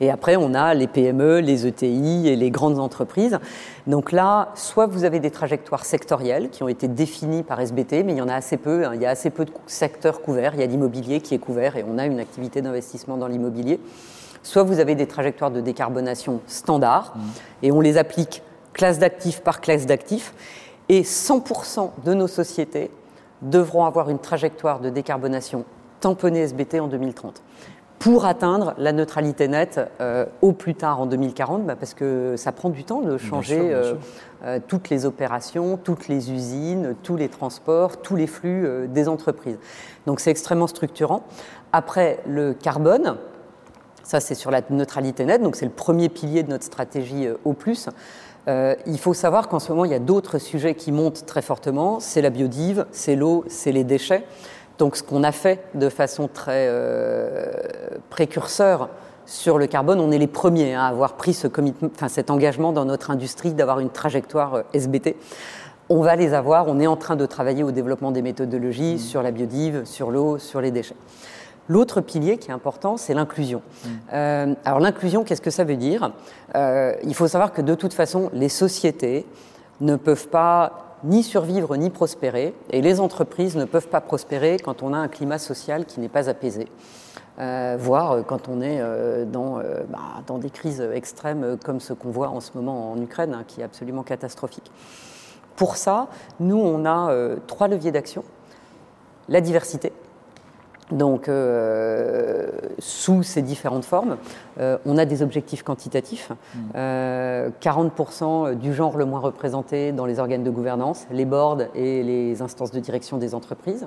Et 0.00 0.10
après, 0.10 0.36
on 0.36 0.54
a 0.54 0.74
les 0.74 0.86
PME, 0.86 1.40
les 1.40 1.66
ETI 1.66 2.28
et 2.28 2.36
les 2.36 2.50
grandes 2.50 2.78
entreprises. 2.78 3.38
Donc 3.86 4.12
là, 4.12 4.50
soit 4.54 4.86
vous 4.86 5.04
avez 5.04 5.20
des 5.20 5.30
trajectoires 5.30 5.84
sectorielles 5.84 6.50
qui 6.50 6.62
ont 6.62 6.68
été 6.68 6.88
définies 6.88 7.42
par 7.42 7.60
SBT, 7.60 8.04
mais 8.04 8.12
il 8.12 8.18
y 8.18 8.22
en 8.22 8.28
a 8.28 8.34
assez 8.34 8.56
peu. 8.56 8.84
Hein. 8.84 8.92
Il 8.94 9.02
y 9.02 9.06
a 9.06 9.10
assez 9.10 9.30
peu 9.30 9.44
de 9.44 9.52
secteurs 9.66 10.20
couverts. 10.22 10.54
Il 10.54 10.60
y 10.60 10.62
a 10.62 10.66
l'immobilier 10.66 11.20
qui 11.20 11.34
est 11.34 11.38
couvert 11.38 11.76
et 11.76 11.84
on 11.88 11.98
a 11.98 12.06
une 12.06 12.20
activité 12.20 12.62
d'investissement 12.62 13.16
dans 13.16 13.28
l'immobilier. 13.28 13.80
Soit 14.42 14.62
vous 14.62 14.80
avez 14.80 14.94
des 14.94 15.06
trajectoires 15.06 15.50
de 15.50 15.60
décarbonation 15.60 16.40
standard 16.46 17.14
et 17.62 17.72
on 17.72 17.80
les 17.80 17.96
applique 17.96 18.42
classe 18.72 18.98
d'actifs 18.98 19.40
par 19.40 19.60
classe 19.60 19.86
d'actifs. 19.86 20.34
Et 20.90 21.02
100% 21.02 21.90
de 22.04 22.12
nos 22.12 22.26
sociétés 22.26 22.90
devront 23.40 23.86
avoir 23.86 24.10
une 24.10 24.18
trajectoire 24.18 24.80
de 24.80 24.90
décarbonation 24.90 25.64
tamponnée 26.00 26.40
SBT 26.40 26.80
en 26.80 26.88
2030 26.88 27.42
pour 27.98 28.26
atteindre 28.26 28.74
la 28.76 28.92
neutralité 28.92 29.48
nette 29.48 29.80
euh, 30.00 30.26
au 30.42 30.52
plus 30.52 30.74
tard 30.74 31.00
en 31.00 31.06
2040, 31.06 31.64
bah, 31.64 31.76
parce 31.76 31.94
que 31.94 32.34
ça 32.36 32.52
prend 32.52 32.68
du 32.68 32.84
temps 32.84 33.00
de 33.00 33.16
changer 33.16 33.58
euh, 33.60 33.94
euh, 34.44 34.58
toutes 34.66 34.90
les 34.90 35.06
opérations, 35.06 35.78
toutes 35.82 36.08
les 36.08 36.30
usines, 36.30 36.96
tous 37.02 37.16
les 37.16 37.28
transports, 37.28 38.02
tous 38.02 38.16
les 38.16 38.26
flux 38.26 38.88
des 38.88 39.08
entreprises. 39.08 39.58
Donc 40.06 40.20
c'est 40.20 40.30
extrêmement 40.30 40.66
structurant. 40.66 41.24
Après, 41.72 42.20
le 42.26 42.52
carbone, 42.52 43.16
ça 44.02 44.20
c'est 44.20 44.34
sur 44.34 44.50
la 44.50 44.60
neutralité 44.70 45.24
nette, 45.24 45.42
donc 45.42 45.56
c'est 45.56 45.64
le 45.64 45.72
premier 45.72 46.08
pilier 46.08 46.42
de 46.42 46.50
notre 46.50 46.64
stratégie 46.64 47.28
au 47.44 47.54
plus. 47.54 47.88
il 48.46 48.98
faut 48.98 49.14
savoir 49.14 49.48
qu'en 49.48 49.58
ce 49.58 49.72
moment, 49.72 49.86
il 49.86 49.90
y 49.90 49.94
a 49.94 49.98
d'autres 49.98 50.38
sujets 50.38 50.74
qui 50.74 50.92
montent 50.92 51.24
très 51.24 51.42
fortement. 51.42 52.00
C'est 52.00 52.20
la 52.20 52.30
biodive, 52.30 52.86
c'est 52.92 53.16
l'eau, 53.16 53.44
c'est 53.48 53.72
les 53.72 53.84
déchets. 53.84 54.24
Donc 54.78 54.96
ce 54.96 55.02
qu'on 55.02 55.22
a 55.22 55.32
fait 55.32 55.64
de 55.74 55.88
façon 55.88 56.28
très 56.32 56.66
euh, 56.68 57.46
précurseur 58.10 58.88
sur 59.26 59.56
le 59.56 59.66
carbone, 59.66 60.00
on 60.00 60.10
est 60.10 60.18
les 60.18 60.26
premiers 60.26 60.74
à 60.74 60.86
avoir 60.86 61.14
pris 61.14 61.32
ce 61.32 61.46
enfin, 61.84 62.08
cet 62.08 62.30
engagement 62.30 62.72
dans 62.72 62.84
notre 62.84 63.10
industrie 63.10 63.54
d'avoir 63.54 63.80
une 63.80 63.90
trajectoire 63.90 64.54
euh, 64.54 64.62
SBT. 64.72 65.16
On 65.88 66.00
va 66.00 66.16
les 66.16 66.34
avoir, 66.34 66.66
on 66.68 66.80
est 66.80 66.86
en 66.86 66.96
train 66.96 67.14
de 67.14 67.26
travailler 67.26 67.62
au 67.62 67.70
développement 67.70 68.10
des 68.10 68.22
méthodologies 68.22 68.94
mmh. 68.94 68.98
sur 68.98 69.22
la 69.22 69.30
biodive, 69.30 69.82
sur 69.84 70.10
l'eau, 70.10 70.38
sur 70.38 70.60
les 70.60 70.70
déchets. 70.70 70.96
L'autre 71.68 72.00
pilier 72.00 72.36
qui 72.36 72.50
est 72.50 72.54
important, 72.54 72.96
c'est 72.96 73.14
l'inclusion. 73.14 73.62
Mmh. 73.62 73.88
Euh, 74.12 74.54
alors 74.64 74.80
l'inclusion, 74.80 75.24
qu'est-ce 75.24 75.40
que 75.40 75.50
ça 75.50 75.64
veut 75.64 75.76
dire? 75.76 76.12
Il 76.54 77.14
faut 77.14 77.28
savoir 77.28 77.52
que 77.52 77.62
de 77.62 77.74
toute 77.74 77.94
façon, 77.94 78.30
les 78.32 78.48
sociétés 78.48 79.24
ne 79.80 79.96
peuvent 79.96 80.28
pas 80.28 80.83
ni 81.04 81.22
survivre 81.22 81.76
ni 81.76 81.90
prospérer, 81.90 82.54
et 82.70 82.80
les 82.80 82.98
entreprises 82.98 83.56
ne 83.56 83.64
peuvent 83.64 83.88
pas 83.88 84.00
prospérer 84.00 84.56
quand 84.58 84.82
on 84.82 84.92
a 84.92 84.96
un 84.96 85.08
climat 85.08 85.38
social 85.38 85.84
qui 85.84 86.00
n'est 86.00 86.08
pas 86.08 86.28
apaisé. 86.28 86.66
Euh, 87.40 87.76
voire 87.78 88.12
euh, 88.12 88.22
quand 88.22 88.48
on 88.48 88.60
est 88.60 88.78
euh, 88.80 89.24
dans, 89.24 89.56
bah, 89.88 90.22
dans, 90.26 90.38
des 90.38 90.50
crises 90.50 90.80
extrêmes 90.80 91.56
comme 91.64 91.80
ce 91.80 91.92
qu'on 91.92 92.10
voit 92.10 92.28
en 92.28 92.40
ce 92.40 92.52
moment 92.54 92.92
en 92.92 93.00
Ukraine, 93.00 93.34
hein, 93.34 93.44
qui 93.46 93.60
est 93.60 93.64
absolument 93.64 94.02
catastrophique. 94.02 94.70
Pour 95.56 95.76
ça, 95.76 96.08
nous, 96.40 96.58
on 96.58 96.84
a 96.84 97.14
trois 97.46 97.68
leviers 97.68 97.92
d'action. 97.92 98.24
La 99.28 99.40
diversité, 99.40 99.92
donc, 100.90 101.28
euh, 101.28 102.48
sous 102.78 103.22
ces 103.22 103.40
différentes 103.40 103.84
formes, 103.84 104.18
euh, 104.60 104.76
on 104.84 104.98
a 104.98 105.06
des 105.06 105.22
objectifs 105.22 105.62
quantitatifs. 105.62 106.30
40% 106.74 108.52
mmh. 108.52 108.54
du 108.56 108.74
genre 108.74 108.98
le 108.98 109.06
moins 109.06 109.20
représenté 109.20 109.92
dans 109.92 110.04
les 110.04 110.18
organes 110.18 110.44
de 110.44 110.50
gouvernance, 110.50 111.06
les 111.10 111.24
boards 111.24 111.62
et 111.74 112.02
les 112.02 112.42
instances 112.42 112.70
de 112.70 112.80
direction 112.80 113.16
des 113.16 113.34
entreprises. 113.34 113.86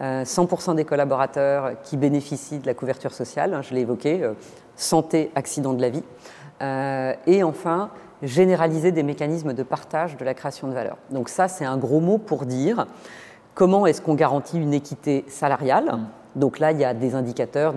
100% 0.00 0.74
des 0.74 0.86
collaborateurs 0.86 1.72
qui 1.82 1.98
bénéficient 1.98 2.58
de 2.58 2.66
la 2.66 2.72
couverture 2.72 3.12
sociale, 3.12 3.52
hein, 3.52 3.60
je 3.60 3.74
l'ai 3.74 3.82
évoqué, 3.82 4.22
euh, 4.22 4.32
santé, 4.74 5.30
accident 5.34 5.74
de 5.74 5.82
la 5.82 5.90
vie. 5.90 6.02
et 7.26 7.42
enfin, 7.42 7.90
généraliser 8.22 8.92
des 8.92 9.02
mécanismes 9.02 9.52
de 9.52 9.62
partage 9.62 10.16
de 10.16 10.24
la 10.24 10.32
création 10.32 10.68
de 10.68 10.72
valeur. 10.72 10.96
Donc 11.10 11.28
ça, 11.28 11.48
c'est 11.48 11.64
un 11.64 11.76
gros 11.76 12.00
mot 12.00 12.18
pour 12.18 12.46
dire 12.46 12.86
comment 13.54 13.84
est-ce 13.84 14.00
qu'on 14.00 14.14
garantit 14.14 14.58
une 14.58 14.72
équité 14.72 15.24
salariale. 15.28 15.98
Donc 16.36 16.58
là, 16.58 16.72
il 16.72 16.78
y 16.78 16.84
a 16.84 16.94
des 16.94 17.14
indicateurs 17.14 17.74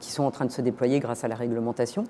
qui 0.00 0.10
sont 0.10 0.24
en 0.24 0.30
train 0.30 0.44
de 0.44 0.50
se 0.50 0.60
déployer 0.60 1.00
grâce 1.00 1.24
à 1.24 1.28
la 1.28 1.34
réglementation, 1.34 2.04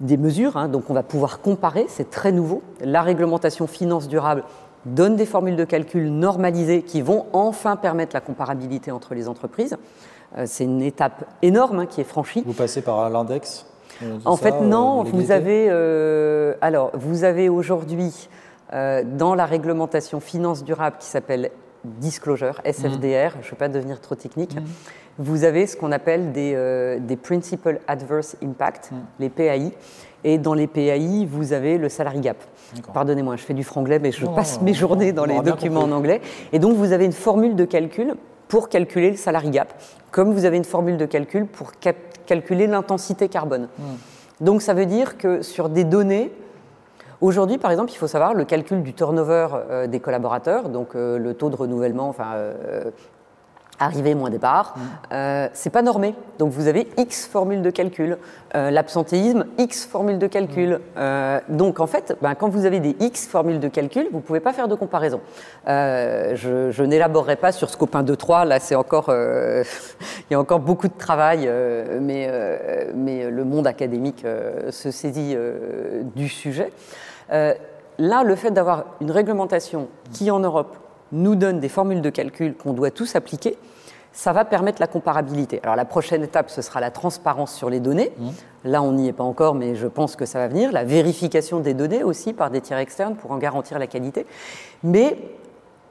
des 0.00 0.16
mesures. 0.16 0.56
Hein. 0.56 0.68
donc 0.68 0.90
on 0.90 0.94
va 0.94 1.02
pouvoir 1.02 1.40
comparer, 1.40 1.86
c'est 1.88 2.10
très 2.10 2.32
nouveau. 2.32 2.62
La 2.80 3.02
réglementation 3.02 3.66
finance 3.66 4.08
durable 4.08 4.44
donne 4.84 5.16
des 5.16 5.26
formules 5.26 5.56
de 5.56 5.64
calcul 5.64 6.10
normalisées 6.10 6.82
qui 6.82 7.02
vont 7.02 7.26
enfin 7.32 7.76
permettre 7.76 8.14
la 8.14 8.20
comparabilité 8.20 8.90
entre 8.90 9.14
les 9.14 9.28
entreprises. 9.28 9.76
c'est 10.44 10.64
une 10.64 10.82
étape 10.82 11.24
énorme 11.40 11.80
hein, 11.80 11.86
qui 11.86 12.00
est 12.00 12.04
franchie. 12.04 12.42
Vous 12.44 12.52
passez 12.52 12.82
par 12.82 13.08
l'index 13.08 13.64
En 14.24 14.36
fait, 14.36 14.60
non. 14.60 15.04
vous 15.04 15.30
avez, 15.30 15.70
alors, 16.60 16.90
vous 16.94 17.24
avez 17.24 17.48
aujourd'hui 17.48 18.28
dans 18.72 19.34
la 19.34 19.46
réglementation 19.46 20.20
finance 20.20 20.64
durable 20.64 20.96
qui 20.98 21.06
s'appelle 21.06 21.50
Disclosure, 21.84 22.60
SFDR, 22.64 23.36
mmh. 23.36 23.42
je 23.42 23.46
ne 23.46 23.50
vais 23.50 23.56
pas 23.58 23.68
devenir 23.68 24.00
trop 24.00 24.14
technique, 24.14 24.54
mmh. 24.54 24.62
vous 25.18 25.44
avez 25.44 25.66
ce 25.66 25.76
qu'on 25.76 25.92
appelle 25.92 26.32
des, 26.32 26.98
des 27.00 27.16
Principal 27.16 27.80
Adverse 27.88 28.36
Impact, 28.42 28.92
mmh. 28.92 28.96
les 29.20 29.28
PAI. 29.28 29.72
Et 30.24 30.38
dans 30.38 30.54
les 30.54 30.68
PAI, 30.68 31.26
vous 31.26 31.52
avez 31.52 31.78
le 31.78 31.88
salary 31.88 32.20
gap. 32.20 32.36
Pardonnez-moi, 32.94 33.36
je 33.36 33.42
fais 33.42 33.54
du 33.54 33.64
franglais, 33.64 33.98
mais 33.98 34.12
je 34.12 34.24
passe 34.24 34.60
mes 34.62 34.72
journées 34.72 35.12
dans 35.12 35.24
les 35.24 35.40
documents 35.40 35.82
en 35.82 35.90
anglais. 35.90 36.20
Et 36.52 36.58
donc, 36.58 36.76
vous 36.76 36.92
avez 36.92 37.04
une 37.04 37.12
formule 37.12 37.56
de 37.56 37.64
calcul 37.64 38.14
pour 38.46 38.68
calculer 38.68 39.10
le 39.10 39.16
salary 39.16 39.50
gap, 39.50 39.74
comme 40.10 40.32
vous 40.32 40.44
avez 40.44 40.58
une 40.58 40.64
formule 40.64 40.96
de 40.96 41.06
calcul 41.06 41.46
pour 41.46 41.72
calculer 42.26 42.66
l'intensité 42.66 43.28
carbone. 43.28 43.68
Donc, 44.40 44.62
ça 44.62 44.74
veut 44.74 44.86
dire 44.86 45.18
que 45.18 45.42
sur 45.42 45.68
des 45.68 45.84
données, 45.84 46.30
Aujourd'hui, 47.22 47.56
par 47.56 47.70
exemple, 47.70 47.92
il 47.92 47.96
faut 47.96 48.08
savoir 48.08 48.34
le 48.34 48.44
calcul 48.44 48.82
du 48.82 48.94
turnover 48.94 49.46
euh, 49.52 49.86
des 49.86 50.00
collaborateurs, 50.00 50.68
donc 50.68 50.96
euh, 50.96 51.18
le 51.18 51.34
taux 51.34 51.50
de 51.50 51.54
renouvellement, 51.54 52.08
enfin, 52.08 52.32
euh, 52.34 52.90
arrivée 53.78 54.16
moins 54.16 54.28
départ, 54.28 54.74
mm. 54.76 54.80
euh, 55.12 55.48
c'est 55.52 55.70
pas 55.70 55.82
normé. 55.82 56.16
Donc 56.40 56.50
vous 56.50 56.66
avez 56.66 56.88
X 56.96 57.28
formules 57.28 57.62
de 57.62 57.70
calcul. 57.70 58.18
L'absentéisme, 58.54 59.46
X 59.56 59.86
formules 59.86 60.18
de 60.18 60.26
calcul. 60.26 60.80
Mm. 60.96 61.56
Donc 61.56 61.78
en 61.78 61.86
fait, 61.86 62.16
ben, 62.20 62.34
quand 62.34 62.48
vous 62.48 62.66
avez 62.66 62.80
des 62.80 62.96
X 62.98 63.28
formules 63.28 63.60
de 63.60 63.68
calcul, 63.68 64.08
vous 64.12 64.18
pouvez 64.18 64.40
pas 64.40 64.52
faire 64.52 64.66
de 64.66 64.74
comparaison. 64.74 65.20
je, 65.66 66.70
je 66.72 66.82
n'élaborerai 66.82 67.36
pas 67.36 67.52
sur 67.52 67.70
Scope 67.70 67.94
1, 67.94 68.02
2, 68.02 68.16
3. 68.16 68.44
Là, 68.46 68.58
c'est 68.58 68.74
encore, 68.74 69.10
il 69.10 70.32
y 70.32 70.34
a 70.34 70.40
encore 70.40 70.58
beaucoup 70.58 70.88
de 70.88 70.98
travail, 70.98 71.48
mais, 72.00 72.28
mais 72.96 73.30
le 73.30 73.44
monde 73.44 73.68
académique 73.68 74.26
se 74.70 74.90
saisit 74.90 75.36
du 76.16 76.28
sujet. 76.28 76.72
Là, 77.32 78.24
le 78.24 78.36
fait 78.36 78.50
d'avoir 78.50 78.84
une 79.00 79.10
réglementation 79.10 79.88
qui 80.12 80.30
en 80.30 80.40
Europe 80.40 80.76
nous 81.12 81.34
donne 81.34 81.60
des 81.60 81.68
formules 81.68 82.00
de 82.00 82.10
calcul 82.10 82.54
qu'on 82.54 82.72
doit 82.72 82.90
tous 82.90 83.16
appliquer, 83.16 83.58
ça 84.12 84.32
va 84.32 84.44
permettre 84.44 84.80
la 84.80 84.86
comparabilité. 84.86 85.60
Alors 85.62 85.76
la 85.76 85.84
prochaine 85.84 86.22
étape, 86.22 86.50
ce 86.50 86.60
sera 86.60 86.80
la 86.80 86.90
transparence 86.90 87.54
sur 87.54 87.70
les 87.70 87.80
données. 87.80 88.12
Mmh. 88.18 88.28
Là, 88.64 88.82
on 88.82 88.92
n'y 88.92 89.08
est 89.08 89.12
pas 89.12 89.24
encore, 89.24 89.54
mais 89.54 89.74
je 89.74 89.86
pense 89.86 90.16
que 90.16 90.26
ça 90.26 90.38
va 90.38 90.48
venir. 90.48 90.70
La 90.70 90.84
vérification 90.84 91.60
des 91.60 91.74
données 91.74 92.04
aussi 92.04 92.32
par 92.32 92.50
des 92.50 92.60
tiers 92.60 92.78
externes 92.78 93.16
pour 93.16 93.30
en 93.30 93.38
garantir 93.38 93.78
la 93.78 93.86
qualité. 93.86 94.26
Mais 94.82 95.16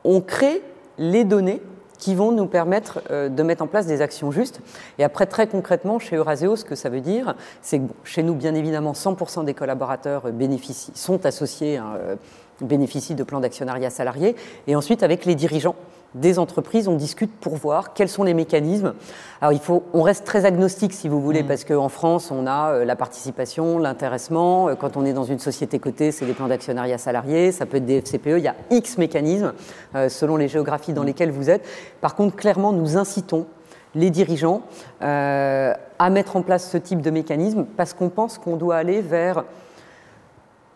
on 0.04 0.22
crée 0.22 0.62
les 0.98 1.24
données 1.24 1.62
qui 2.02 2.16
vont 2.16 2.32
nous 2.32 2.48
permettre 2.48 3.02
euh, 3.12 3.30
de 3.30 3.44
mettre 3.44 3.64
en 3.64 3.68
place 3.68 3.86
des 3.86 4.02
actions 4.02 4.32
justes. 4.32 4.60
Et 4.98 5.04
après, 5.04 5.28
très 5.28 5.48
concrètement, 5.48 6.00
chez 6.00 6.18
Euraseo, 6.18 6.58
ce 6.58 6.66
que 6.66 6.76
ça 6.76 6.90
veut 6.90 7.00
dire, 7.00 7.36
c'est 7.62 7.80
que 7.80 7.84
chez 8.04 8.24
nous, 8.24 8.34
bien 8.34 8.56
évidemment, 8.56 8.94
100% 8.94 9.46
des 9.46 9.54
collaborateurs 9.54 10.32
bénéficient, 10.32 10.92
sont 10.96 11.26
associés, 11.28 11.78
hein, 11.78 11.94
euh, 11.98 12.16
bénéficient 12.60 13.16
de 13.16 13.24
plans 13.24 13.40
d'actionnariat 13.40 13.92
salarié. 13.92 14.36
Et 14.66 14.76
ensuite, 14.76 15.04
avec 15.04 15.26
les 15.26 15.36
dirigeants, 15.36 15.76
des 16.14 16.40
entreprises, 16.40 16.88
on 16.88 16.96
discute 16.96 17.32
pour 17.40 17.56
voir 17.56 17.94
quels 17.94 18.10
sont 18.10 18.24
les 18.24 18.34
mécanismes. 18.34 18.94
Alors 19.40 19.54
il 19.54 19.60
faut, 19.60 19.84
on 19.94 20.02
reste 20.02 20.26
très 20.26 20.46
agnostique 20.46 20.94
si 20.94 21.08
vous 21.08 21.22
voulez, 21.22 21.44
mm. 21.44 21.48
parce 21.48 21.64
qu'en 21.64 21.90
France, 21.90 22.32
on 22.32 22.46
a 22.48 22.72
euh, 22.72 22.86
la 22.86 22.96
participation, 22.96 23.78
l'intéressement. 23.78 24.68
Euh, 24.68 24.76
quand 24.76 24.98
on 24.98 25.06
est 25.06 25.14
dans 25.14 25.24
une 25.24 25.40
société 25.40 25.80
cotée, 25.80 26.12
c'est 26.12 26.26
des 26.26 26.34
plans 26.34 26.48
d'actionnariat 26.48 26.98
salarié, 26.98 27.52
ça 27.52 27.66
peut 27.66 27.78
être 27.78 27.86
des 27.86 28.02
FCPE. 28.02 28.38
Il 28.38 28.44
y 28.44 28.48
a 28.48 28.56
X 28.72 28.98
mécanismes 28.98 29.54
euh, 29.96 30.10
selon 30.10 30.36
les 30.36 30.50
géographies 30.50 30.94
dans 30.94 31.04
mm. 31.04 31.08
lesquelles 31.08 31.32
vous 31.32 31.50
êtes. 31.50 31.66
Par 32.02 32.16
contre, 32.16 32.36
clairement, 32.36 32.74
nous 32.74 32.98
incitons 32.98 33.46
les 33.94 34.10
dirigeants 34.10 34.62
à 35.02 36.10
mettre 36.10 36.38
en 36.38 36.44
place 36.44 36.70
ce 36.70 36.78
type 36.78 37.02
de 37.02 37.10
mécanisme 37.10 37.66
parce 37.76 37.94
qu'on 37.94 38.08
pense 38.08 38.38
qu'on 38.38 38.56
doit 38.56 38.78
aller 38.78 39.02
vers 39.02 39.44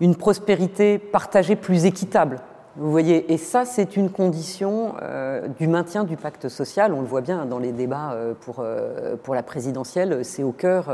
une 0.02 0.18
prospérité 0.18 0.98
partagée 0.98 1.56
plus 1.56 1.86
équitable. 1.86 2.42
Vous 2.78 2.92
voyez, 2.92 3.32
et 3.32 3.38
ça, 3.38 3.64
c'est 3.64 3.96
une 3.96 4.10
condition 4.10 4.96
euh, 5.02 5.48
du 5.48 5.66
maintien 5.66 6.04
du 6.04 6.18
pacte 6.18 6.50
social. 6.50 6.92
On 6.92 7.00
le 7.00 7.08
voit 7.08 7.22
bien 7.22 7.46
dans 7.46 7.58
les 7.58 7.72
débats 7.72 8.12
euh, 8.12 8.34
pour, 8.34 8.58
euh, 8.60 9.16
pour 9.16 9.34
la 9.34 9.44
présidentielle, 9.44 10.26
c'est 10.26 10.44
au 10.44 10.52
cœur, 10.52 10.94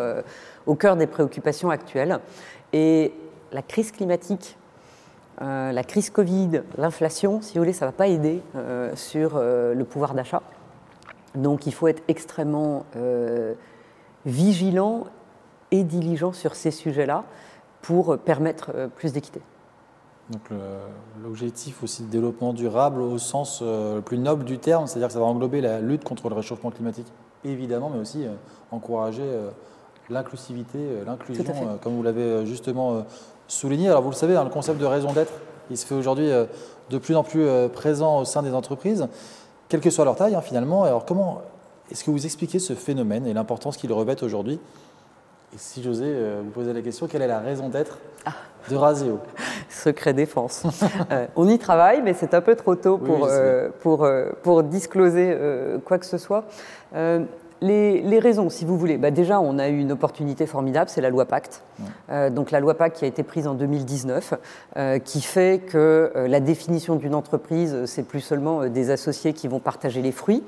au 0.68 0.76
cœur 0.76 0.96
des 0.96 1.08
préoccupations 1.08 1.72
actuelles. 1.72 2.20
Et 2.72 3.14
la 3.52 3.64
crise 3.64 3.92
climatique, 3.92 4.58
la 5.40 5.84
crise 5.84 6.12
Covid, 6.12 6.62
l'inflation, 6.78 7.42
si 7.42 7.56
vous 7.56 7.62
voulez, 7.62 7.74
ça 7.74 7.88
ne 7.88 7.92
va 7.92 7.98
pas 7.98 8.08
aider 8.08 8.42
sur 8.94 9.40
le 9.40 9.84
pouvoir 9.84 10.14
d'achat. 10.14 10.44
Donc 11.34 11.66
il 11.66 11.74
faut 11.74 11.88
être 11.88 12.04
extrêmement 12.08 12.86
vigilant 14.26 15.06
et 15.72 15.84
diligent 15.84 16.32
sur 16.32 16.54
ces 16.56 16.72
sujets-là 16.72 17.24
pour 17.82 18.20
permettre 18.20 18.90
plus 18.96 19.14
d'équité. 19.14 19.42
Donc 20.32 20.50
l'objectif 21.22 21.84
aussi 21.84 22.04
de 22.04 22.10
développement 22.10 22.54
durable 22.54 23.02
au 23.02 23.18
sens 23.18 23.60
euh, 23.62 23.96
le 23.96 24.02
plus 24.02 24.18
noble 24.18 24.46
du 24.46 24.60
terme, 24.60 24.88
c'est-à-dire 24.88 25.08
que 25.08 25.14
ça 25.14 25.20
va 25.20 25.26
englober 25.26 25.60
la 25.62 25.80
lutte 25.80 26.04
contre 26.04 26.30
le 26.30 26.36
réchauffement 26.36 26.72
climatique, 26.72 27.08
évidemment, 27.44 27.90
mais 27.94 28.00
aussi 28.00 28.26
euh, 28.26 28.32
encourager 28.72 29.24
euh, 29.26 29.50
l'inclusivité, 30.10 30.78
l'inclusion, 31.06 31.44
comme 31.82 31.96
vous 31.96 32.04
l'avez 32.04 32.46
justement 32.46 33.06
souligné. 33.48 33.88
Alors 33.88 34.02
vous 34.02 34.10
le 34.10 34.16
savez, 34.16 34.36
hein, 34.36 34.44
le 34.44 34.50
concept 34.50 34.80
de 34.80 34.86
raison 34.86 35.14
d'être, 35.14 35.32
il 35.70 35.78
se 35.78 35.86
fait 35.86 35.96
aujourd'hui 35.96 36.30
de 36.90 36.98
plus 36.98 37.16
en 37.16 37.24
plus 37.24 37.48
présent 37.72 38.20
au 38.20 38.26
sein 38.26 38.42
des 38.42 38.54
entreprises, 38.54 39.08
quelle 39.70 39.80
que 39.80 39.90
soit 39.90 40.04
leur 40.04 40.18
taille 40.18 40.36
hein, 40.36 40.42
finalement. 40.42 40.84
Alors 40.84 41.06
comment 41.06 41.42
est-ce 41.92 42.04
que 42.04 42.12
vous 42.12 42.26
expliquez 42.26 42.60
ce 42.60 42.74
phénomène 42.74 43.26
et 43.26 43.34
l'importance 43.34 43.78
qu'il 43.78 43.94
revêt 43.94 44.22
aujourd'hui 44.22 44.60
et 45.54 45.58
si 45.58 45.84
j'osais 45.84 46.14
vous 46.44 46.52
poser 46.52 46.74
la 46.74 46.82
question, 46.82 47.08
quelle 47.08 47.22
est 47.22 47.28
la 47.28 47.40
raison 47.40 47.70
d'être 47.70 47.98
ah. 48.26 48.34
de 48.70 48.76
Raseo 48.76 49.20
secret 49.70 50.14
défense. 50.14 50.64
Euh, 51.12 51.26
on 51.36 51.48
y 51.50 51.58
travaille, 51.58 52.02
mais 52.02 52.14
c'est 52.14 52.34
un 52.34 52.42
peu 52.42 52.56
trop 52.56 52.76
tôt 52.76 52.98
pour, 52.98 53.26
euh, 53.26 53.70
pour, 53.82 54.06
euh, 54.06 54.30
pour 54.44 54.64
discloser 54.64 55.36
quoi 55.84 55.98
que 55.98 56.06
ce 56.06 56.18
soit. 56.18 56.46
Les, 57.62 58.20
raisons, 58.20 58.50
si 58.50 58.66
vous 58.66 58.78
voulez, 58.78 58.98
bah 58.98 59.12
déjà, 59.12 59.40
on 59.40 59.60
a 59.60 59.68
eu 59.68 59.78
une 59.78 59.92
opportunité 59.92 60.46
formidable, 60.46 60.90
c'est 60.90 61.02
la 61.02 61.10
loi 61.10 61.26
Pacte. 61.26 61.64
donc 62.32 62.52
la 62.52 62.60
loi 62.60 62.76
Pacte 62.76 62.98
qui 62.98 63.06
a 63.06 63.08
été 63.08 63.24
prise 63.24 63.46
en 63.48 63.56
2019, 63.56 64.34
qui 65.04 65.22
fait 65.22 65.60
que 65.60 66.12
la 66.16 66.40
définition 66.40 66.96
d'une 66.96 67.16
entreprise, 67.16 67.86
c'est 67.86 68.04
plus 68.04 68.22
seulement 68.22 68.68
des 68.68 68.90
associés 68.90 69.34
qui 69.34 69.48
vont 69.48 69.60
partager 69.60 70.02
les 70.02 70.12
fruits, 70.12 70.44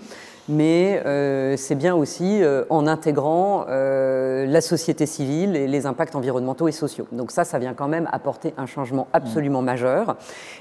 mais 0.50 1.02
euh, 1.06 1.56
c'est 1.58 1.76
bien 1.76 1.96
aussi 1.96 2.44
euh, 2.44 2.66
en 2.70 2.86
intégrant 2.88 3.66
euh, 3.70 4.46
la 4.46 4.62
société 4.62 5.06
civile 5.06 5.56
et 5.56 5.68
les 5.68 5.86
impacts 5.86 6.16
environnementaux 6.16 6.68
et 6.68 6.74
sociaux. 6.74 7.08
Donc 7.12 7.32
ça, 7.32 7.46
ça 7.46 7.60
vient 7.60 7.74
quand 7.74 7.88
même 7.88 8.10
apporter 8.12 8.54
un 8.58 8.66
changement 8.66 9.08
absolument 9.14 9.62
majeur 9.62 10.18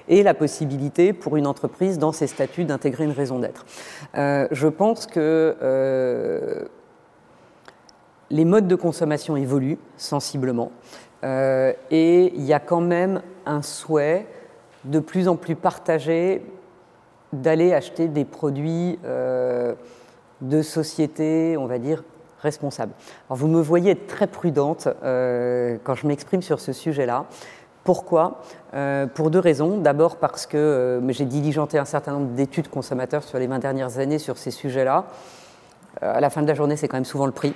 et 0.09 0.23
la 0.23 0.35
possibilité 0.35 1.13
pour 1.13 1.37
une 1.37 1.47
entreprise 1.47 1.99
dans 1.99 2.13
ses 2.13 2.27
statuts 2.27 2.65
d'intégrer 2.65 3.05
une 3.05 3.13
raison 3.13 3.39
d'être. 3.39 3.65
je 4.15 4.69
pense 4.69 5.07
que 5.07 6.69
les 8.31 8.45
modes 8.45 8.69
de 8.69 8.77
consommation 8.77 9.37
évoluent 9.37 9.79
sensiblement 9.97 10.71
et 11.23 12.33
il 12.35 12.43
y 12.43 12.53
a 12.53 12.61
quand 12.61 12.81
même 12.81 13.23
un 13.47 13.63
souhait 13.63 14.27
de 14.85 15.01
plus 15.01 15.29
en 15.29 15.37
plus 15.37 15.57
partagé 15.57 16.43
d'aller 17.33 17.73
acheter 17.73 18.09
des 18.09 18.25
produits 18.25 18.99
euh, 19.05 19.75
de 20.41 20.63
société, 20.63 21.57
on 21.57 21.67
va 21.67 21.79
dire, 21.79 22.05
responsables. 22.41 22.93
Alors 23.29 23.39
vous 23.39 23.49
me 23.49 23.61
voyez 23.61 23.93
être 23.93 24.07
très 24.07 24.27
prudente 24.27 24.89
euh, 25.03 25.79
quand 25.85 25.95
je 25.95 26.07
m'exprime 26.07 26.43
sur 26.43 26.61
ce 26.61 26.73
sujet-là. 26.73 27.27
Pourquoi? 27.85 28.41
Euh, 28.75 29.07
Pour 29.07 29.31
deux 29.31 29.39
raisons. 29.39 29.79
D'abord 29.79 30.17
parce 30.17 30.47
que 30.47 31.03
j'ai 31.09 31.25
diligenté 31.25 31.79
un 31.79 31.85
certain 31.85 32.13
nombre 32.13 32.33
d'études 32.33 32.69
consommateurs 32.69 33.25
sur 33.25 33.39
les 33.39 33.47
20 33.47 33.59
dernières 33.59 33.99
années 33.99 34.19
sur 34.19 34.39
ces 34.39 34.51
sujets-là. 34.51 35.05
à 36.01 36.21
la 36.21 36.31
fin 36.31 36.43
de 36.43 36.49
la 36.49 36.55
journée, 36.55 36.77
c'est 36.77 36.89
quand 36.89 36.97
même 36.97 37.05
souvent 37.05 37.27
le 37.27 37.33
prix. 37.33 37.55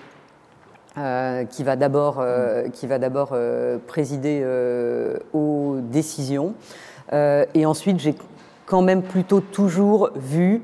qui 1.50 1.62
va 1.62 1.76
d'abord 1.76 2.24
présider 3.86 4.44
aux 5.32 5.76
décisions. 5.80 6.54
et 7.12 7.66
ensuite, 7.66 8.00
j'ai 8.00 8.16
quand 8.66 8.82
même 8.82 9.02
plutôt 9.02 9.40
toujours 9.40 10.10
vu 10.16 10.62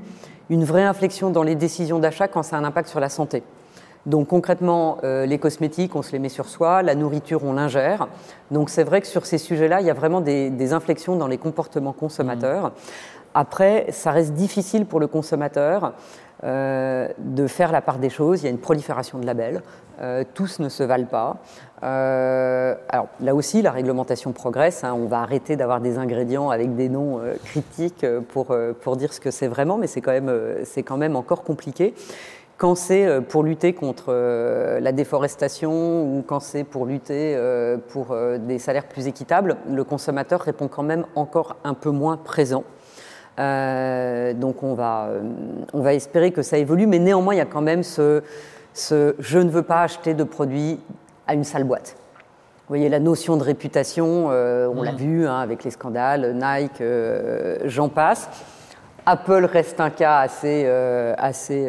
une 0.50 0.64
vraie 0.64 0.84
inflexion 0.84 1.30
dans 1.30 1.42
les 1.42 1.54
décisions 1.54 1.98
d'achat 1.98 2.28
quand 2.28 2.42
ça 2.42 2.56
a 2.56 2.58
un 2.58 2.64
impact 2.64 2.88
sur 2.88 3.00
la 3.00 3.08
santé. 3.08 3.42
Donc 4.04 4.28
concrètement, 4.28 4.98
euh, 5.04 5.26
les 5.26 5.38
cosmétiques, 5.38 5.94
on 5.94 6.02
se 6.02 6.12
les 6.12 6.18
met 6.18 6.28
sur 6.28 6.48
soi, 6.48 6.82
la 6.82 6.96
nourriture, 6.96 7.44
on 7.44 7.52
l'ingère. 7.52 8.08
Donc 8.50 8.68
c'est 8.68 8.82
vrai 8.82 9.00
que 9.00 9.06
sur 9.06 9.26
ces 9.26 9.38
sujets-là, 9.38 9.80
il 9.80 9.86
y 9.86 9.90
a 9.90 9.94
vraiment 9.94 10.20
des, 10.20 10.72
inflexions 10.72 11.16
dans 11.16 11.28
les 11.28 11.38
comportements 11.38 11.92
consommateurs. 11.92 12.68
Mmh. 12.68 12.72
Après, 13.34 13.86
ça 13.90 14.10
reste 14.10 14.34
difficile 14.34 14.84
pour 14.84 15.00
le 15.00 15.06
consommateur 15.06 15.94
euh, 16.44 17.08
de 17.18 17.46
faire 17.46 17.72
la 17.72 17.80
part 17.80 17.98
des 17.98 18.10
choses. 18.10 18.42
Il 18.42 18.44
y 18.44 18.48
a 18.48 18.50
une 18.50 18.58
prolifération 18.58 19.18
de 19.18 19.26
labels. 19.26 19.62
Euh, 20.00 20.24
tous 20.34 20.58
ne 20.58 20.68
se 20.68 20.82
valent 20.82 21.06
pas. 21.06 21.36
Euh, 21.82 22.74
alors 22.88 23.08
là 23.20 23.34
aussi, 23.34 23.62
la 23.62 23.72
réglementation 23.72 24.32
progresse. 24.32 24.84
Hein. 24.84 24.94
on 24.94 25.06
va 25.06 25.20
arrêter 25.20 25.56
d'avoir 25.56 25.80
des 25.80 25.98
ingrédients 25.98 26.50
avec 26.50 26.76
des 26.76 26.88
noms 26.88 27.20
critiques 27.44 28.06
pour, 28.28 28.56
pour 28.80 28.96
dire 28.96 29.12
ce 29.12 29.20
que 29.20 29.30
c'est 29.30 29.48
vraiment, 29.48 29.78
mais 29.78 29.86
c'est 29.86 30.00
quand, 30.00 30.96
même, 30.96 31.16
encore 31.16 31.42
compliqué. 31.42 31.94
quand 32.56 32.76
c'est 32.76 33.20
pour 33.28 33.42
lutter 33.42 33.72
contre 33.72 34.12
la 34.80 34.92
déforestation 34.92 36.04
ou 36.04 36.22
quand 36.24 36.40
c'est 36.40 36.64
pour 36.64 36.86
lutter 36.86 37.36
pour 37.88 38.16
des 38.38 38.58
salaires 38.58 38.86
plus 38.86 39.08
équitables, 39.08 39.56
le 39.68 39.82
consommateur 39.82 40.40
répond 40.40 40.68
quand 40.68 40.84
même 40.84 41.04
encore 41.16 41.56
un 41.64 41.74
peu 41.74 41.90
moins 41.90 42.16
présent. 42.16 42.62
donc 43.38 44.62
on 44.62 44.74
va, 44.74 45.08
on 45.72 45.84
espérer 45.86 46.30
que 46.30 46.42
ça 46.42 46.58
évolue, 46.58 46.86
mais 46.86 47.00
néanmoins 47.00 47.34
il 47.34 47.38
y 47.38 47.40
a 47.40 47.46
quand 47.46 47.62
même 47.62 47.82
ce 47.82 48.22
je 48.74 49.38
ne 49.38 49.50
veux 49.50 49.62
pas 49.62 49.82
acheter 49.82 50.14
de 50.14 50.24
produits 50.24 50.80
à 51.32 51.34
une 51.34 51.44
sale 51.44 51.64
boîte. 51.64 51.96
Vous 51.96 52.68
voyez, 52.68 52.88
la 52.88 53.00
notion 53.00 53.36
de 53.36 53.42
réputation, 53.42 54.28
euh, 54.30 54.68
on 54.68 54.82
l'a 54.82 54.92
mm. 54.92 54.96
vu 54.96 55.26
hein, 55.26 55.40
avec 55.40 55.64
les 55.64 55.70
scandales, 55.70 56.34
Nike, 56.34 56.80
euh, 56.80 57.58
j'en 57.64 57.88
passe. 57.88 58.28
Apple 59.04 59.46
reste 59.46 59.80
un 59.80 59.90
cas 59.90 60.18
assez, 60.18 60.62
euh, 60.64 61.12
assez, 61.18 61.68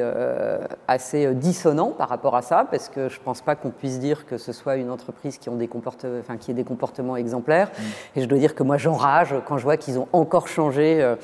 assez 0.88 1.34
dissonant 1.34 1.89
par 1.89 2.09
rapport 2.09 2.36
à 2.36 2.43
ça, 2.43 2.68
parce 2.70 2.89
que 2.89 3.09
je 3.09 3.18
ne 3.18 3.24
pense 3.24 3.41
pas 3.41 3.55
qu'on 3.55 3.72
puisse 3.72 3.99
dire 3.99 4.28
que 4.28 4.38
ce 4.38 4.51
soit 4.51 4.76
une 4.76 4.91
entreprise 4.91 5.39
qui, 5.39 5.49
ont 5.49 5.55
des 5.55 5.68
enfin, 5.74 6.38
qui 6.38 6.51
ait 6.51 6.53
des 6.53 6.64
comportements 6.64 7.18
exemplaires. 7.18 7.70
Mm. 7.70 7.84
Et 8.18 8.22
je 8.22 8.28
dois 8.28 8.38
dire 8.38 8.53
que 8.53 8.61
moi, 8.61 8.78
j'enrage 8.78 9.34
quand 9.47 9.57
je 9.57 9.64
vois 9.64 9.78
qu'ils 9.78 9.97
ont 9.97 10.07
encore 10.14 10.47
changé 10.47 11.16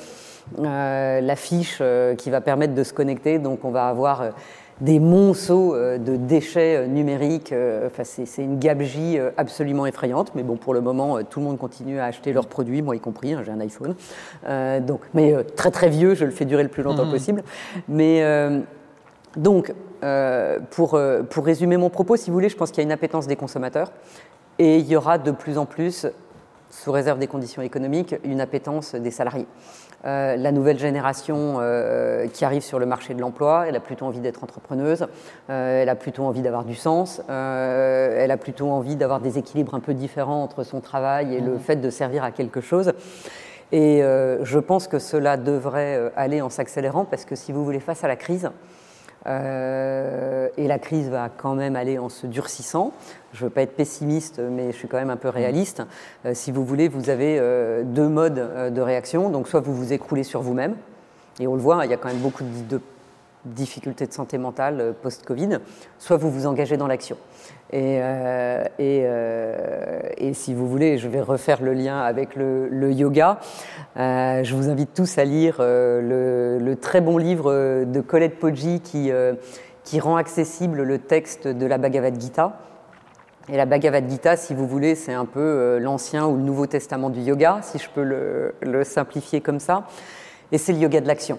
la 0.58 1.36
fiche 1.36 1.80
qui 2.18 2.30
va 2.30 2.40
permettre 2.40 2.74
de 2.74 2.82
se 2.82 2.92
connecter. 2.92 3.38
Donc, 3.38 3.64
on 3.64 3.70
va 3.70 3.86
avoir 3.86 4.32
des 4.80 4.98
monceaux 4.98 5.74
euh, 5.74 5.98
de 5.98 6.16
déchets 6.16 6.76
euh, 6.76 6.86
numériques. 6.86 7.52
Euh, 7.52 7.86
enfin, 7.86 8.04
c'est 8.04 8.42
une 8.42 8.58
gabegie 8.58 9.18
absolument 9.36 9.86
effrayante. 9.86 10.32
Mais 10.34 10.42
bon, 10.42 10.56
pour 10.56 10.74
le 10.74 10.80
moment, 10.80 11.22
tout 11.22 11.40
le 11.40 11.46
monde 11.46 11.58
continue 11.58 11.98
à 11.98 12.06
acheter 12.06 12.32
leurs 12.32 12.46
produits, 12.46 12.82
moi 12.82 12.96
y 12.96 13.00
compris. 13.00 13.32
Hein, 13.32 13.42
j'ai 13.44 13.52
un 13.52 13.60
iPhone. 13.60 13.94
donc, 14.86 15.00
mais 15.14 15.34
très 15.56 15.70
très 15.70 15.88
vieux, 15.88 16.14
je 16.14 16.24
le 16.24 16.30
fais 16.30 16.44
durer 16.44 16.62
le 16.62 16.68
plus 16.68 16.82
longtemps 16.82 17.06
mmh. 17.06 17.10
possible. 17.10 17.44
Mais 17.88 18.24
donc, 19.36 19.72
pour, 20.70 21.00
pour 21.30 21.44
résumer 21.44 21.76
mon 21.76 21.90
propos, 21.90 22.16
si 22.16 22.30
vous 22.30 22.34
voulez, 22.34 22.48
je 22.48 22.56
pense 22.56 22.70
qu'il 22.70 22.78
y 22.78 22.84
a 22.84 22.84
une 22.84 22.92
appétence 22.92 23.26
des 23.26 23.36
consommateurs. 23.36 23.92
Et 24.58 24.78
il 24.78 24.86
y 24.86 24.96
aura 24.96 25.18
de 25.18 25.30
plus 25.30 25.58
en 25.58 25.66
plus, 25.66 26.06
sous 26.70 26.92
réserve 26.92 27.18
des 27.18 27.26
conditions 27.26 27.62
économiques, 27.62 28.14
une 28.24 28.40
appétence 28.40 28.94
des 28.94 29.10
salariés. 29.10 29.46
Euh, 30.06 30.36
la 30.36 30.50
nouvelle 30.50 30.78
génération 30.78 31.58
euh, 31.60 32.26
qui 32.28 32.44
arrive 32.46 32.62
sur 32.62 32.78
le 32.78 32.86
marché 32.86 33.12
de 33.12 33.20
l'emploi, 33.20 33.66
elle 33.68 33.76
a 33.76 33.80
plutôt 33.80 34.06
envie 34.06 34.20
d'être 34.20 34.42
entrepreneuse, 34.42 35.06
euh, 35.50 35.82
elle 35.82 35.90
a 35.90 35.94
plutôt 35.94 36.24
envie 36.24 36.40
d'avoir 36.40 36.64
du 36.64 36.74
sens, 36.74 37.20
elle 37.28 38.30
a 38.30 38.36
plutôt 38.38 38.70
envie 38.70 38.96
d'avoir 38.96 39.20
des 39.20 39.36
équilibres 39.36 39.74
un 39.74 39.80
peu 39.80 39.92
différents 39.92 40.42
entre 40.42 40.64
son 40.64 40.80
travail 40.80 41.34
et 41.34 41.40
le 41.40 41.54
mmh. 41.54 41.60
fait 41.60 41.76
de 41.76 41.90
servir 41.90 42.24
à 42.24 42.30
quelque 42.30 42.60
chose. 42.60 42.92
Et 43.72 44.00
je 44.00 44.58
pense 44.58 44.88
que 44.88 44.98
cela 44.98 45.36
devrait 45.36 46.10
aller 46.16 46.40
en 46.40 46.50
s'accélérant 46.50 47.04
parce 47.04 47.24
que 47.24 47.36
si 47.36 47.52
vous 47.52 47.64
voulez, 47.64 47.78
face 47.78 48.02
à 48.02 48.08
la 48.08 48.16
crise, 48.16 48.50
euh, 49.26 50.48
et 50.56 50.66
la 50.66 50.78
crise 50.78 51.08
va 51.10 51.28
quand 51.28 51.54
même 51.54 51.76
aller 51.76 51.98
en 51.98 52.08
se 52.08 52.26
durcissant. 52.26 52.92
Je 53.32 53.44
ne 53.44 53.48
veux 53.48 53.52
pas 53.52 53.62
être 53.62 53.76
pessimiste, 53.76 54.40
mais 54.40 54.72
je 54.72 54.76
suis 54.76 54.88
quand 54.88 54.98
même 54.98 55.10
un 55.10 55.16
peu 55.16 55.28
réaliste. 55.28 55.82
Euh, 56.24 56.32
si 56.34 56.52
vous 56.52 56.64
voulez, 56.64 56.88
vous 56.88 57.10
avez 57.10 57.38
euh, 57.38 57.82
deux 57.84 58.08
modes 58.08 58.72
de 58.72 58.80
réaction. 58.80 59.30
Donc, 59.30 59.48
soit 59.48 59.60
vous 59.60 59.74
vous 59.74 59.92
écroulez 59.92 60.24
sur 60.24 60.42
vous-même, 60.42 60.76
et 61.38 61.46
on 61.46 61.54
le 61.54 61.60
voit, 61.60 61.84
il 61.84 61.90
y 61.90 61.94
a 61.94 61.96
quand 61.96 62.08
même 62.08 62.18
beaucoup 62.18 62.44
de 62.44 62.80
difficultés 63.44 64.06
de 64.06 64.12
santé 64.12 64.36
mentale 64.36 64.94
post-Covid, 65.00 65.58
soit 65.98 66.18
vous 66.18 66.30
vous 66.30 66.46
engagez 66.46 66.76
dans 66.76 66.86
l'action. 66.86 67.16
Et, 67.72 67.98
euh, 68.02 68.64
euh, 68.80 70.00
et, 70.16 70.34
si 70.34 70.54
vous 70.54 70.68
voulez, 70.68 70.98
je 70.98 71.08
vais 71.08 71.20
refaire 71.20 71.62
le 71.62 71.72
lien 71.72 72.00
avec 72.00 72.34
le, 72.34 72.92
yoga. 72.92 73.38
Euh, 73.96 74.42
je 74.42 74.54
vous 74.56 74.68
invite 74.68 74.92
tous 74.92 75.18
à 75.18 75.24
lire 75.24 75.56
le, 75.60 76.74
très 76.80 77.00
bon 77.00 77.16
livre 77.16 77.84
de 77.84 78.00
Colette 78.00 78.38
Poggi 78.38 78.80
qui, 78.80 80.00
rend 80.00 80.16
accessible 80.16 80.82
le 80.82 80.98
texte 80.98 81.46
de 81.46 81.66
la 81.66 81.78
Bhagavad 81.78 82.20
Gita. 82.20 82.58
Et 83.48 83.56
la 83.56 83.66
Bhagavad 83.66 84.08
Gita, 84.08 84.36
si 84.36 84.52
vous 84.54 84.66
voulez, 84.66 84.96
c'est 84.96 85.14
un 85.14 85.24
peu 85.24 85.78
l'Ancien 85.78 86.26
ou 86.26 86.36
le 86.36 86.42
Nouveau 86.42 86.66
Testament 86.66 87.10
du 87.10 87.20
yoga, 87.20 87.60
si 87.62 87.78
je 87.78 87.88
peux 87.88 88.02
le 88.02 88.84
simplifier 88.84 89.40
comme 89.40 89.60
ça. 89.60 89.84
Et 90.50 90.58
c'est 90.58 90.72
le 90.72 90.78
yoga 90.78 91.00
de 91.00 91.06
l'action 91.06 91.38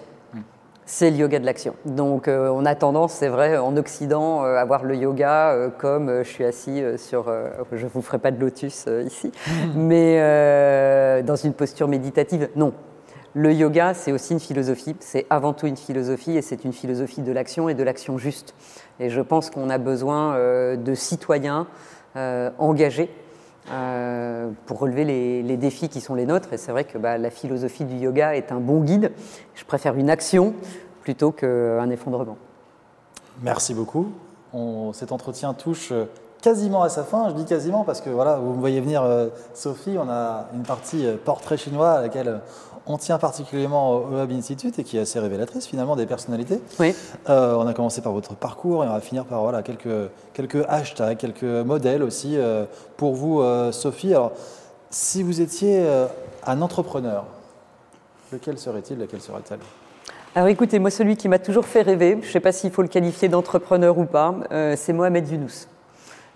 c'est 0.86 1.10
le 1.10 1.16
yoga 1.16 1.38
de 1.38 1.46
l'action. 1.46 1.74
Donc 1.84 2.28
euh, 2.28 2.48
on 2.52 2.64
a 2.64 2.74
tendance, 2.74 3.12
c'est 3.12 3.28
vrai, 3.28 3.56
en 3.56 3.76
Occident, 3.76 4.44
euh, 4.44 4.56
à 4.56 4.64
voir 4.64 4.84
le 4.84 4.96
yoga 4.96 5.50
euh, 5.50 5.70
comme 5.70 6.22
je 6.22 6.28
suis 6.28 6.44
assis 6.44 6.82
sur, 6.96 7.32
je 7.72 7.84
ne 7.84 7.90
vous 7.90 8.02
ferai 8.02 8.18
pas 8.18 8.30
de 8.30 8.40
lotus 8.40 8.86
ici, 9.04 9.32
mais 9.74 11.22
dans 11.22 11.36
une 11.36 11.52
posture 11.52 11.88
méditative. 11.88 12.48
Non. 12.56 12.72
Le 13.34 13.50
yoga, 13.50 13.94
c'est 13.94 14.12
aussi 14.12 14.34
une 14.34 14.40
philosophie, 14.40 14.94
c'est 15.00 15.24
avant 15.30 15.54
tout 15.54 15.66
une 15.66 15.78
philosophie 15.78 16.36
et 16.36 16.42
c'est 16.42 16.64
une 16.64 16.74
philosophie 16.74 17.22
de 17.22 17.32
l'action 17.32 17.70
et 17.70 17.74
de 17.74 17.82
l'action 17.82 18.18
juste. 18.18 18.54
Et 19.00 19.08
je 19.08 19.22
pense 19.22 19.48
qu'on 19.48 19.70
a 19.70 19.78
besoin 19.78 20.36
de 20.76 20.94
citoyens 20.94 21.66
engagés 22.14 23.08
pour 23.66 24.78
relever 24.78 25.04
les, 25.04 25.56
défis 25.56 25.88
qui 25.88 26.00
sont 26.00 26.14
les 26.14 26.26
nôtres. 26.26 26.52
Et 26.52 26.58
c'est 26.58 26.72
vrai 26.72 26.84
que 26.84 26.98
bah, 26.98 27.18
la 27.18 27.30
philosophie 27.30 27.84
du 27.84 27.96
yoga 27.96 28.34
est 28.34 28.52
un 28.52 28.60
bon 28.60 28.80
guide. 28.80 29.12
Je 29.54 29.64
préfère 29.64 29.96
une 29.96 30.10
action 30.10 30.54
plutôt 31.02 31.32
qu'un 31.32 31.88
effondrement. 31.90 32.36
Merci 33.42 33.74
beaucoup. 33.74 34.12
cet 34.92 35.12
entretien 35.12 35.54
touche 35.54 35.92
quasiment 36.42 36.82
à 36.82 36.90
sa 36.90 37.04
fin. 37.04 37.30
Je 37.30 37.34
dis 37.34 37.46
quasiment 37.46 37.84
parce 37.84 38.02
que 38.02 38.10
voilà, 38.10 38.36
vous 38.36 38.52
me 38.52 38.60
voyez 38.60 38.80
venir, 38.80 39.02
euh, 39.02 39.28
Sophie. 39.54 39.96
On 39.98 40.10
a 40.10 40.48
une 40.54 40.64
partie 40.64 41.06
euh, 41.06 41.16
portrait 41.16 41.56
chinois 41.56 41.92
à 41.92 42.02
laquelle 42.02 42.40
on 42.86 42.98
tient 42.98 43.18
particulièrement 43.18 43.92
au 43.92 44.22
Hub 44.22 44.32
Institute 44.32 44.78
et 44.78 44.84
qui 44.84 44.98
est 44.98 45.00
assez 45.00 45.18
révélatrice 45.18 45.66
finalement 45.66 45.96
des 45.96 46.06
personnalités. 46.06 46.60
Oui. 46.80 46.94
Euh, 47.28 47.54
on 47.54 47.66
a 47.66 47.74
commencé 47.74 48.00
par 48.00 48.12
votre 48.12 48.34
parcours 48.34 48.84
et 48.84 48.88
on 48.88 48.92
va 48.92 49.00
finir 49.00 49.24
par 49.24 49.42
voilà, 49.42 49.62
quelques, 49.62 50.10
quelques 50.32 50.64
hashtags, 50.68 51.16
quelques 51.16 51.42
modèles 51.42 52.02
aussi 52.02 52.36
pour 52.96 53.14
vous, 53.14 53.42
Sophie. 53.72 54.14
Alors, 54.14 54.32
si 54.90 55.22
vous 55.22 55.40
étiez 55.40 55.86
un 56.46 56.60
entrepreneur, 56.60 57.24
lequel 58.32 58.58
serait-il, 58.58 58.98
laquelle 58.98 59.20
serait-elle? 59.20 59.60
Alors 60.34 60.48
écoutez, 60.48 60.78
moi 60.78 60.90
celui 60.90 61.16
qui 61.16 61.28
m'a 61.28 61.38
toujours 61.38 61.66
fait 61.66 61.82
rêver, 61.82 62.16
je 62.22 62.26
ne 62.26 62.32
sais 62.32 62.40
pas 62.40 62.52
s'il 62.52 62.70
faut 62.70 62.80
le 62.80 62.88
qualifier 62.88 63.28
d'entrepreneur 63.28 63.98
ou 63.98 64.06
pas, 64.06 64.34
euh, 64.50 64.74
c'est 64.78 64.94
Mohamed 64.94 65.28
Younous. 65.28 65.66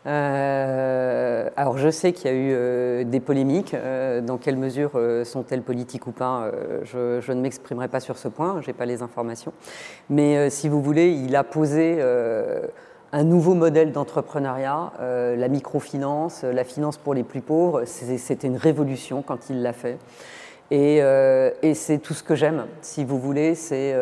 Euh, 0.07 1.49
alors 1.57 1.79
je 1.79 1.91
sais 1.91 2.13
qu'il 2.13 2.31
y 2.31 2.35
a 2.35 2.37
eu 2.37 2.53
euh, 2.53 3.05
des 3.05 3.19
polémiques, 3.21 3.75
dans 4.23 4.39
quelle 4.39 4.57
mesure 4.57 4.93
sont-elles 5.25 5.63
politiques 5.63 6.07
ou 6.07 6.13
pas, 6.13 6.51
je, 6.85 7.33
ne 7.33 7.41
m'exprimerai 7.41 7.89
pas 7.89 8.01
sur 8.01 8.19
ce 8.19 8.29
point, 8.29 8.61
je 8.63 8.69
n'ai 8.69 8.73
pas 8.73 8.87
les 8.87 9.03
informations. 9.03 9.53
Mais 10.11 10.51
si 10.51 10.69
vous 10.69 10.81
voulez, 10.83 11.11
il 11.11 11.35
a 11.37 11.45
posé 11.45 12.01
un 13.13 13.25
nouveau 13.25 13.55
modèle 13.55 13.93
d'entrepreneuriat, 13.93 14.93
la 15.01 15.49
microfinance, 15.49 16.45
la 16.45 16.65
finance 16.65 16.97
pour 16.97 17.15
les 17.15 17.23
plus 17.23 17.41
pauvres, 17.41 17.85
c'était 17.85 18.47
une 18.47 18.57
révolution 18.57 19.23
quand 19.23 19.51
il 19.51 19.63
l'a 19.63 19.73
fait. 19.73 19.99
Euh, 20.73 21.51
et, 21.63 21.75
c'est 21.75 21.99
tout 21.99 22.15
ce 22.15 22.23
que 22.23 22.35
j'aime, 22.35 22.67
si 22.81 23.05
vous 23.05 23.19
voulez, 23.19 23.55
c'est 23.55 23.95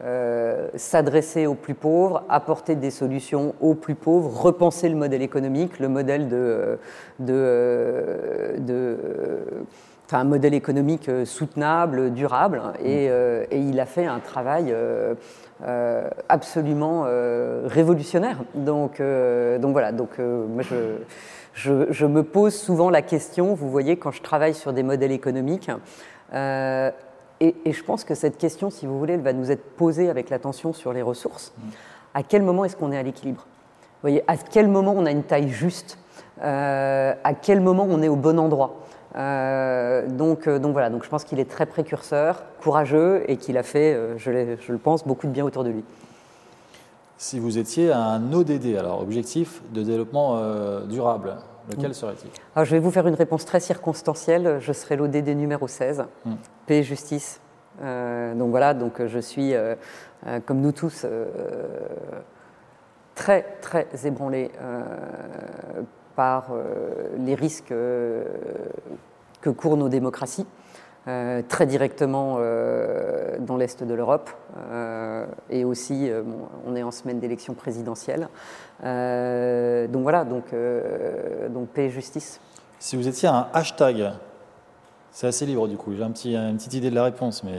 euh, 0.00 0.38
euh, 0.48 0.68
s'adresser 0.76 1.46
aux 1.46 1.54
plus 1.54 1.74
pauvres, 1.74 2.24
apporter 2.28 2.74
des 2.74 2.90
solutions 2.90 3.54
aux 3.60 3.74
plus 3.74 3.94
pauvres, 3.94 4.30
repenser 4.40 4.88
le 4.88 4.96
modèle 4.96 5.22
économique, 5.22 5.78
le 5.78 5.88
modèle 5.88 6.28
de, 6.28 6.78
un 10.10 10.24
modèle 10.24 10.54
économique 10.54 11.10
soutenable, 11.24 12.12
durable, 12.12 12.62
et, 12.84 13.10
il 13.52 13.78
a 13.80 13.86
fait 13.86 14.06
un 14.06 14.20
travail 14.20 14.74
absolument 16.28 17.06
révolutionnaire. 17.66 18.38
Donc, 18.54 19.02
donc 19.60 19.72
voilà, 19.72 19.92
donc 19.92 20.18
moi 20.18 20.62
je 20.62 20.76
je, 21.54 22.06
me 22.06 22.22
pose 22.22 22.54
souvent 22.54 22.88
la 22.88 23.02
question, 23.02 23.54
vous 23.54 23.68
voyez, 23.68 23.96
quand 23.96 24.12
je 24.12 24.22
travaille 24.22 24.54
sur 24.54 24.72
des 24.72 24.84
modèles 24.84 25.12
économiques, 25.12 25.70
euh, 27.42 27.50
et, 27.64 27.72
je 27.72 27.84
pense 27.84 28.04
que 28.04 28.14
cette 28.14 28.38
question, 28.38 28.70
si 28.70 28.86
vous 28.86 28.98
voulez, 28.98 29.14
elle 29.14 29.22
va 29.22 29.32
nous 29.32 29.50
être 29.50 29.64
posée 29.76 30.08
avec 30.08 30.30
l'attention 30.30 30.72
sur 30.72 30.92
les 30.92 31.02
ressources. 31.02 31.52
À 32.14 32.22
quel 32.22 32.42
moment 32.42 32.64
est-ce 32.64 32.76
qu'on 32.76 32.92
est 32.92 32.98
à 32.98 33.02
l'équilibre? 33.02 33.46
Vous 33.46 34.02
voyez, 34.02 34.22
à 34.26 34.36
quel 34.36 34.68
moment 34.68 34.94
on 34.96 35.06
a 35.06 35.10
une 35.10 35.24
taille 35.24 35.48
juste? 35.48 35.98
Euh, 36.42 37.14
À 37.24 37.34
quel 37.34 37.60
moment 37.60 37.86
on 37.88 38.02
est 38.02 38.08
au 38.08 38.16
bon 38.16 38.38
endroit? 38.38 38.76
Euh, 39.16 40.06
donc, 40.06 40.48
donc 40.48 40.72
voilà, 40.72 40.90
donc 40.90 41.02
je 41.02 41.08
pense 41.08 41.24
qu'il 41.24 41.40
est 41.40 41.50
très 41.50 41.66
précurseur, 41.66 42.44
courageux 42.62 43.24
et 43.28 43.36
qu'il 43.36 43.56
a 43.58 43.62
fait, 43.62 43.98
je, 44.16 44.56
je, 44.60 44.72
le 44.72 44.78
pense, 44.78 45.04
beaucoup 45.06 45.26
de 45.26 45.32
bien 45.32 45.44
autour 45.44 45.64
de 45.64 45.70
lui. 45.70 45.84
Si 47.16 47.40
vous 47.40 47.58
étiez 47.58 47.92
un 47.92 48.32
ODD, 48.32 48.76
alors 48.78 49.00
objectif 49.00 49.62
de 49.72 49.82
développement 49.82 50.40
durable, 50.86 51.36
Lequel 51.70 51.94
serait-il? 51.94 52.30
Alors, 52.54 52.64
Je 52.64 52.72
vais 52.72 52.78
vous 52.78 52.90
faire 52.90 53.06
une 53.06 53.14
réponse 53.14 53.44
très 53.44 53.60
circonstancielle. 53.60 54.58
Je 54.60 54.72
serai 54.72 54.96
l'ODD 54.96 55.28
numéro 55.28 55.68
16, 55.68 56.04
hmm. 56.24 56.32
Paix 56.68 56.78
et 56.78 56.82
justice. 56.84 57.40
Euh, 57.82 58.34
donc 58.34 58.50
voilà, 58.50 58.74
donc 58.74 59.04
je 59.04 59.18
suis, 59.18 59.54
euh, 59.54 59.74
euh, 60.26 60.40
comme 60.44 60.60
nous 60.60 60.72
tous, 60.72 61.06
très, 63.14 63.42
très 63.60 63.88
ébranlé 64.04 64.50
par 66.14 66.52
les 67.16 67.34
risques 67.34 67.72
que 69.40 69.50
courent 69.50 69.76
nos 69.76 69.88
démocraties. 69.88 70.46
très 71.48 71.66
directement 71.66 72.38
dans 73.40 73.56
l'Est 73.56 73.82
de 73.82 73.94
l'Europe. 73.94 74.30
et 75.50 75.64
aussi, 75.64 76.10
on 76.66 76.76
est 76.76 76.82
en 76.82 76.92
semaine 76.92 77.18
d'élection 77.18 77.54
présidentielle. 77.54 78.28
donc 78.82 80.02
voilà, 80.02 80.24
donc, 80.24 80.54
donc 81.50 81.68
paix 81.70 81.86
et 81.86 81.90
justice. 81.90 82.40
Si 82.78 82.96
vous 82.96 83.08
étiez 83.08 83.28
un 83.28 83.48
hashtag, 83.52 84.12
c'est 85.18 85.26
assez 85.26 85.46
libre 85.46 85.66
du 85.66 85.76
coup, 85.76 85.92
j'ai 85.96 86.04
un 86.04 86.12
petit, 86.12 86.36
une 86.36 86.58
petite 86.58 86.74
idée 86.74 86.90
de 86.90 86.94
la 86.94 87.02
réponse, 87.02 87.42
mais... 87.42 87.58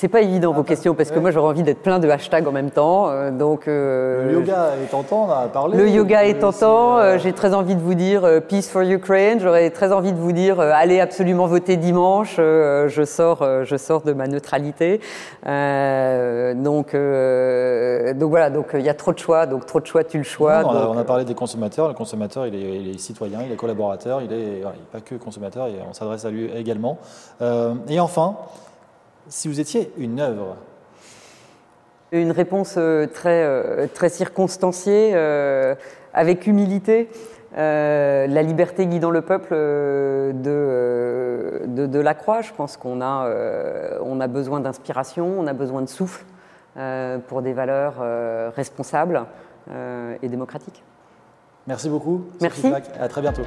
C'est 0.00 0.06
pas 0.06 0.20
évident 0.20 0.52
vos 0.52 0.62
questions 0.62 0.94
parce 0.94 1.10
que 1.10 1.18
moi 1.18 1.32
j'aurais 1.32 1.48
envie 1.48 1.64
d'être 1.64 1.82
plein 1.82 1.98
de 1.98 2.08
hashtags 2.08 2.46
en 2.46 2.52
même 2.52 2.70
temps. 2.70 3.10
Euh, 3.10 3.32
donc 3.32 3.66
euh, 3.66 4.26
le 4.26 4.34
yoga 4.34 4.68
est 4.80 4.86
tentant, 4.86 5.26
on 5.26 5.32
a 5.32 5.48
parlé. 5.48 5.76
Le 5.76 5.88
yoga 5.88 6.24
est 6.24 6.38
tentant. 6.38 6.98
Euh, 6.98 7.18
j'ai 7.18 7.32
très 7.32 7.52
envie 7.52 7.74
de 7.74 7.80
vous 7.80 7.94
dire 7.94 8.22
peace 8.46 8.68
for 8.70 8.82
Ukraine. 8.82 9.40
J'aurais 9.40 9.70
très 9.70 9.90
envie 9.92 10.12
de 10.12 10.16
vous 10.16 10.30
dire 10.30 10.60
allez 10.60 11.00
absolument 11.00 11.48
voter 11.48 11.76
dimanche. 11.76 12.36
je 12.36 13.02
sors, 13.04 13.44
je 13.64 13.76
sors 13.76 14.02
de 14.02 14.12
ma 14.12 14.28
neutralité. 14.28 15.00
donc 15.44 16.94
donc 16.94 18.30
voilà. 18.30 18.50
Donc 18.50 18.66
il 18.74 18.82
y 18.82 18.88
a 18.88 18.94
trop 18.94 19.12
de 19.12 19.18
choix. 19.18 19.46
Donc 19.46 19.66
trop 19.66 19.80
de 19.80 19.86
choix, 19.86 20.04
tu 20.04 20.18
le 20.18 20.22
choix. 20.22 20.62
on, 20.64 20.96
a, 20.96 21.02
parlé 21.02 21.24
des 21.24 21.34
consommateurs. 21.34 21.88
Le 21.88 21.94
consommateur, 21.94 22.46
il 22.46 22.54
est, 22.54 22.80
il 22.82 22.94
est 22.94 22.98
citoyen, 22.98 23.40
il 23.44 23.50
est 23.50 23.56
collaborateur, 23.56 24.22
il 24.22 24.32
est, 24.32 24.62
pas 24.92 25.00
que 25.00 25.16
consommateur. 25.16 25.66
Et 25.66 25.74
on 25.90 25.92
s'adresse 25.92 26.24
à 26.24 26.30
lui 26.30 26.48
également. 26.56 26.98
et 27.88 27.98
enfin. 27.98 28.36
Si 29.28 29.48
vous 29.48 29.60
étiez 29.60 29.92
une 29.98 30.20
œuvre 30.20 30.56
Une 32.12 32.30
réponse 32.30 32.76
euh, 32.78 33.06
très, 33.06 33.42
euh, 33.44 33.86
très 33.92 34.08
circonstanciée, 34.08 35.10
euh, 35.14 35.74
avec 36.14 36.46
humilité. 36.46 37.08
la 37.54 38.42
liberté 38.42 38.86
guidant 38.86 39.10
le 39.10 39.22
peuple 39.22 39.52
de, 39.52 41.62
de, 41.66 42.00
la 42.00 42.14
croix. 42.14 42.40
Je 42.40 42.52
pense 42.52 42.76
qu'on 42.76 43.00
a, 43.00 43.28
on 44.02 44.20
a 44.20 44.26
besoin 44.26 44.60
d'inspiration, 44.60 45.38
on 45.38 45.46
a 45.46 45.52
besoin 45.52 45.82
de 45.82 45.88
souffle 45.88 46.24
pour 47.28 47.42
des 47.42 47.52
valeurs 47.52 47.94
responsables 48.54 49.24
et 50.22 50.28
démocratiques. 50.28 50.82
Merci 51.66 51.88
beaucoup. 51.88 52.24
Merci. 52.40 52.72
À 53.00 53.08
très 53.08 53.20
bientôt. 53.20 53.42